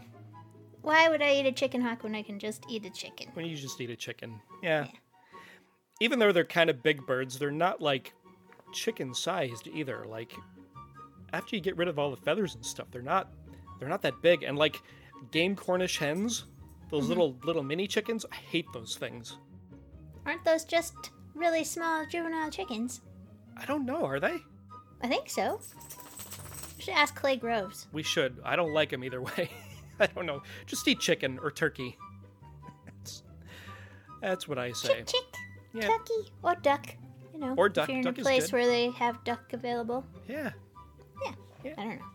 Why 0.82 1.10
would 1.10 1.22
I 1.22 1.34
eat 1.34 1.46
a 1.46 1.52
chicken 1.52 1.82
hawk 1.82 2.04
when 2.04 2.16
I 2.16 2.22
can 2.22 2.40
just 2.40 2.66
eat 2.70 2.86
a 2.86 2.90
chicken? 2.90 3.28
When 3.34 3.46
you 3.46 3.56
just 3.58 3.82
eat 3.82 3.90
a 3.90 3.96
chicken, 3.96 4.40
yeah. 4.64 4.88
Even 6.00 6.20
though 6.20 6.32
they're 6.32 6.46
kind 6.46 6.70
of 6.70 6.82
big 6.82 7.06
birds, 7.06 7.38
they're 7.38 7.52
not 7.52 7.82
like 7.82 8.14
chicken-sized 8.74 9.67
either. 9.67 10.05
Like 10.07 10.34
after 11.34 11.55
you 11.55 11.61
get 11.61 11.78
rid 11.78 11.88
of 11.88 11.97
all 11.99 12.11
the 12.11 12.17
feathers 12.17 12.55
and 12.55 12.65
stuff, 12.65 12.88
they're 12.91 13.01
not 13.01 13.30
they're 13.80 13.89
not 13.89 14.01
that 14.01 14.22
big. 14.22 14.43
And 14.43 14.57
like 14.57 14.82
game 15.32 15.55
Cornish 15.55 15.97
hens, 15.97 16.45
Those 16.89 17.05
Mhm. 17.05 17.09
little 17.09 17.38
little 17.43 17.63
mini 17.63 17.88
chickens, 17.88 18.26
I 18.32 18.36
hate 18.36 18.65
those 18.74 18.95
things. 18.97 19.38
Aren't 20.26 20.43
those 20.43 20.65
just 20.65 21.11
really 21.36 21.63
small 21.63 22.05
juvenile 22.07 22.49
chickens? 22.49 23.01
I 23.55 23.65
don't 23.65 23.86
know, 23.86 24.05
are 24.05 24.20
they? 24.20 24.38
I 25.01 25.07
think 25.07 25.30
so. 25.30 25.59
We 26.78 26.84
should 26.84 26.93
ask 26.95 27.15
Clay 27.15 27.36
Groves. 27.36 27.88
We 27.91 28.01
should. 28.03 28.39
I 28.43 28.55
don't 28.55 28.74
like 28.74 28.89
them 28.89 29.03
either 29.03 29.22
way. 29.38 29.51
I 29.99 30.07
don't 30.07 30.26
know. 30.26 30.41
Just 30.65 30.88
eat 30.88 30.99
chicken 30.99 31.38
or 31.43 31.51
turkey. 31.51 31.97
That's, 32.86 33.24
that's 34.22 34.47
what 34.47 34.57
I 34.57 34.72
say. 34.72 34.99
Chick, 34.99 35.07
chick, 35.07 35.26
Yeah. 35.74 35.82
turkey, 35.89 36.32
or 36.41 36.55
duck. 36.55 36.88
You 37.40 37.46
know, 37.48 37.54
Or 37.58 37.70
duck. 37.70 37.86
If 37.86 37.90
you're 37.90 37.98
in 38.00 38.04
Duck 38.04 38.18
a 38.18 38.22
place 38.22 38.46
good. 38.46 38.54
where 38.54 38.66
they 38.68 38.90
have 38.92 39.24
duck 39.24 39.54
available. 39.54 40.06
Yeah. 40.28 40.52
Yeah. 41.64 41.74
I 41.78 41.84
don't 41.84 41.96
know. 42.00 42.06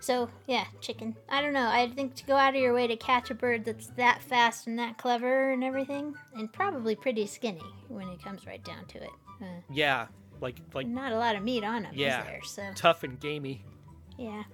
So 0.00 0.28
yeah, 0.46 0.64
chicken. 0.80 1.16
I 1.28 1.40
don't 1.42 1.52
know. 1.52 1.68
I 1.68 1.88
think 1.88 2.14
to 2.16 2.24
go 2.24 2.36
out 2.36 2.54
of 2.54 2.60
your 2.60 2.72
way 2.74 2.86
to 2.86 2.96
catch 2.96 3.30
a 3.30 3.34
bird 3.34 3.64
that's 3.64 3.88
that 3.96 4.22
fast 4.22 4.66
and 4.68 4.78
that 4.78 4.98
clever 4.98 5.50
and 5.50 5.64
everything, 5.64 6.14
and 6.36 6.52
probably 6.52 6.94
pretty 6.94 7.26
skinny 7.26 7.62
when 7.88 8.08
it 8.08 8.22
comes 8.22 8.46
right 8.46 8.62
down 8.64 8.84
to 8.86 8.98
it. 9.02 9.10
Uh, 9.42 9.44
Yeah. 9.72 10.06
Like 10.40 10.56
like 10.74 10.86
not 10.86 11.12
a 11.12 11.16
lot 11.16 11.34
of 11.34 11.42
meat 11.42 11.64
on 11.64 11.82
them, 11.84 11.92
yeah. 11.94 12.20
is 12.20 12.26
there? 12.26 12.40
So 12.44 12.62
Tough 12.74 13.02
and 13.04 13.18
gamey. 13.18 13.64
yeah, 14.18 14.44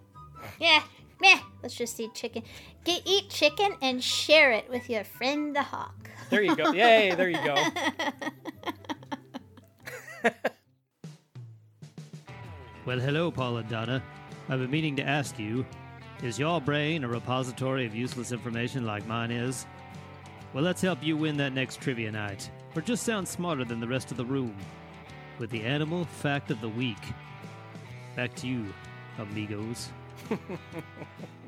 yeah, 0.61 0.83
meh. 1.21 1.39
Let's 1.63 1.75
just 1.75 1.99
eat 2.01 2.15
chicken. 2.15 2.43
Get 2.85 3.03
eat 3.05 3.29
chicken 3.29 3.75
and 3.83 4.03
share 4.03 4.53
it 4.53 4.71
with 4.71 4.89
your 4.89 5.05
friend 5.05 5.55
the 5.57 5.63
hawk. 5.63 6.09
There 6.31 6.41
you 6.43 6.55
go. 6.57 6.73
Yay, 6.73 7.15
there 7.17 7.29
you 7.29 7.43
go. 7.45 7.57
Well, 12.85 12.99
hello, 12.99 13.31
Paul 13.31 13.59
and 13.59 13.69
Donna. 13.69 14.03
I've 14.49 14.59
been 14.59 14.71
meaning 14.71 14.97
to 14.97 15.05
ask 15.05 15.39
you 15.39 15.65
is 16.21 16.37
your 16.37 16.61
brain 16.61 17.05
a 17.05 17.09
repository 17.09 17.87
of 17.87 17.95
useless 17.95 18.33
information 18.33 18.85
like 18.85 19.07
mine 19.07 19.31
is? 19.31 19.67
Well, 20.53 20.65
let's 20.65 20.83
help 20.83 21.01
you 21.01 21.17
win 21.17 21.37
that 21.37 21.53
next 21.53 21.81
trivia 21.81 22.11
night, 22.11 22.51
or 22.75 22.83
just 22.83 23.05
sound 23.05 23.29
smarter 23.29 23.65
than 23.65 23.79
the 23.79 23.87
rest 23.87 24.11
of 24.11 24.17
the 24.17 24.25
room, 24.25 24.57
with 25.39 25.51
the 25.51 25.63
animal 25.63 26.05
fact 26.05 26.51
of 26.51 26.61
the 26.61 26.69
week. 26.69 26.99
Back 28.17 28.35
to 28.37 28.49
you, 28.49 28.75
amigos. 29.19 29.91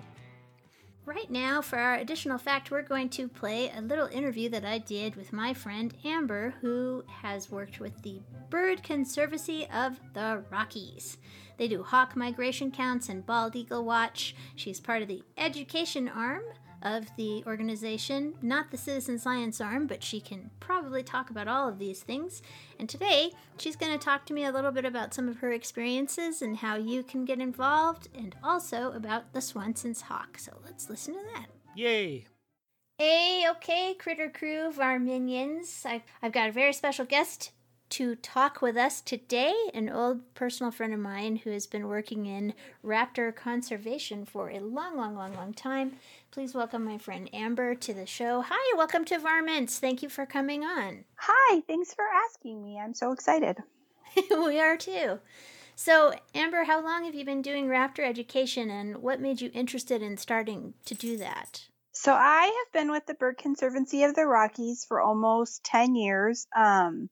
Right 1.07 1.31
now, 1.31 1.61
for 1.61 1.79
our 1.79 1.97
additional 1.97 2.39
fact, 2.39 2.71
we're 2.71 2.81
going 2.81 3.11
to 3.11 3.29
play 3.29 3.71
a 3.71 3.83
little 3.83 4.07
interview 4.07 4.49
that 4.49 4.65
I 4.65 4.79
did 4.79 5.17
with 5.17 5.35
my 5.35 5.53
friend 5.53 5.93
Amber, 6.03 6.55
who 6.63 7.05
has 7.21 7.51
worked 7.51 7.79
with 7.79 8.01
the 8.01 8.23
Bird 8.49 8.83
Conservancy 8.83 9.67
of 9.71 10.01
the 10.15 10.43
Rockies. 10.51 11.19
They 11.59 11.69
do 11.69 11.83
hawk 11.83 12.17
migration 12.17 12.71
counts 12.71 13.11
and 13.11 13.27
bald 13.27 13.55
eagle 13.55 13.85
watch. 13.85 14.35
She's 14.57 14.81
part 14.81 15.03
of 15.03 15.09
the 15.09 15.23
education 15.37 16.09
arm 16.09 16.43
of 16.85 17.07
the 17.17 17.43
organization, 17.47 18.35
not 18.43 18.71
the 18.71 18.77
citizen 18.77 19.19
science 19.19 19.61
arm, 19.61 19.87
but 19.87 20.03
she 20.03 20.21
can 20.21 20.51
probably 20.61 21.03
talk 21.03 21.31
about 21.31 21.49
all 21.49 21.69
of 21.69 21.79
these 21.79 22.03
things. 22.03 22.43
And 22.79 22.89
today, 22.89 23.33
she's 23.59 23.77
going 23.77 23.93
to 23.93 24.05
talk 24.05 24.27
to 24.27 24.35
me 24.35 24.45
a 24.45 24.53
little 24.53 24.71
bit 24.71 24.85
about 24.85 25.15
some 25.15 25.29
of 25.29 25.39
her 25.39 25.53
experiences 25.53 26.43
and 26.43 26.59
how 26.59 26.77
you 26.77 27.03
can 27.03 27.25
get 27.25 27.41
involved, 27.41 28.09
and 28.15 28.37
also 28.43 28.93
about 28.93 29.33
the 29.33 29.41
Swainson's 29.41 30.03
hawk. 30.03 30.39
So 30.39 30.53
let's 30.65 30.91
listen 30.91 31.15
to 31.15 31.21
that. 31.35 31.47
Yay. 31.75 32.27
Hey, 32.99 33.45
okay, 33.51 33.95
Critter 33.99 34.31
Crew 34.31 34.71
Varminions. 34.71 35.85
I've, 35.85 36.03
I've 36.23 36.33
got 36.33 36.51
a 36.51 36.53
very 36.53 36.73
special 36.73 37.05
guest 37.05 37.51
to 37.95 38.17
talk 38.17 38.61
with 38.61 38.77
us 38.77 39.01
today, 39.01 39.55
an 39.73 39.89
old 39.89 40.35
personal 40.35 40.73
friend 40.73 40.93
of 40.93 40.99
mine 40.99 41.37
who 41.37 41.51
has 41.51 41.69
been 41.69 41.87
working 41.87 42.27
in 42.27 42.53
raptor 42.85 43.33
conservation 43.33 44.25
for 44.25 44.51
a 44.51 44.59
long, 44.59 44.97
long, 44.97 45.15
long, 45.15 45.33
long 45.35 45.55
time. 45.55 45.93
Please 46.33 46.57
welcome 46.57 46.85
my 46.85 46.99
friend 46.99 47.31
Amber 47.33 47.77
to 47.77 47.95
the 47.95 48.05
show. 48.05 48.43
Hi, 48.49 48.77
welcome 48.77 49.05
to 49.05 49.19
Varmints. 49.21 49.79
Thank 49.79 50.03
you 50.03 50.09
for 50.09 50.27
coming 50.27 50.65
on. 50.65 51.05
Hi, 51.19 51.61
thanks 51.69 51.95
for 51.95 52.05
asking 52.13 52.65
me. 52.65 52.81
I'm 52.81 52.95
so 52.95 53.13
excited. 53.13 53.59
we 54.29 54.59
are 54.59 54.77
too. 54.77 55.21
So, 55.77 56.15
Amber, 56.35 56.65
how 56.65 56.83
long 56.83 57.05
have 57.05 57.15
you 57.15 57.25
been 57.25 57.43
doing 57.43 57.69
raptor 57.69 58.05
education 58.05 58.71
and 58.71 59.03
what 59.03 59.21
made 59.21 59.41
you 59.41 59.53
interested 59.55 60.03
in 60.03 60.17
starting 60.17 60.75
to 60.87 60.97
do 60.97 61.17
that? 61.19 61.69
So 61.93 62.13
I 62.13 62.47
have 62.47 62.73
been 62.73 62.91
with 62.91 63.07
the 63.07 63.15
Bird 63.15 63.39
Conservancy 63.39 64.03
of 64.03 64.17
the 64.17 64.27
Rockies 64.27 64.85
for 64.85 65.01
almost 65.01 65.63
10 65.63 65.95
years. 65.95 66.49
Um, 66.57 67.09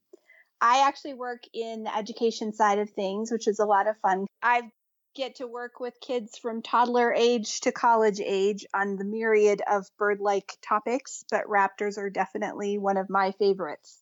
I 0.63 0.87
actually 0.87 1.15
work 1.15 1.43
in 1.51 1.83
the 1.83 1.93
education 1.93 2.53
side 2.53 2.79
of 2.79 2.89
things, 2.89 3.29
which 3.29 3.49
is 3.49 3.59
a 3.59 3.65
lot 3.65 3.87
of 3.87 3.97
fun. 3.97 4.27
I 4.41 4.71
get 5.13 5.35
to 5.35 5.45
work 5.45 5.81
with 5.81 5.99
kids 5.99 6.37
from 6.37 6.61
toddler 6.61 7.13
age 7.13 7.59
to 7.61 7.73
college 7.73 8.21
age 8.23 8.65
on 8.73 8.95
the 8.95 9.03
myriad 9.03 9.61
of 9.69 9.85
bird 9.97 10.21
like 10.21 10.57
topics, 10.61 11.25
but 11.29 11.47
raptors 11.47 11.97
are 11.97 12.09
definitely 12.09 12.77
one 12.77 12.95
of 12.95 13.09
my 13.09 13.31
favorites. 13.33 14.01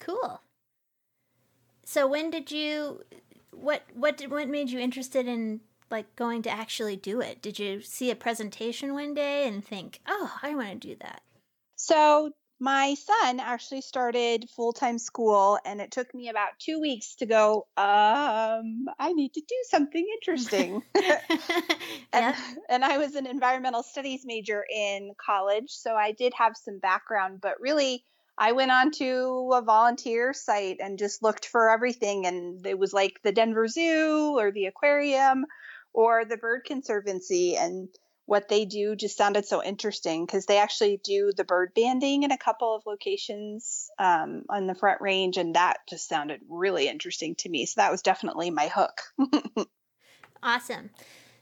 Cool. 0.00 0.38
So 1.86 2.06
when 2.06 2.30
did 2.30 2.50
you 2.50 3.02
what 3.50 3.82
what 3.94 4.18
did 4.18 4.30
what 4.30 4.50
made 4.50 4.68
you 4.68 4.80
interested 4.80 5.26
in 5.26 5.60
like 5.90 6.14
going 6.14 6.42
to 6.42 6.50
actually 6.50 6.96
do 6.96 7.22
it? 7.22 7.40
Did 7.40 7.58
you 7.58 7.80
see 7.80 8.10
a 8.10 8.16
presentation 8.16 8.92
one 8.92 9.14
day 9.14 9.48
and 9.48 9.64
think, 9.64 10.00
"Oh, 10.06 10.38
I 10.42 10.54
want 10.54 10.82
to 10.82 10.88
do 10.88 10.96
that." 11.00 11.22
So 11.76 12.32
my 12.62 12.94
son 12.94 13.40
actually 13.40 13.80
started 13.80 14.48
full-time 14.54 14.96
school 14.96 15.58
and 15.64 15.80
it 15.80 15.90
took 15.90 16.14
me 16.14 16.28
about 16.28 16.50
two 16.60 16.80
weeks 16.80 17.16
to 17.16 17.26
go 17.26 17.66
um 17.76 18.86
i 19.00 19.12
need 19.12 19.34
to 19.34 19.40
do 19.40 19.56
something 19.68 20.06
interesting. 20.14 20.80
And, 22.12 22.36
and 22.68 22.84
i 22.84 22.98
was 22.98 23.16
an 23.16 23.26
environmental 23.26 23.82
studies 23.82 24.22
major 24.24 24.64
in 24.72 25.12
college 25.16 25.70
so 25.70 25.94
i 25.94 26.12
did 26.12 26.34
have 26.34 26.56
some 26.56 26.78
background 26.78 27.40
but 27.40 27.60
really 27.60 28.04
i 28.38 28.52
went 28.52 28.70
on 28.70 28.92
to 28.92 29.50
a 29.54 29.62
volunteer 29.62 30.32
site 30.32 30.76
and 30.78 31.00
just 31.00 31.22
looked 31.22 31.46
for 31.46 31.68
everything 31.70 32.26
and 32.26 32.64
it 32.64 32.78
was 32.78 32.92
like 32.92 33.18
the 33.24 33.32
denver 33.32 33.66
zoo 33.66 34.38
or 34.38 34.52
the 34.52 34.66
aquarium 34.66 35.46
or 35.92 36.24
the 36.24 36.36
bird 36.36 36.62
conservancy 36.64 37.56
and 37.56 37.88
what 38.26 38.48
they 38.48 38.64
do 38.64 38.94
just 38.96 39.16
sounded 39.16 39.44
so 39.44 39.62
interesting 39.62 40.24
because 40.24 40.46
they 40.46 40.58
actually 40.58 41.00
do 41.02 41.32
the 41.36 41.44
bird 41.44 41.72
banding 41.74 42.22
in 42.22 42.30
a 42.30 42.38
couple 42.38 42.74
of 42.74 42.82
locations 42.86 43.90
um, 43.98 44.44
on 44.48 44.66
the 44.66 44.74
front 44.74 45.00
range 45.00 45.36
and 45.36 45.56
that 45.56 45.78
just 45.88 46.08
sounded 46.08 46.40
really 46.48 46.88
interesting 46.88 47.34
to 47.34 47.48
me 47.48 47.66
so 47.66 47.80
that 47.80 47.90
was 47.90 48.02
definitely 48.02 48.50
my 48.50 48.68
hook 48.68 49.02
Awesome. 50.42 50.90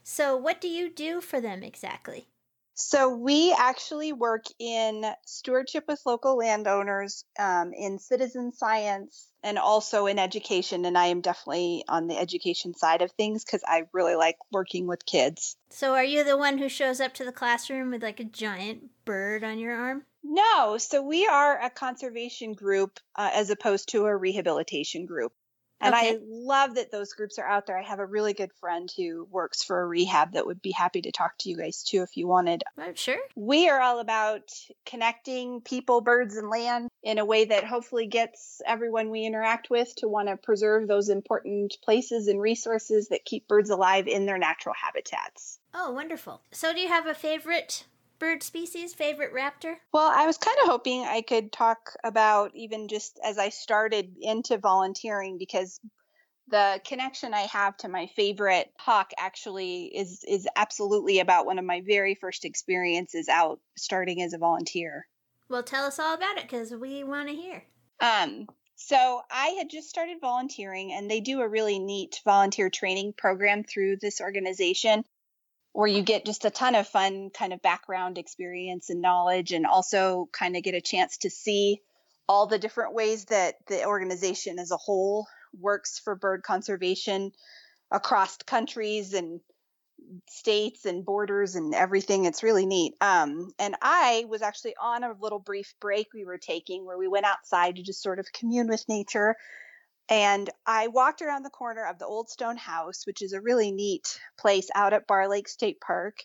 So 0.03 0.37
what 0.37 0.61
do 0.61 0.67
you 0.67 0.89
do 0.89 1.21
for 1.21 1.41
them 1.41 1.63
exactly? 1.63 2.27
So 2.73 3.15
we 3.15 3.53
actually 3.57 4.13
work 4.13 4.45
in 4.59 5.05
stewardship 5.25 5.85
with 5.87 6.01
local 6.05 6.37
landowners 6.37 7.25
um, 7.39 7.71
in 7.73 7.99
citizen 7.99 8.51
science 8.51 9.27
and 9.43 9.57
also 9.57 10.05
in 10.05 10.19
education 10.19 10.85
and 10.85 10.97
i 10.97 11.07
am 11.07 11.21
definitely 11.21 11.83
on 11.87 12.07
the 12.07 12.17
education 12.17 12.73
side 12.73 13.01
of 13.01 13.11
things 13.11 13.43
because 13.43 13.61
i 13.67 13.83
really 13.93 14.15
like 14.15 14.37
working 14.51 14.87
with 14.87 15.05
kids 15.05 15.55
So 15.69 15.93
are 15.95 16.03
you 16.03 16.23
the 16.23 16.37
one 16.37 16.57
who 16.57 16.69
shows 16.69 16.99
up 16.99 17.13
to 17.15 17.25
the 17.25 17.31
classroom 17.31 17.91
with 17.91 18.03
like 18.03 18.19
a 18.19 18.25
giant 18.25 18.89
bird 19.05 19.43
on 19.43 19.57
your 19.59 19.75
arm? 19.75 20.03
No, 20.23 20.77
so 20.77 21.01
we 21.01 21.25
are 21.25 21.59
a 21.59 21.69
conservation 21.69 22.53
group 22.53 22.99
uh, 23.15 23.31
as 23.33 23.49
opposed 23.49 23.89
to 23.89 24.05
a 24.05 24.15
rehabilitation 24.15 25.05
group. 25.05 25.33
And 25.81 25.95
I 25.95 26.17
love 26.23 26.75
that 26.75 26.91
those 26.91 27.13
groups 27.13 27.39
are 27.39 27.47
out 27.47 27.65
there. 27.65 27.77
I 27.77 27.83
have 27.83 27.99
a 27.99 28.05
really 28.05 28.33
good 28.33 28.51
friend 28.59 28.91
who 28.95 29.27
works 29.31 29.63
for 29.63 29.81
a 29.81 29.85
rehab 29.85 30.33
that 30.33 30.45
would 30.45 30.61
be 30.61 30.71
happy 30.71 31.01
to 31.01 31.11
talk 31.11 31.37
to 31.39 31.49
you 31.49 31.57
guys 31.57 31.83
too 31.83 32.03
if 32.03 32.15
you 32.15 32.27
wanted. 32.27 32.63
I'm 32.77 32.95
sure. 32.95 33.17
We 33.35 33.69
are 33.69 33.79
all 33.79 33.99
about 33.99 34.51
connecting 34.85 35.61
people, 35.61 36.01
birds, 36.01 36.37
and 36.37 36.49
land 36.49 36.89
in 37.03 37.17
a 37.17 37.25
way 37.25 37.45
that 37.45 37.63
hopefully 37.63 38.07
gets 38.07 38.61
everyone 38.65 39.09
we 39.09 39.25
interact 39.25 39.69
with 39.69 39.93
to 39.97 40.07
want 40.07 40.27
to 40.27 40.37
preserve 40.37 40.87
those 40.87 41.09
important 41.09 41.77
places 41.83 42.27
and 42.27 42.39
resources 42.39 43.09
that 43.09 43.25
keep 43.25 43.47
birds 43.47 43.69
alive 43.69 44.07
in 44.07 44.25
their 44.25 44.37
natural 44.37 44.75
habitats. 44.79 45.59
Oh, 45.73 45.91
wonderful. 45.91 46.41
So 46.51 46.73
do 46.73 46.79
you 46.79 46.89
have 46.89 47.07
a 47.07 47.13
favorite 47.13 47.85
bird 48.21 48.43
species, 48.43 48.93
favorite 48.93 49.33
raptor? 49.33 49.75
Well, 49.91 50.09
I 50.15 50.27
was 50.27 50.37
kind 50.37 50.57
of 50.61 50.69
hoping 50.69 51.01
I 51.01 51.21
could 51.21 51.51
talk 51.51 51.93
about 52.03 52.51
even 52.53 52.87
just 52.87 53.19
as 53.25 53.39
I 53.39 53.49
started 53.49 54.15
into 54.21 54.59
volunteering 54.59 55.39
because 55.39 55.79
the 56.47 56.79
connection 56.85 57.33
I 57.33 57.41
have 57.41 57.75
to 57.77 57.89
my 57.89 58.07
favorite 58.15 58.71
hawk 58.77 59.11
actually 59.17 59.85
is 59.85 60.23
is 60.27 60.47
absolutely 60.55 61.19
about 61.19 61.47
one 61.47 61.57
of 61.57 61.65
my 61.65 61.81
very 61.81 62.13
first 62.13 62.45
experiences 62.45 63.27
out 63.27 63.59
starting 63.75 64.21
as 64.21 64.33
a 64.33 64.37
volunteer. 64.37 65.07
Well, 65.49 65.63
tell 65.63 65.85
us 65.85 65.97
all 65.97 66.13
about 66.13 66.37
it 66.37 66.47
cuz 66.47 66.71
we 66.71 67.03
want 67.03 67.27
to 67.27 67.35
hear. 67.35 67.65
Um, 67.99 68.47
so 68.75 69.21
I 69.31 69.47
had 69.57 69.69
just 69.69 69.89
started 69.89 70.21
volunteering, 70.21 70.93
and 70.93 71.09
they 71.09 71.21
do 71.21 71.41
a 71.41 71.47
really 71.47 71.79
neat 71.79 72.21
volunteer 72.23 72.69
training 72.69 73.13
program 73.13 73.63
through 73.63 73.97
this 73.97 74.21
organization 74.21 75.05
where 75.73 75.87
you 75.87 76.01
get 76.01 76.25
just 76.25 76.45
a 76.45 76.49
ton 76.49 76.75
of 76.75 76.87
fun 76.87 77.29
kind 77.29 77.53
of 77.53 77.61
background 77.61 78.17
experience 78.17 78.89
and 78.89 79.01
knowledge, 79.01 79.51
and 79.51 79.65
also 79.65 80.29
kind 80.31 80.55
of 80.55 80.63
get 80.63 80.75
a 80.75 80.81
chance 80.81 81.17
to 81.17 81.29
see 81.29 81.81
all 82.27 82.47
the 82.47 82.59
different 82.59 82.93
ways 82.93 83.25
that 83.25 83.55
the 83.67 83.85
organization 83.85 84.59
as 84.59 84.71
a 84.71 84.77
whole 84.77 85.27
works 85.59 85.99
for 85.99 86.15
bird 86.15 86.43
conservation 86.43 87.31
across 87.91 88.37
countries 88.37 89.13
and 89.13 89.41
states 90.29 90.85
and 90.85 91.05
borders 91.05 91.55
and 91.55 91.75
everything. 91.75 92.25
It's 92.25 92.43
really 92.43 92.65
neat. 92.65 92.93
Um, 93.01 93.51
and 93.59 93.75
I 93.81 94.25
was 94.27 94.41
actually 94.41 94.75
on 94.81 95.03
a 95.03 95.13
little 95.19 95.39
brief 95.39 95.73
break 95.79 96.07
we 96.13 96.25
were 96.25 96.37
taking 96.37 96.85
where 96.85 96.97
we 96.97 97.07
went 97.07 97.25
outside 97.25 97.75
to 97.75 97.83
just 97.83 98.01
sort 98.01 98.19
of 98.19 98.31
commune 98.31 98.67
with 98.67 98.83
nature. 98.87 99.35
And 100.11 100.49
I 100.65 100.87
walked 100.87 101.21
around 101.21 101.43
the 101.43 101.49
corner 101.49 101.85
of 101.85 101.97
the 101.97 102.05
Old 102.05 102.29
Stone 102.29 102.57
House, 102.57 103.07
which 103.07 103.21
is 103.21 103.31
a 103.31 103.39
really 103.39 103.71
neat 103.71 104.19
place 104.37 104.67
out 104.75 104.91
at 104.91 105.07
Barr 105.07 105.29
Lake 105.29 105.47
State 105.47 105.79
Park 105.79 106.17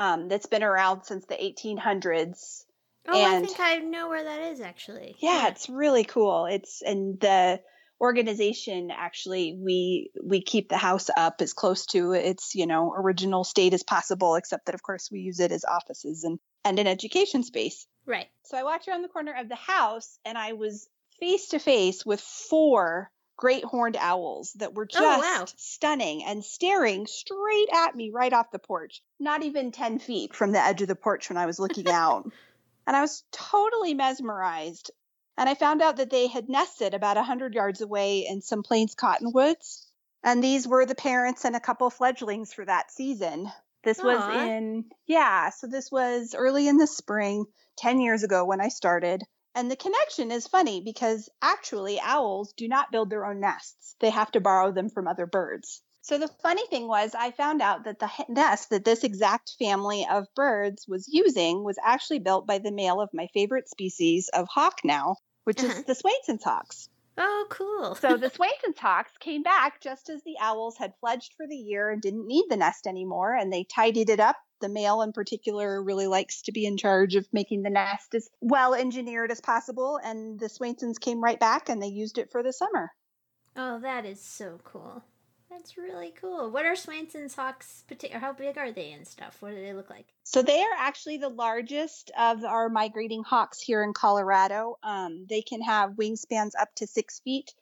um, 0.00 0.26
that's 0.28 0.46
been 0.46 0.64
around 0.64 1.04
since 1.04 1.24
the 1.26 1.36
1800s. 1.36 2.64
Oh, 3.08 3.22
I 3.22 3.40
think 3.40 3.60
I 3.60 3.76
know 3.76 4.08
where 4.08 4.24
that 4.24 4.40
is 4.52 4.60
actually. 4.60 5.14
yeah, 5.20 5.46
it's 5.48 5.68
really 5.68 6.02
cool. 6.04 6.46
It's 6.46 6.82
and 6.82 7.20
the 7.20 7.60
organization 8.00 8.90
actually 8.90 9.56
we 9.62 10.10
we 10.22 10.42
keep 10.42 10.68
the 10.68 10.76
house 10.76 11.08
up 11.16 11.36
as 11.40 11.52
close 11.52 11.86
to 11.86 12.12
its 12.12 12.54
you 12.54 12.66
know 12.66 12.92
original 12.92 13.44
state 13.44 13.72
as 13.72 13.84
possible 13.84 14.34
except 14.34 14.66
that 14.66 14.74
of 14.74 14.82
course 14.82 15.10
we 15.12 15.20
use 15.20 15.38
it 15.38 15.52
as 15.52 15.64
offices 15.64 16.24
and 16.24 16.40
and 16.64 16.78
an 16.80 16.88
education 16.88 17.44
space 17.44 17.86
Right. 18.04 18.26
so 18.42 18.58
i 18.58 18.64
walked 18.64 18.88
around 18.88 19.02
the 19.02 19.08
corner 19.08 19.32
of 19.38 19.48
the 19.48 19.54
house 19.54 20.18
and 20.24 20.36
i 20.36 20.54
was 20.54 20.88
face 21.20 21.48
to 21.48 21.58
face 21.58 22.04
with 22.04 22.20
four 22.20 23.10
great 23.36 23.64
horned 23.64 23.96
owls 23.96 24.52
that 24.54 24.74
were 24.74 24.86
just 24.86 25.02
Oh, 25.02 25.18
wow. 25.18 25.44
stunning 25.56 26.24
and 26.24 26.44
staring 26.44 27.06
straight 27.06 27.68
at 27.72 27.94
me 27.96 28.10
right 28.14 28.32
off 28.32 28.52
the 28.52 28.58
porch 28.60 29.02
not 29.18 29.42
even 29.42 29.72
10 29.72 29.98
feet 29.98 30.34
from 30.34 30.52
the 30.52 30.60
edge 30.60 30.82
of 30.82 30.88
the 30.88 30.94
porch 30.94 31.28
when 31.28 31.36
i 31.36 31.46
was 31.46 31.58
looking 31.58 31.88
out 31.88 32.24
and 32.86 32.96
i 32.96 33.00
was 33.00 33.24
totally 33.32 33.94
mesmerized 33.94 34.90
and 35.36 35.48
I 35.48 35.54
found 35.54 35.82
out 35.82 35.96
that 35.96 36.10
they 36.10 36.28
had 36.28 36.48
nested 36.48 36.94
about 36.94 37.16
100 37.16 37.54
yards 37.54 37.80
away 37.80 38.26
in 38.26 38.40
some 38.40 38.62
plains 38.62 38.94
cottonwoods. 38.94 39.90
And 40.22 40.42
these 40.42 40.66
were 40.66 40.86
the 40.86 40.94
parents 40.94 41.44
and 41.44 41.56
a 41.56 41.60
couple 41.60 41.90
fledglings 41.90 42.52
for 42.52 42.64
that 42.64 42.92
season. 42.92 43.50
This 43.82 43.98
was 43.98 44.24
in, 44.28 44.84
yeah, 45.06 45.50
so 45.50 45.66
this 45.66 45.90
was 45.90 46.34
early 46.36 46.68
in 46.68 46.78
the 46.78 46.86
spring, 46.86 47.46
10 47.76 48.00
years 48.00 48.22
ago 48.22 48.44
when 48.44 48.60
I 48.60 48.68
started. 48.68 49.22
And 49.54 49.70
the 49.70 49.76
connection 49.76 50.30
is 50.30 50.46
funny 50.46 50.80
because 50.80 51.28
actually 51.40 52.00
owls 52.00 52.52
do 52.52 52.68
not 52.68 52.90
build 52.90 53.10
their 53.10 53.24
own 53.26 53.40
nests, 53.40 53.96
they 54.00 54.10
have 54.10 54.30
to 54.32 54.40
borrow 54.40 54.72
them 54.72 54.90
from 54.90 55.06
other 55.08 55.26
birds. 55.26 55.82
So 56.02 56.18
the 56.18 56.28
funny 56.42 56.66
thing 56.66 56.86
was, 56.86 57.14
I 57.14 57.30
found 57.30 57.62
out 57.62 57.84
that 57.84 57.98
the 57.98 58.10
nest 58.28 58.70
that 58.70 58.84
this 58.84 59.04
exact 59.04 59.54
family 59.58 60.06
of 60.10 60.26
birds 60.34 60.86
was 60.86 61.08
using 61.08 61.64
was 61.64 61.78
actually 61.82 62.18
built 62.18 62.46
by 62.46 62.58
the 62.58 62.72
male 62.72 63.00
of 63.00 63.08
my 63.14 63.28
favorite 63.32 63.68
species 63.68 64.28
of 64.28 64.46
hawk 64.48 64.80
now, 64.84 65.16
which 65.44 65.62
Uh-huh. 65.62 65.72
is 65.78 65.84
the 65.84 65.94
Swainson's 65.94 66.44
hawks. 66.44 66.88
Oh, 67.16 67.46
cool. 67.48 67.94
So 67.94 68.16
the 68.16 68.30
Swainson's 68.34 68.78
hawks 68.78 69.12
came 69.18 69.42
back 69.42 69.80
just 69.80 70.10
as 70.10 70.22
the 70.24 70.36
owls 70.40 70.76
had 70.76 70.92
fledged 71.00 71.32
for 71.36 71.46
the 71.46 71.56
year 71.56 71.90
and 71.90 72.02
didn't 72.02 72.26
need 72.26 72.46
the 72.48 72.56
nest 72.56 72.86
anymore, 72.86 73.34
and 73.34 73.52
they 73.52 73.64
tidied 73.64 74.10
it 74.10 74.20
up. 74.20 74.36
The 74.64 74.70
male, 74.70 75.02
in 75.02 75.12
particular, 75.12 75.82
really 75.82 76.06
likes 76.06 76.40
to 76.40 76.50
be 76.50 76.64
in 76.64 76.78
charge 76.78 77.16
of 77.16 77.28
making 77.34 77.64
the 77.64 77.68
nest 77.68 78.14
as 78.14 78.30
well 78.40 78.72
engineered 78.72 79.30
as 79.30 79.42
possible, 79.42 80.00
and 80.02 80.40
the 80.40 80.48
Swainsons 80.48 80.98
came 80.98 81.22
right 81.22 81.38
back 81.38 81.68
and 81.68 81.82
they 81.82 81.88
used 81.88 82.16
it 82.16 82.30
for 82.32 82.42
the 82.42 82.50
summer. 82.50 82.90
Oh, 83.58 83.78
that 83.80 84.06
is 84.06 84.22
so 84.22 84.58
cool. 84.64 85.04
That's 85.50 85.76
really 85.76 86.14
cool. 86.18 86.50
What 86.50 86.64
are 86.64 86.74
Swainson's 86.76 87.34
hawks? 87.34 87.84
how 88.10 88.32
big 88.32 88.56
are 88.56 88.72
they 88.72 88.92
and 88.92 89.06
stuff? 89.06 89.36
What 89.40 89.50
do 89.50 89.56
they 89.56 89.74
look 89.74 89.90
like? 89.90 90.06
So 90.22 90.40
they 90.40 90.62
are 90.62 90.78
actually 90.78 91.18
the 91.18 91.28
largest 91.28 92.10
of 92.18 92.42
our 92.42 92.70
migrating 92.70 93.22
hawks 93.22 93.60
here 93.60 93.82
in 93.82 93.92
Colorado. 93.92 94.78
Um, 94.82 95.26
they 95.28 95.42
can 95.42 95.60
have 95.60 95.90
wingspans 95.90 96.52
up 96.58 96.74
to 96.76 96.86
six 96.86 97.20
feet. 97.20 97.52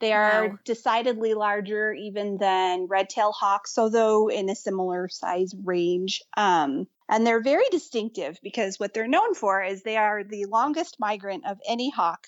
They 0.00 0.12
are 0.12 0.48
Wow. 0.48 0.58
decidedly 0.64 1.34
larger 1.34 1.92
even 1.92 2.38
than 2.38 2.86
red-tailed 2.86 3.34
hawks, 3.38 3.78
although 3.78 4.28
in 4.28 4.48
a 4.50 4.54
similar 4.56 5.08
size 5.08 5.54
range. 5.64 6.22
Um, 6.36 6.88
and 7.08 7.26
they're 7.26 7.42
very 7.42 7.68
distinctive 7.70 8.38
because 8.42 8.78
what 8.80 8.94
they're 8.94 9.06
known 9.08 9.34
for 9.34 9.62
is 9.62 9.82
they 9.82 9.96
are 9.96 10.24
the 10.24 10.46
longest 10.46 10.98
migrant 10.98 11.46
of 11.46 11.58
any 11.66 11.90
hawk 11.90 12.26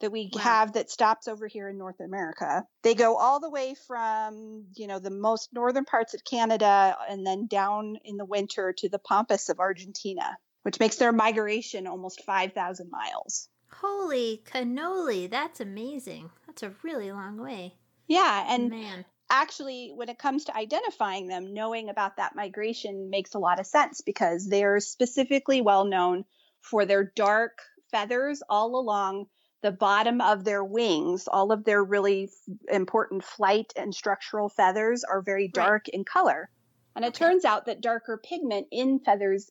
that 0.00 0.10
we 0.12 0.30
Wow. 0.32 0.40
have 0.42 0.72
that 0.72 0.90
stops 0.90 1.28
over 1.28 1.46
here 1.46 1.68
in 1.68 1.76
North 1.76 2.00
America. 2.00 2.64
They 2.82 2.94
go 2.94 3.16
all 3.16 3.38
the 3.38 3.50
way 3.50 3.74
from, 3.74 4.66
you 4.74 4.86
know, 4.86 4.98
the 4.98 5.10
most 5.10 5.52
northern 5.52 5.84
parts 5.84 6.14
of 6.14 6.24
Canada 6.24 6.96
and 7.08 7.26
then 7.26 7.46
down 7.46 7.96
in 8.04 8.16
the 8.16 8.24
winter 8.24 8.72
to 8.78 8.88
the 8.88 8.98
pampas 8.98 9.48
of 9.50 9.60
Argentina, 9.60 10.38
which 10.62 10.80
makes 10.80 10.96
their 10.96 11.12
migration 11.12 11.86
almost 11.86 12.24
5,000 12.24 12.90
miles. 12.90 13.48
Holy 13.72 14.42
cannoli, 14.44 15.28
that's 15.30 15.60
amazing. 15.60 16.30
That's 16.60 16.74
a 16.74 16.76
really 16.82 17.10
long 17.12 17.38
way. 17.38 17.74
Yeah, 18.06 18.44
and 18.48 18.70
Man. 18.70 19.04
actually 19.30 19.92
when 19.94 20.08
it 20.08 20.18
comes 20.18 20.44
to 20.46 20.56
identifying 20.56 21.26
them, 21.26 21.54
knowing 21.54 21.88
about 21.88 22.16
that 22.16 22.34
migration 22.34 23.08
makes 23.08 23.34
a 23.34 23.38
lot 23.38 23.60
of 23.60 23.66
sense 23.66 24.00
because 24.00 24.46
they're 24.46 24.80
specifically 24.80 25.60
well 25.60 25.84
known 25.84 26.24
for 26.60 26.84
their 26.84 27.12
dark 27.16 27.58
feathers 27.90 28.42
all 28.48 28.78
along 28.78 29.26
the 29.62 29.72
bottom 29.72 30.20
of 30.20 30.44
their 30.44 30.64
wings. 30.64 31.28
All 31.28 31.52
of 31.52 31.64
their 31.64 31.82
really 31.82 32.24
f- 32.24 32.56
important 32.70 33.24
flight 33.24 33.72
and 33.76 33.94
structural 33.94 34.48
feathers 34.48 35.04
are 35.04 35.22
very 35.22 35.48
dark 35.48 35.88
in 35.88 36.04
color. 36.04 36.50
And 36.94 37.04
it 37.04 37.14
turns 37.14 37.44
out 37.44 37.66
that 37.66 37.80
darker 37.80 38.20
pigment 38.22 38.66
in 38.70 38.98
feathers 38.98 39.50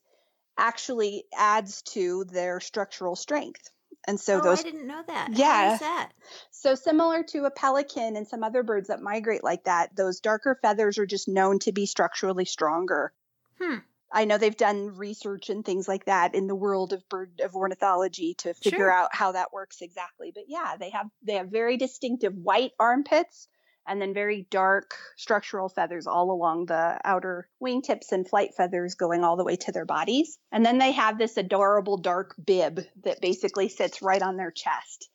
actually 0.58 1.24
adds 1.34 1.82
to 1.82 2.24
their 2.24 2.60
structural 2.60 3.16
strength. 3.16 3.70
And 4.06 4.18
so 4.18 4.38
oh, 4.38 4.40
those 4.40 4.60
I 4.60 4.62
didn't 4.62 4.86
know 4.86 5.02
that. 5.06 5.30
Yeah. 5.32 5.74
is 5.74 5.80
that? 5.80 6.10
so 6.50 6.74
similar 6.74 7.22
to 7.24 7.44
a 7.44 7.50
pelican 7.50 8.16
and 8.16 8.26
some 8.26 8.42
other 8.42 8.62
birds 8.62 8.88
that 8.88 9.00
migrate 9.02 9.44
like 9.44 9.64
that, 9.64 9.94
those 9.94 10.20
darker 10.20 10.58
feathers 10.62 10.98
are 10.98 11.06
just 11.06 11.28
known 11.28 11.58
to 11.60 11.72
be 11.72 11.86
structurally 11.86 12.44
stronger. 12.44 13.12
Hmm. 13.60 13.76
I 14.12 14.24
know 14.24 14.38
they've 14.38 14.56
done 14.56 14.96
research 14.96 15.50
and 15.50 15.64
things 15.64 15.86
like 15.86 16.06
that 16.06 16.34
in 16.34 16.48
the 16.48 16.54
world 16.54 16.92
of 16.92 17.08
bird 17.08 17.40
of 17.44 17.54
ornithology 17.54 18.34
to 18.38 18.54
figure 18.54 18.78
Sure. 18.78 18.92
out 18.92 19.14
how 19.14 19.32
that 19.32 19.52
works 19.52 19.82
exactly. 19.82 20.32
But 20.34 20.44
yeah, 20.48 20.76
they 20.78 20.90
have 20.90 21.06
they 21.22 21.34
have 21.34 21.48
very 21.48 21.76
distinctive 21.76 22.34
white 22.34 22.72
armpits 22.80 23.46
and 23.86 24.00
then 24.00 24.14
very 24.14 24.46
dark 24.50 24.94
structural 25.16 25.68
feathers 25.68 26.06
all 26.06 26.30
along 26.30 26.66
the 26.66 27.00
outer 27.04 27.48
wingtips 27.62 28.12
and 28.12 28.28
flight 28.28 28.54
feathers 28.56 28.94
going 28.94 29.24
all 29.24 29.36
the 29.36 29.44
way 29.44 29.56
to 29.56 29.72
their 29.72 29.84
bodies. 29.84 30.38
And 30.52 30.64
then 30.64 30.78
they 30.78 30.92
have 30.92 31.18
this 31.18 31.36
adorable 31.36 31.96
dark 31.96 32.34
bib 32.44 32.80
that 33.04 33.20
basically 33.20 33.68
sits 33.68 34.02
right 34.02 34.22
on 34.22 34.36
their 34.36 34.50
chest. 34.50 35.08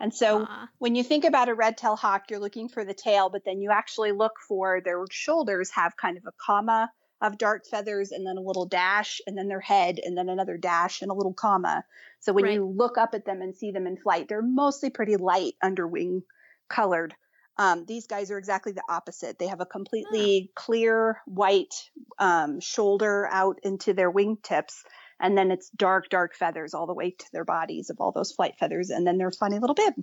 And 0.00 0.14
so 0.14 0.46
when 0.78 0.94
you 0.94 1.02
think 1.02 1.24
about 1.24 1.48
a 1.48 1.54
red 1.54 1.76
tail 1.76 1.96
hawk, 1.96 2.24
you're 2.30 2.38
looking 2.38 2.68
for 2.68 2.84
the 2.84 2.94
tail, 2.94 3.30
but 3.30 3.44
then 3.44 3.60
you 3.60 3.70
actually 3.72 4.12
look 4.12 4.34
for 4.46 4.80
their 4.80 5.04
shoulders 5.10 5.70
have 5.72 5.96
kind 5.96 6.16
of 6.16 6.24
a 6.26 6.32
comma 6.44 6.90
of 7.20 7.36
dark 7.36 7.66
feathers 7.66 8.12
and 8.12 8.24
then 8.24 8.36
a 8.36 8.40
little 8.40 8.66
dash 8.66 9.20
and 9.26 9.36
then 9.36 9.48
their 9.48 9.60
head 9.60 9.98
and 10.02 10.16
then 10.16 10.28
another 10.28 10.56
dash 10.56 11.02
and 11.02 11.10
a 11.10 11.14
little 11.14 11.34
comma. 11.34 11.84
So 12.20 12.32
when 12.32 12.44
Right. 12.44 12.54
you 12.54 12.64
look 12.64 12.96
up 12.96 13.14
at 13.14 13.24
them 13.24 13.42
and 13.42 13.56
see 13.56 13.72
them 13.72 13.88
in 13.88 13.96
flight, 13.96 14.28
they're 14.28 14.40
mostly 14.40 14.90
pretty 14.90 15.16
light 15.16 15.54
underwing 15.60 16.22
colored. 16.68 17.16
Um, 17.58 17.84
these 17.86 18.06
guys 18.06 18.30
are 18.30 18.38
exactly 18.38 18.72
the 18.72 18.84
opposite. 18.88 19.38
They 19.38 19.48
have 19.48 19.60
a 19.60 19.66
completely 19.66 20.52
clear 20.54 21.20
white 21.26 21.74
um, 22.18 22.60
shoulder 22.60 23.28
out 23.30 23.58
into 23.64 23.92
their 23.92 24.12
wingtips, 24.12 24.74
and 25.18 25.36
then 25.36 25.50
it's 25.50 25.68
dark, 25.70 26.08
dark 26.08 26.36
feathers 26.36 26.72
all 26.72 26.86
the 26.86 26.94
way 26.94 27.10
to 27.10 27.26
their 27.32 27.44
bodies 27.44 27.90
of 27.90 28.00
all 28.00 28.12
those 28.12 28.30
flight 28.30 28.54
feathers, 28.60 28.90
and 28.90 29.04
then 29.04 29.18
their 29.18 29.32
funny 29.32 29.58
little 29.58 29.74
bib. 29.74 29.94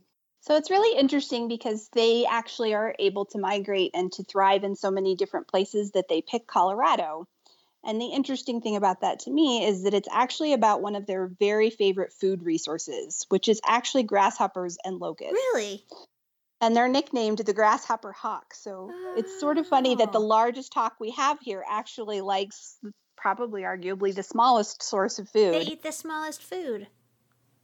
So 0.42 0.58
it's 0.58 0.70
really 0.70 1.00
interesting 1.00 1.48
because 1.48 1.90
they 1.94 2.26
actually 2.26 2.76
are 2.76 2.94
able 3.00 3.26
to 3.28 3.40
migrate 3.40 3.92
and 3.96 4.12
to 4.12 4.24
thrive 4.24 4.64
in 4.64 4.76
so 4.76 4.92
many 4.92 5.16
different 5.16 5.48
places 5.48 5.92
that 5.92 6.08
they 6.08 6.22
pick 6.22 6.46
Colorado. 6.46 7.28
And 7.84 8.02
the 8.02 8.08
interesting 8.08 8.62
thing 8.62 8.76
about 8.76 9.02
that 9.02 9.20
to 9.22 9.32
me 9.32 9.66
is 9.66 9.84
that 9.84 9.94
it's 9.94 10.10
actually 10.12 10.54
about 10.54 10.82
one 10.82 10.96
of 10.96 11.06
their 11.06 11.32
very 11.40 11.70
favorite 11.70 12.14
food 12.14 12.44
resources, 12.44 13.26
which 13.30 13.48
is 13.48 13.62
actually 13.66 14.04
grasshoppers 14.04 14.78
and 14.84 14.98
locusts. 15.00 15.34
Really? 15.34 15.84
And 16.62 16.76
they're 16.76 16.88
nicknamed 16.88 17.40
the 17.40 17.54
grasshopper 17.54 18.12
hawk. 18.12 18.54
So 18.54 18.90
it's 19.18 19.40
sort 19.40 19.58
of 19.58 19.68
funny 19.68 19.96
that 19.96 20.14
the 20.14 20.20
oh. 20.20 20.26
largest 20.26 20.74
hawk 20.74 20.96
we 21.00 21.12
have 21.12 21.40
here 21.40 21.64
actually 21.70 22.22
likes 22.22 22.78
probably 23.18 23.64
arguably 23.64 24.16
the 24.16 24.24
smallest 24.24 24.82
source 24.82 25.20
of 25.20 25.28
food. 25.30 25.54
They 25.54 25.62
eat 25.62 25.84
the 25.84 25.92
smallest 25.92 26.42
food. 26.42 26.88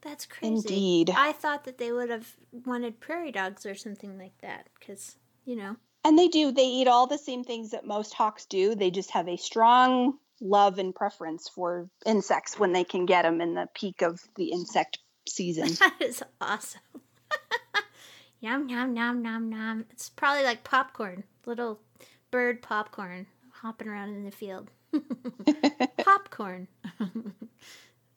That's 0.01 0.25
crazy. 0.25 0.55
Indeed. 0.55 1.11
I 1.15 1.31
thought 1.31 1.63
that 1.65 1.77
they 1.77 1.91
would 1.91 2.09
have 2.09 2.27
wanted 2.51 2.99
prairie 2.99 3.31
dogs 3.31 3.65
or 3.65 3.75
something 3.75 4.17
like 4.17 4.33
that 4.41 4.67
because, 4.79 5.15
you 5.45 5.55
know. 5.55 5.75
And 6.03 6.17
they 6.17 6.27
do. 6.27 6.51
They 6.51 6.65
eat 6.65 6.87
all 6.87 7.05
the 7.05 7.19
same 7.19 7.43
things 7.43 7.71
that 7.71 7.85
most 7.85 8.13
hawks 8.13 8.45
do. 8.45 8.73
They 8.73 8.89
just 8.89 9.11
have 9.11 9.27
a 9.27 9.37
strong 9.37 10.17
love 10.41 10.79
and 10.79 10.95
preference 10.95 11.47
for 11.47 11.87
insects 12.05 12.57
when 12.57 12.73
they 12.73 12.83
can 12.83 13.05
get 13.05 13.21
them 13.21 13.39
in 13.41 13.53
the 13.53 13.67
peak 13.75 14.01
of 14.01 14.19
the 14.35 14.51
insect 14.51 14.97
season. 15.29 15.69
That 15.79 16.01
is 16.01 16.23
awesome. 16.41 16.81
Yum, 18.41 18.67
yum, 18.67 18.95
yum, 18.95 19.23
yum, 19.23 19.51
yum. 19.51 19.85
It's 19.91 20.09
probably 20.09 20.43
like 20.43 20.65
popcorn, 20.65 21.23
little 21.45 21.79
bird 22.29 22.61
popcorn 22.61 23.27
hopping 23.51 23.87
around 23.87 24.09
in 24.09 24.25
the 24.25 24.31
field. 24.31 24.69
popcorn. 25.97 26.67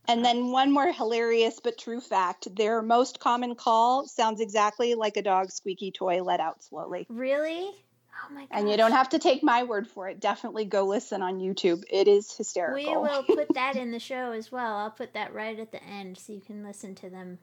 And 0.06 0.24
then 0.24 0.50
one 0.50 0.70
more 0.70 0.92
hilarious 0.92 1.60
but 1.60 1.78
true 1.78 2.00
fact 2.00 2.54
their 2.54 2.82
most 2.82 3.20
common 3.20 3.54
call 3.54 4.06
sounds 4.06 4.40
exactly 4.40 4.94
like 4.94 5.16
a 5.16 5.22
dog's 5.22 5.54
squeaky 5.54 5.92
toy 5.92 6.22
let 6.22 6.40
out 6.40 6.62
slowly. 6.62 7.06
Really? 7.08 7.70
Oh 7.70 8.34
my 8.34 8.40
god. 8.42 8.48
And 8.50 8.70
you 8.70 8.76
don't 8.76 8.92
have 8.92 9.08
to 9.10 9.18
take 9.18 9.42
my 9.42 9.62
word 9.62 9.88
for 9.88 10.08
it. 10.08 10.20
Definitely 10.20 10.66
go 10.66 10.84
listen 10.84 11.22
on 11.22 11.40
YouTube. 11.40 11.84
It 11.90 12.06
is 12.06 12.36
hysterical. 12.36 13.02
We 13.02 13.08
will 13.08 13.22
put 13.22 13.54
that 13.54 13.76
in 13.78 13.90
the 13.90 13.98
show 13.98 14.32
as 14.32 14.52
well. 14.52 14.76
I'll 14.76 14.90
put 14.90 15.14
that 15.14 15.32
right 15.32 15.58
at 15.58 15.72
the 15.72 15.82
end 15.82 16.18
so 16.18 16.32
you 16.32 16.40
can 16.40 16.62
listen 16.62 16.94
to 16.96 17.10
them. 17.10 17.38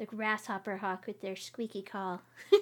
The 0.00 0.06
grasshopper 0.06 0.78
hawk 0.78 1.06
with 1.06 1.20
their 1.20 1.36
squeaky 1.36 1.82
call. 1.82 2.22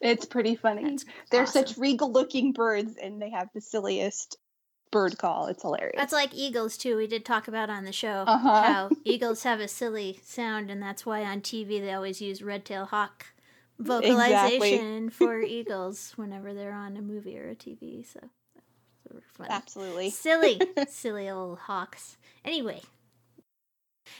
It's 0.00 0.24
pretty 0.24 0.56
funny. 0.56 0.98
They're 1.30 1.42
awesome. 1.42 1.66
such 1.66 1.78
regal 1.78 2.10
looking 2.10 2.52
birds 2.52 2.96
and 3.00 3.22
they 3.22 3.30
have 3.30 3.48
the 3.54 3.60
silliest 3.60 4.36
bird 4.90 5.16
call. 5.16 5.46
It's 5.46 5.62
hilarious. 5.62 5.94
That's 5.96 6.12
like 6.12 6.34
eagles 6.34 6.76
too. 6.76 6.96
We 6.96 7.06
did 7.06 7.24
talk 7.24 7.46
about 7.46 7.70
on 7.70 7.84
the 7.84 7.92
show 7.92 8.24
Uh-huh. 8.26 8.62
how 8.62 8.90
eagles 9.04 9.44
have 9.44 9.60
a 9.60 9.68
silly 9.68 10.18
sound, 10.24 10.70
and 10.72 10.82
that's 10.82 11.06
why 11.06 11.22
on 11.22 11.40
TV 11.40 11.80
they 11.80 11.92
always 11.92 12.20
use 12.20 12.42
red 12.42 12.64
tail 12.64 12.86
hawk 12.86 13.26
vocalization 13.78 15.08
for 15.10 15.40
eagles 15.40 16.14
whenever 16.16 16.52
they're 16.52 16.72
on 16.72 16.96
a 16.96 17.02
movie 17.02 17.38
or 17.38 17.48
a 17.50 17.54
TV. 17.54 18.04
So 18.04 18.18
that's 19.08 19.24
funny. 19.36 19.50
Absolutely. 19.50 20.10
silly, 20.10 20.60
silly 20.88 21.30
old 21.30 21.58
hawks. 21.60 22.16
Anyway, 22.44 22.80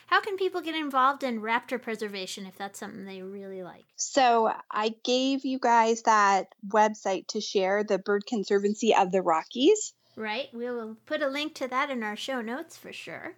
how 0.07 0.20
can 0.20 0.36
people 0.36 0.61
get 0.61 0.74
involved 0.74 1.22
in 1.22 1.40
raptor 1.40 1.80
preservation 1.80 2.47
if 2.47 2.57
that's 2.57 2.78
something 2.78 3.05
they 3.05 3.22
really 3.22 3.62
like? 3.62 3.84
So 3.97 4.53
I 4.70 4.95
gave 5.05 5.45
you 5.45 5.59
guys 5.59 6.03
that 6.03 6.49
website 6.66 7.28
to 7.28 7.40
share, 7.40 7.84
the 7.84 7.99
Bird 7.99 8.26
Conservancy 8.26 8.95
of 8.95 9.12
the 9.12 9.22
Rockies. 9.22 9.95
Right? 10.16 10.49
We 10.53 10.66
will 10.66 10.97
put 11.07 11.22
a 11.22 11.28
link 11.28 11.55
to 11.57 11.68
that 11.68 11.90
in 11.90 12.03
our 12.03 12.16
show 12.16 12.40
notes 12.40 12.76
for 12.76 12.93
sure. 12.93 13.36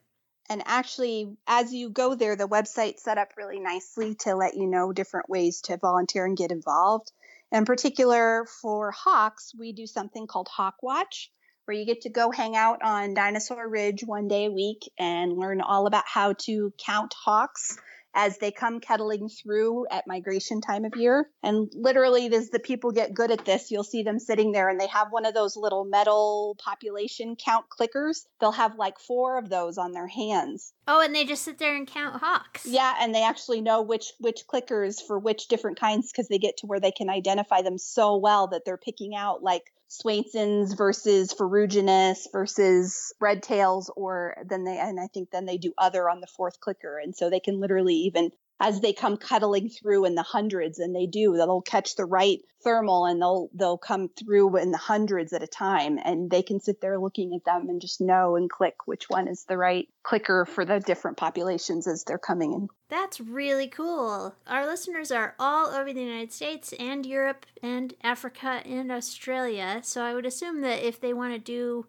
And 0.51 0.63
actually, 0.67 1.37
as 1.47 1.73
you 1.73 1.89
go 1.89 2.15
there, 2.15 2.37
the 2.37 2.49
website's 2.49 3.03
set 3.03 3.17
up 3.17 3.33
really 3.37 3.61
nicely 3.61 4.15
to 4.17 4.35
let 4.35 4.57
you 4.57 4.67
know 4.67 4.93
different 4.93 5.31
ways 5.31 5.63
to 5.63 5.79
volunteer 5.79 6.27
and 6.27 6.37
get 6.37 6.51
involved. 6.51 7.13
In 7.51 7.65
particular, 7.65 8.47
for 8.61 8.91
hawks, 8.91 9.55
we 9.59 9.73
do 9.73 9.87
something 9.87 10.27
called 10.27 10.49
Hawk 10.49 10.83
Watch, 10.83 11.31
where 11.65 11.77
you 11.77 11.87
get 11.87 12.03
to 12.03 12.11
go 12.11 12.31
hang 12.31 12.57
out 12.57 12.81
on 12.83 13.15
Dinosaur 13.15 13.69
Ridge 13.69 14.03
one 14.05 14.29
day 14.29 14.47
a 14.47 14.51
week 14.51 14.91
and 14.99 15.37
learn 15.37 15.61
all 15.61 15.87
about 15.87 16.05
how 16.07 16.35
to 16.45 16.73
count 16.79 17.15
hawks 17.15 17.79
as 18.15 18.39
they 18.39 18.53
come 18.53 18.81
kettling 18.81 19.29
through 19.29 19.87
at 19.91 20.07
migration 20.07 20.61
time 20.61 20.85
of 20.85 20.97
year. 20.97 21.29
And 21.43 21.71
literally, 21.75 22.33
as 22.33 22.51
the 22.51 22.61
people 22.61 22.93
get 22.93 23.12
good 23.12 23.31
at 23.31 23.45
this, 23.45 23.71
you'll 23.71 23.83
see 23.83 24.03
them 24.03 24.19
sitting 24.19 24.53
there 24.53 24.69
and 24.69 24.81
they 24.81 24.87
have 24.87 25.09
one 25.11 25.27
of 25.27 25.35
those 25.35 25.57
little 25.57 25.85
metal 25.85 26.57
population 26.65 27.37
count 27.37 27.67
clickers. 27.69 28.25
They'll 28.41 28.53
have 28.53 28.77
like 28.77 28.99
four 29.01 29.39
of 29.39 29.49
those 29.49 29.79
on 29.79 29.93
their 29.93 30.07
hands. 30.07 30.73
Oh, 30.87 31.01
and 31.01 31.14
they 31.14 31.24
just 31.24 31.45
sit 31.45 31.59
there 31.59 31.76
and 31.76 31.87
count 31.87 32.20
hawks. 32.20 32.66
Yeah, 32.66 32.95
and 33.01 33.14
they 33.14 33.22
actually 33.22 33.61
know 33.61 33.82
which 33.82 34.12
which 34.18 34.47
clickers 34.47 35.01
for 35.05 35.18
which 35.18 35.49
different 35.49 35.80
kinds 35.80 36.12
because 36.12 36.28
they 36.28 36.39
get 36.39 36.59
to 36.59 36.66
where 36.66 36.80
they 36.80 36.93
can 36.93 37.09
identify 37.09 37.62
them 37.62 37.78
so 37.78 38.16
well 38.16 38.49
that 38.49 38.64
they're 38.64 38.76
picking 38.76 39.14
out 39.14 39.43
like 39.43 39.72
Swainson's 39.89 40.74
versus 40.74 41.32
ferruginous 41.32 42.28
versus 42.32 43.12
red 43.20 43.43
tails, 43.43 43.91
or 43.97 44.37
then 44.49 44.64
they 44.64 44.78
and 44.78 45.01
I 45.01 45.07
think 45.07 45.30
then 45.30 45.47
they 45.47 45.57
do 45.57 45.72
other 45.78 46.11
on 46.11 46.20
the 46.20 46.26
fourth 46.26 46.61
clicker, 46.61 46.99
and 46.99 47.14
so 47.14 47.30
they 47.30 47.41
can 47.41 47.61
literally 47.61 47.95
even 47.95 48.30
as 48.61 48.81
they 48.81 48.93
come 48.93 49.17
kettling 49.17 49.69
through 49.69 50.05
in 50.05 50.15
the 50.15 50.23
hundreds, 50.23 50.79
and 50.79 50.95
they 50.95 51.07
do, 51.07 51.37
they'll 51.37 51.61
catch 51.61 51.97
the 51.97 52.05
right 52.05 52.41
thermal 52.63 53.05
and 53.05 53.21
they'll 53.21 53.51
they'll 53.53 53.77
come 53.77 54.09
through 54.09 54.57
in 54.57 54.71
the 54.71 54.79
hundreds 54.79 55.33
at 55.33 55.43
a 55.43 55.47
time, 55.47 55.99
and 56.03 56.31
they 56.31 56.43
can 56.43 56.61
sit 56.61 56.81
there 56.81 56.99
looking 56.99 57.35
at 57.35 57.45
them 57.45 57.69
and 57.69 57.81
just 57.81 58.01
know 58.01 58.37
and 58.37 58.49
click 58.51 58.75
which 58.87 59.09
one 59.09 59.29
is 59.29 59.45
the 59.45 59.57
right 59.57 59.89
clicker 60.03 60.45
for 60.45 60.65
the 60.65 60.81
different 60.81 61.17
populations 61.17 61.87
as 61.87 62.05
they're 62.05 62.19
coming 62.19 62.53
in. 62.53 62.69
That's 62.89 63.21
really 63.21 63.69
cool. 63.69 64.35
Our 64.47 64.67
listeners 64.67 65.11
are 65.11 65.35
all 65.39 65.69
over 65.69 65.93
the 65.93 66.03
United 66.03 66.33
States 66.33 66.73
and 66.79 67.05
Europe 67.05 67.47
and 67.63 67.95
Africa 68.03 68.63
and 68.65 68.91
Australia. 68.91 69.81
So 69.83 70.03
I 70.03 70.15
would 70.15 70.27
assume 70.27 70.61
that 70.63 70.87
if 70.87 71.01
they 71.01 71.13
want 71.13 71.35
to 71.35 71.39
do 71.39 71.87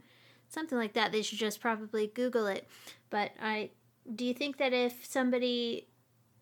something 0.49 0.77
like 0.77 0.93
that, 0.93 1.11
they 1.11 1.21
should 1.21 1.39
just 1.39 1.61
probably 1.61 2.07
Google 2.07 2.47
it. 2.47 2.67
But 3.09 3.31
I 3.41 3.69
do 4.13 4.25
you 4.25 4.33
think 4.33 4.57
that 4.57 4.73
if 4.73 5.05
somebody 5.05 5.87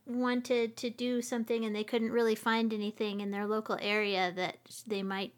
wanted 0.05 0.75
to 0.77 0.89
do 0.89 1.21
something 1.21 1.65
and 1.65 1.75
they 1.75 1.83
couldn't 1.83 2.11
really 2.11 2.35
find 2.35 2.73
anything 2.73 3.21
in 3.21 3.31
their 3.31 3.47
local 3.47 3.77
area 3.81 4.31
that 4.35 4.57
they 4.85 5.03
might 5.03 5.33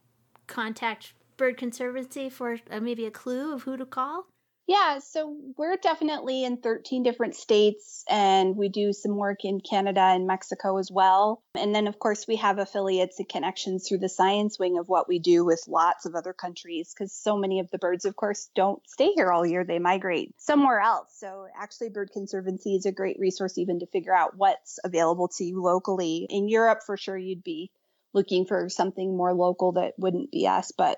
contact 0.47 1.13
Bird 1.37 1.57
Conservancy 1.57 2.29
for 2.29 2.59
uh, 2.71 2.79
maybe 2.79 3.05
a 3.05 3.11
clue 3.11 3.53
of 3.53 3.63
who 3.63 3.77
to 3.77 3.85
call? 3.85 4.27
Yeah, 4.67 4.97
so 4.97 5.37
we're 5.57 5.77
definitely 5.77 6.43
in 6.43 6.57
13 6.57 7.03
different 7.03 7.35
states, 7.35 8.03
and 8.09 8.55
we 8.57 8.67
do 8.67 8.93
some 8.93 9.15
work 9.15 9.45
in 9.45 9.61
Canada 9.61 10.01
and 10.01 10.25
Mexico 10.25 10.77
as 10.77 10.89
well. 10.91 11.43
And 11.53 11.73
then, 11.73 11.85
of 11.85 11.99
course, 11.99 12.25
we 12.27 12.37
have 12.37 12.57
affiliates 12.57 13.19
and 13.19 13.29
connections 13.29 13.87
through 13.87 13.99
the 13.99 14.09
science 14.09 14.57
wing 14.57 14.79
of 14.79 14.89
what 14.89 15.07
we 15.07 15.19
do 15.19 15.45
with 15.45 15.63
lots 15.67 16.07
of 16.07 16.15
other 16.15 16.33
countries, 16.33 16.91
because 16.91 17.13
so 17.13 17.37
many 17.37 17.59
of 17.59 17.69
the 17.69 17.77
birds, 17.77 18.05
of 18.05 18.15
course, 18.15 18.49
don't 18.55 18.81
stay 18.89 19.11
here 19.13 19.31
all 19.31 19.45
year. 19.45 19.63
They 19.63 19.77
migrate 19.77 20.33
somewhere 20.37 20.79
else. 20.79 21.09
So, 21.15 21.45
actually, 21.55 21.89
Bird 21.89 22.09
Conservancy 22.11 22.75
is 22.75 22.87
a 22.87 22.91
great 22.91 23.19
resource 23.19 23.59
even 23.59 23.81
to 23.81 23.87
figure 23.87 24.15
out 24.15 24.35
what's 24.35 24.79
available 24.83 25.27
to 25.37 25.43
you 25.43 25.61
locally. 25.61 26.25
In 26.27 26.49
Europe, 26.49 26.79
for 26.83 26.97
sure, 26.97 27.17
you'd 27.17 27.43
be 27.43 27.69
looking 28.13 28.45
for 28.45 28.69
something 28.69 29.15
more 29.15 29.33
local 29.35 29.73
that 29.73 29.93
wouldn't 29.99 30.31
be 30.31 30.47
us, 30.47 30.71
but 30.75 30.97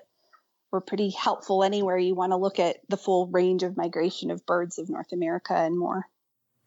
we're 0.70 0.80
pretty 0.80 1.10
helpful 1.10 1.64
anywhere 1.64 1.98
you 1.98 2.14
want 2.14 2.32
to 2.32 2.36
look 2.36 2.58
at 2.58 2.78
the 2.88 2.96
full 2.96 3.26
range 3.28 3.62
of 3.62 3.76
migration 3.76 4.30
of 4.30 4.44
birds 4.46 4.78
of 4.78 4.88
North 4.88 5.12
America 5.12 5.54
and 5.54 5.78
more. 5.78 6.08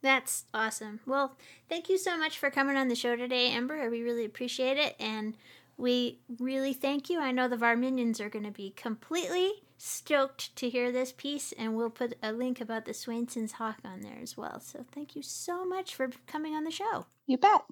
That's 0.02 0.44
awesome. 0.52 1.00
Well, 1.06 1.36
thank 1.68 1.88
you 1.88 1.96
so 1.96 2.16
much 2.16 2.38
for 2.38 2.50
coming 2.50 2.76
on 2.76 2.88
the 2.88 2.96
show 2.96 3.14
today, 3.14 3.50
Amber. 3.50 3.88
We 3.88 4.02
really 4.02 4.24
appreciate 4.24 4.76
it. 4.76 4.96
And 4.98 5.36
we 5.76 6.20
really 6.38 6.72
thank 6.72 7.08
you. 7.08 7.20
I 7.20 7.30
know 7.30 7.46
the 7.46 7.56
Varminions 7.56 8.20
are 8.20 8.28
going 8.28 8.44
to 8.44 8.50
be 8.50 8.70
completely 8.70 9.52
stoked 9.78 10.54
to 10.56 10.68
hear 10.68 10.92
this 10.92 11.12
piece, 11.12 11.52
and 11.52 11.76
we'll 11.76 11.90
put 11.90 12.14
a 12.22 12.32
link 12.32 12.60
about 12.60 12.84
the 12.84 12.94
Swainson's 12.94 13.52
Hawk 13.52 13.78
on 13.84 14.00
there 14.00 14.18
as 14.20 14.36
well. 14.36 14.60
So 14.60 14.84
thank 14.92 15.16
you 15.16 15.22
so 15.22 15.64
much 15.64 15.94
for 15.94 16.10
coming 16.26 16.54
on 16.54 16.64
the 16.64 16.70
show. 16.70 17.06
You 17.26 17.38
bet. 17.38 17.62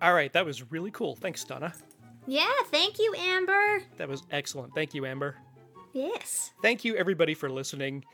All 0.00 0.14
right, 0.14 0.32
that 0.32 0.44
was 0.44 0.70
really 0.70 0.92
cool. 0.92 1.16
Thanks, 1.16 1.42
Donna. 1.44 1.72
Yeah, 2.28 2.46
thank 2.66 2.98
you, 2.98 3.14
Amber. 3.16 3.82
That 3.96 4.06
was 4.06 4.22
excellent. 4.30 4.74
Thank 4.74 4.92
you, 4.92 5.06
Amber. 5.06 5.36
Yes. 5.94 6.52
Thank 6.60 6.84
you, 6.84 6.94
everybody, 6.94 7.32
for 7.32 7.48
listening. 7.48 8.04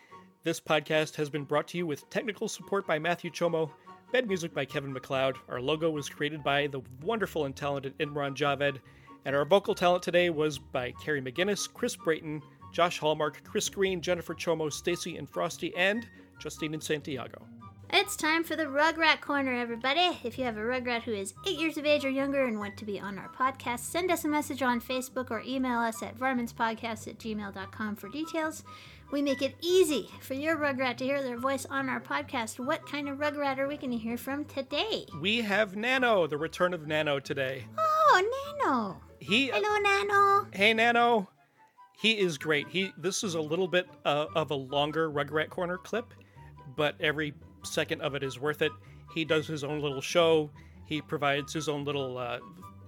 This 0.44 0.60
podcast 0.60 1.16
has 1.16 1.28
been 1.28 1.42
brought 1.42 1.66
to 1.68 1.78
you 1.78 1.84
with 1.84 2.08
technical 2.10 2.46
support 2.46 2.86
by 2.86 2.96
Matthew 2.96 3.32
Chomo, 3.32 3.72
bed 4.12 4.28
music 4.28 4.54
by 4.54 4.66
Kevin 4.66 4.92
MacLeod. 4.92 5.34
Our 5.48 5.60
logo 5.60 5.90
was 5.90 6.08
created 6.08 6.44
by 6.44 6.68
the 6.68 6.80
wonderful 7.02 7.46
and 7.46 7.56
talented 7.56 7.98
Imran 7.98 8.36
Javed, 8.36 8.78
and 9.24 9.34
our 9.34 9.44
vocal 9.44 9.74
talent 9.74 10.04
today 10.04 10.30
was 10.30 10.60
by 10.60 10.92
Carrie 11.02 11.20
McGinnis, 11.20 11.68
Chris 11.72 11.96
Brayton, 11.96 12.40
Josh 12.72 13.00
Hallmark, 13.00 13.42
Chris 13.42 13.68
Green, 13.68 14.00
Jennifer 14.00 14.34
Chomo, 14.34 14.72
Stacy 14.72 15.16
and 15.16 15.28
Frosty, 15.28 15.74
and 15.74 16.06
Justine 16.38 16.74
and 16.74 16.82
Santiago. 16.82 17.44
It's 17.96 18.16
time 18.16 18.42
for 18.42 18.56
the 18.56 18.64
Rugrat 18.64 19.20
Corner, 19.20 19.52
everybody. 19.54 20.18
If 20.24 20.36
you 20.36 20.44
have 20.46 20.56
a 20.56 20.60
Rugrat 20.60 21.02
who 21.02 21.12
is 21.12 21.32
eight 21.46 21.60
years 21.60 21.78
of 21.78 21.86
age 21.86 22.04
or 22.04 22.10
younger 22.10 22.44
and 22.44 22.58
want 22.58 22.76
to 22.78 22.84
be 22.84 22.98
on 22.98 23.20
our 23.20 23.28
podcast, 23.28 23.78
send 23.78 24.10
us 24.10 24.24
a 24.24 24.28
message 24.28 24.62
on 24.62 24.80
Facebook 24.80 25.30
or 25.30 25.44
email 25.46 25.78
us 25.78 26.02
at 26.02 26.18
varmintspodcast 26.18 27.06
at 27.06 27.18
gmail.com 27.20 27.94
for 27.94 28.08
details. 28.08 28.64
We 29.12 29.22
make 29.22 29.42
it 29.42 29.54
easy 29.60 30.10
for 30.18 30.34
your 30.34 30.56
Rugrat 30.56 30.96
to 30.96 31.04
hear 31.04 31.22
their 31.22 31.38
voice 31.38 31.66
on 31.66 31.88
our 31.88 32.00
podcast. 32.00 32.58
What 32.58 32.84
kind 32.84 33.08
of 33.08 33.18
Rugrat 33.18 33.58
are 33.58 33.68
we 33.68 33.76
going 33.76 33.92
to 33.92 33.96
hear 33.96 34.16
from 34.16 34.44
today? 34.46 35.06
We 35.20 35.40
have 35.42 35.76
Nano, 35.76 36.26
the 36.26 36.36
return 36.36 36.74
of 36.74 36.88
Nano 36.88 37.20
today. 37.20 37.64
Oh, 37.78 38.58
Nano. 38.58 39.00
He 39.20 39.52
Hello, 39.54 39.78
Nano. 39.78 40.48
Hey 40.52 40.74
Nano. 40.74 41.30
He 41.96 42.18
is 42.18 42.38
great. 42.38 42.66
He 42.68 42.92
this 42.98 43.22
is 43.22 43.36
a 43.36 43.40
little 43.40 43.68
bit 43.68 43.86
uh, 44.04 44.26
of 44.34 44.50
a 44.50 44.56
longer 44.56 45.12
Rugrat 45.12 45.48
Corner 45.48 45.78
clip, 45.78 46.12
but 46.74 46.96
every 47.00 47.34
second 47.64 48.00
of 48.00 48.14
it 48.14 48.22
is 48.22 48.38
worth 48.38 48.62
it. 48.62 48.72
He 49.14 49.24
does 49.24 49.46
his 49.46 49.64
own 49.64 49.80
little 49.80 50.00
show. 50.00 50.50
He 50.86 51.00
provides 51.00 51.52
his 51.52 51.68
own 51.68 51.84
little 51.84 52.18
uh, 52.18 52.38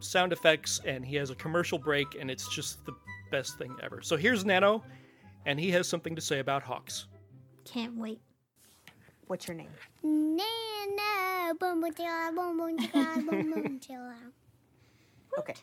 sound 0.01 0.33
effects, 0.33 0.81
and 0.85 1.05
he 1.05 1.17
has 1.17 1.31
a 1.31 1.35
commercial 1.35 1.79
break, 1.79 2.17
and 2.19 2.31
it's 2.31 2.49
just 2.55 2.85
the 2.87 2.93
best 3.31 3.59
thing 3.59 3.75
ever. 3.83 4.01
So 4.03 4.17
here's 4.17 4.45
Nano, 4.45 4.85
and 5.47 5.59
he 5.59 5.71
has 5.71 5.89
something 5.89 6.15
to 6.15 6.21
say 6.21 6.39
about 6.41 6.63
hawks. 6.63 7.07
Can't 7.65 7.97
wait. 7.97 8.21
What's 9.27 9.49
your 9.49 9.57
name? 9.57 9.71
Nano. 10.03 11.55
boom 11.59 11.81
boom 11.81 11.93
chilla, 11.93 12.35
boom 12.35 12.59
boom 12.59 12.79
chilla, 12.79 13.15
boom 13.29 13.51
boom 13.53 13.81
chilla. 13.87 14.15
Okay. 15.39 15.55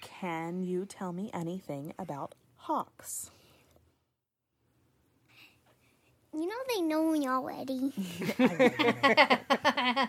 Can 0.00 0.62
you 0.62 0.86
tell 0.86 1.12
me 1.12 1.30
anything 1.34 1.92
about 1.98 2.34
hawks? 2.56 3.30
You 6.36 6.46
know 6.46 6.56
they 6.74 6.82
know 6.82 7.10
me 7.10 7.26
already. 7.26 7.92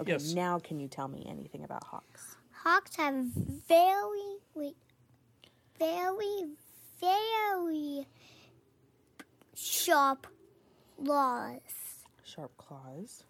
Okay, 0.00 0.12
Yes. 0.12 0.32
now 0.32 0.58
can 0.58 0.80
you 0.80 0.88
tell 0.88 1.08
me 1.08 1.26
anything 1.28 1.62
about 1.62 1.84
hawks? 1.84 2.36
Hawks 2.64 2.96
have 2.96 3.26
very 3.68 4.38
wait, 4.54 4.76
very 5.78 6.54
very 6.98 8.06
sharp 9.54 10.26
claws, 11.04 11.60
Sharp 12.24 12.56
claws. 12.56 13.24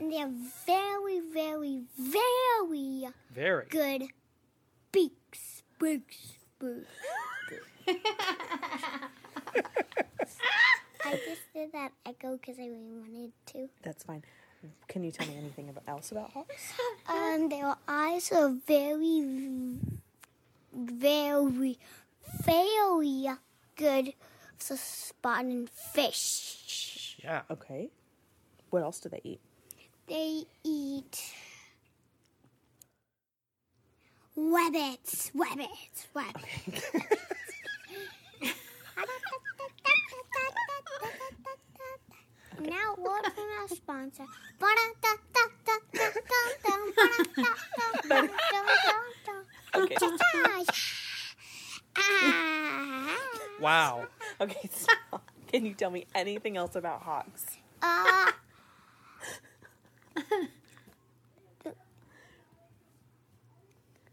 and 0.00 0.12
they 0.12 0.16
have 0.16 0.32
very 0.66 1.20
very 1.32 1.84
very 1.96 3.06
Very. 3.32 3.66
good 3.70 4.08
Beaks, 4.90 5.62
beaks, 5.78 6.34
beaks. 6.58 6.88
I 11.06 11.12
just 11.12 11.52
did 11.54 11.70
that 11.72 11.92
echo 12.04 12.36
because 12.36 12.58
I 12.58 12.66
really 12.66 12.98
wanted 12.98 13.32
to. 13.52 13.68
That's 13.82 14.02
fine. 14.02 14.24
Can 14.88 15.04
you 15.04 15.12
tell 15.12 15.24
me 15.28 15.36
anything 15.36 15.68
about, 15.68 15.84
else 15.86 16.10
about 16.10 16.32
hawks? 16.32 16.72
Um, 17.08 17.48
their 17.48 17.76
eyes 17.86 18.32
are 18.32 18.52
very, 18.66 19.78
very, 20.74 21.78
very 22.44 23.28
good 23.76 24.14
for 24.58 24.76
spotting 24.76 25.68
fish. 25.68 27.16
Yeah. 27.22 27.42
Okay. 27.52 27.90
What 28.70 28.82
else 28.82 28.98
do 28.98 29.08
they 29.08 29.20
eat? 29.22 29.40
They 30.08 30.42
eat 30.64 31.32
rabbits, 34.34 35.30
rabbits, 35.34 36.08
rabbits. 36.12 36.90
now 42.60 42.94
word 42.98 43.24
from 43.34 43.48
our 43.60 43.68
sponsor. 43.68 44.24
Okay. 49.74 49.96
Wow. 53.60 54.06
Okay, 54.40 54.68
so 54.72 54.92
can 55.48 55.64
you 55.64 55.74
tell 55.74 55.90
me 55.90 56.06
anything 56.14 56.56
else 56.56 56.76
about 56.76 57.02
hawks? 57.02 57.58
Uh, 57.82 58.32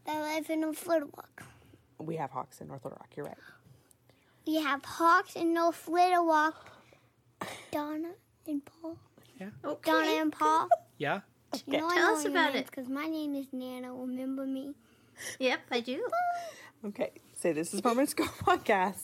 they 0.05 0.19
live 0.19 0.49
in 0.49 0.61
North 0.61 0.85
Little 0.87 1.09
Rock. 1.15 1.43
We 1.99 2.15
have 2.17 2.31
hawks 2.31 2.61
in 2.61 2.67
North 2.67 2.83
Little 2.83 2.97
Rock. 2.99 3.09
You're 3.15 3.25
right. 3.27 3.37
We 4.45 4.55
have 4.61 4.83
hawks 4.83 5.35
and 5.35 5.53
no 5.53 5.73
Little 5.87 6.25
Rock. 6.25 6.69
Donna 7.71 8.11
and 8.47 8.61
Paul. 8.65 8.97
Yeah. 9.39 9.49
Oh 9.63 9.77
Donna 9.83 10.21
and 10.21 10.31
Paul. 10.31 10.67
Yeah. 10.97 11.21
You 11.67 11.77
know 11.77 11.87
I 11.87 11.95
Tell 11.95 12.13
know 12.13 12.15
us 12.19 12.25
about 12.25 12.53
names 12.53 12.61
it. 12.61 12.65
Because 12.67 12.89
my 12.89 13.05
name 13.05 13.35
is 13.35 13.47
Nana. 13.51 13.93
Remember 13.93 14.45
me? 14.45 14.73
Yep, 15.39 15.59
I 15.71 15.79
do. 15.79 16.05
Okay, 16.85 17.11
say 17.33 17.53
this 17.53 17.73
is 17.73 17.79
Vomit 17.79 18.13
Go 18.15 18.23
podcast. 18.43 19.03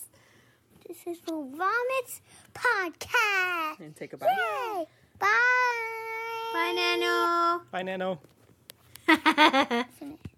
This 0.87 0.97
is 1.05 1.19
the 1.21 1.33
Vomits 1.33 2.21
Podcast. 2.53 3.79
And 3.79 3.95
take 3.95 4.13
a 4.13 4.17
bite. 4.17 4.27
Yay! 4.27 4.85
Bye. 5.19 5.27
Bye, 6.51 6.73
Nano. 6.75 7.61
Bye, 7.71 7.83
Nano. 7.83 8.19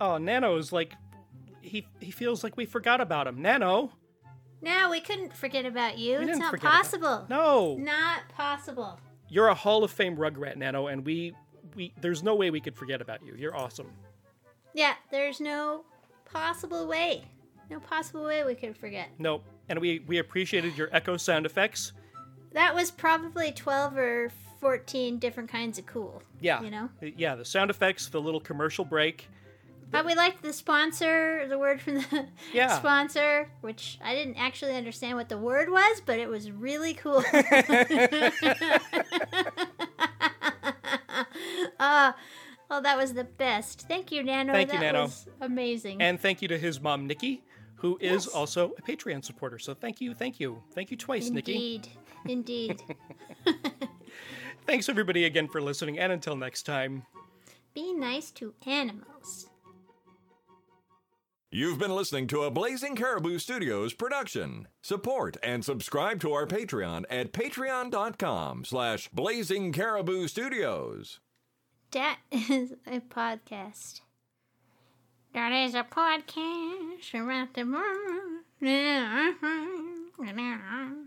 Oh, 0.00 0.18
Nano's 0.18 0.72
like 0.72 0.94
he 1.60 1.86
he 2.00 2.10
feels 2.10 2.44
like 2.44 2.56
we 2.56 2.66
forgot 2.66 3.00
about 3.00 3.26
him. 3.26 3.42
Nano. 3.42 3.92
No, 4.62 4.90
we 4.90 5.00
couldn't 5.00 5.34
forget 5.34 5.66
about 5.66 5.98
you. 5.98 6.18
We 6.18 6.30
it's 6.30 6.38
not 6.38 6.58
possible. 6.60 7.26
No. 7.28 7.76
Not 7.76 8.28
possible. 8.30 8.98
You're 9.28 9.48
a 9.48 9.54
Hall 9.54 9.84
of 9.84 9.90
Fame 9.90 10.16
Rugrat, 10.16 10.56
Nano, 10.56 10.86
and 10.86 11.04
we 11.04 11.34
we 11.74 11.92
there's 12.00 12.22
no 12.22 12.34
way 12.34 12.50
we 12.50 12.60
could 12.60 12.76
forget 12.76 13.00
about 13.00 13.24
you. 13.24 13.34
You're 13.36 13.56
awesome. 13.56 13.90
Yeah, 14.74 14.94
there's 15.10 15.40
no 15.40 15.84
possible 16.24 16.86
way. 16.86 17.24
No 17.70 17.80
possible 17.80 18.24
way 18.24 18.44
we 18.44 18.54
could 18.54 18.76
forget. 18.76 19.08
Nope. 19.18 19.44
And 19.68 19.80
we 19.80 20.00
we 20.06 20.18
appreciated 20.18 20.76
your 20.76 20.88
echo 20.92 21.16
sound 21.16 21.46
effects. 21.46 21.92
That 22.52 22.74
was 22.74 22.90
probably 22.90 23.52
12 23.52 23.96
or 23.98 24.30
14 24.60 25.18
different 25.18 25.50
kinds 25.50 25.78
of 25.78 25.86
cool. 25.86 26.22
Yeah. 26.40 26.62
You 26.62 26.70
know? 26.70 26.88
Yeah, 27.02 27.34
the 27.34 27.44
sound 27.44 27.70
effects, 27.70 28.08
the 28.08 28.20
little 28.20 28.40
commercial 28.40 28.84
break. 28.84 29.28
But 29.90 30.04
we 30.04 30.14
liked 30.14 30.42
the 30.42 30.52
sponsor, 30.52 31.46
the 31.48 31.58
word 31.58 31.80
from 31.80 31.94
the 31.94 32.26
Yeah. 32.52 32.76
sponsor, 32.78 33.48
which 33.60 33.98
I 34.04 34.14
didn't 34.14 34.36
actually 34.36 34.74
understand 34.76 35.16
what 35.16 35.28
the 35.28 35.38
word 35.38 35.70
was, 35.70 36.02
but 36.04 36.18
it 36.18 36.28
was 36.28 36.50
really 36.50 36.92
cool. 36.94 37.22
uh, 41.78 42.12
oh, 42.70 42.80
that 42.82 42.96
was 42.96 43.14
the 43.14 43.24
best. 43.24 43.86
Thank 43.88 44.10
you, 44.12 44.22
Nano. 44.22 44.52
Thank 44.52 44.72
you, 44.72 44.78
that 44.80 44.92
Nano. 44.92 45.02
was 45.04 45.26
amazing. 45.40 46.02
And 46.02 46.20
thank 46.20 46.42
you 46.42 46.48
to 46.48 46.58
his 46.58 46.80
mom, 46.80 47.06
Nikki, 47.06 47.42
who 47.76 47.96
is 48.00 48.26
Yes. 48.26 48.34
also 48.34 48.72
a 48.78 48.82
Patreon 48.82 49.24
supporter. 49.24 49.58
So 49.58 49.74
thank 49.74 50.00
you, 50.00 50.14
thank 50.14 50.40
you. 50.40 50.62
Thank 50.74 50.90
you 50.90 50.96
twice, 50.96 51.30
Nikki. 51.30 51.54
Indeed. 51.54 51.88
Indeed. 52.26 52.82
Thanks 54.66 54.88
everybody 54.88 55.24
again 55.26 55.46
for 55.48 55.60
listening, 55.62 55.98
and 56.00 56.12
until 56.12 56.34
next 56.34 56.64
time. 56.64 57.04
Be 57.72 57.92
nice 57.92 58.30
to 58.32 58.52
animals. 58.66 59.46
You've 61.56 61.78
been 61.78 61.96
listening 61.96 62.26
to 62.26 62.42
a 62.42 62.50
Blazing 62.50 62.96
Caribou 62.96 63.38
Studios 63.38 63.94
production. 63.94 64.68
Support 64.82 65.38
and 65.42 65.64
subscribe 65.64 66.20
to 66.20 66.34
our 66.34 66.46
Patreon 66.46 67.06
at 67.08 67.32
patreon.com 67.32 68.66
slash 68.66 69.08
blazing 69.08 69.72
caribou 69.72 70.28
studios. 70.28 71.18
That 71.92 72.18
is 72.30 72.74
a 72.86 73.00
podcast. 73.00 74.02
That 75.32 75.52
is 75.52 75.74
a 75.74 75.84
podcast 75.84 77.14
about 77.14 77.54
the 77.54 77.64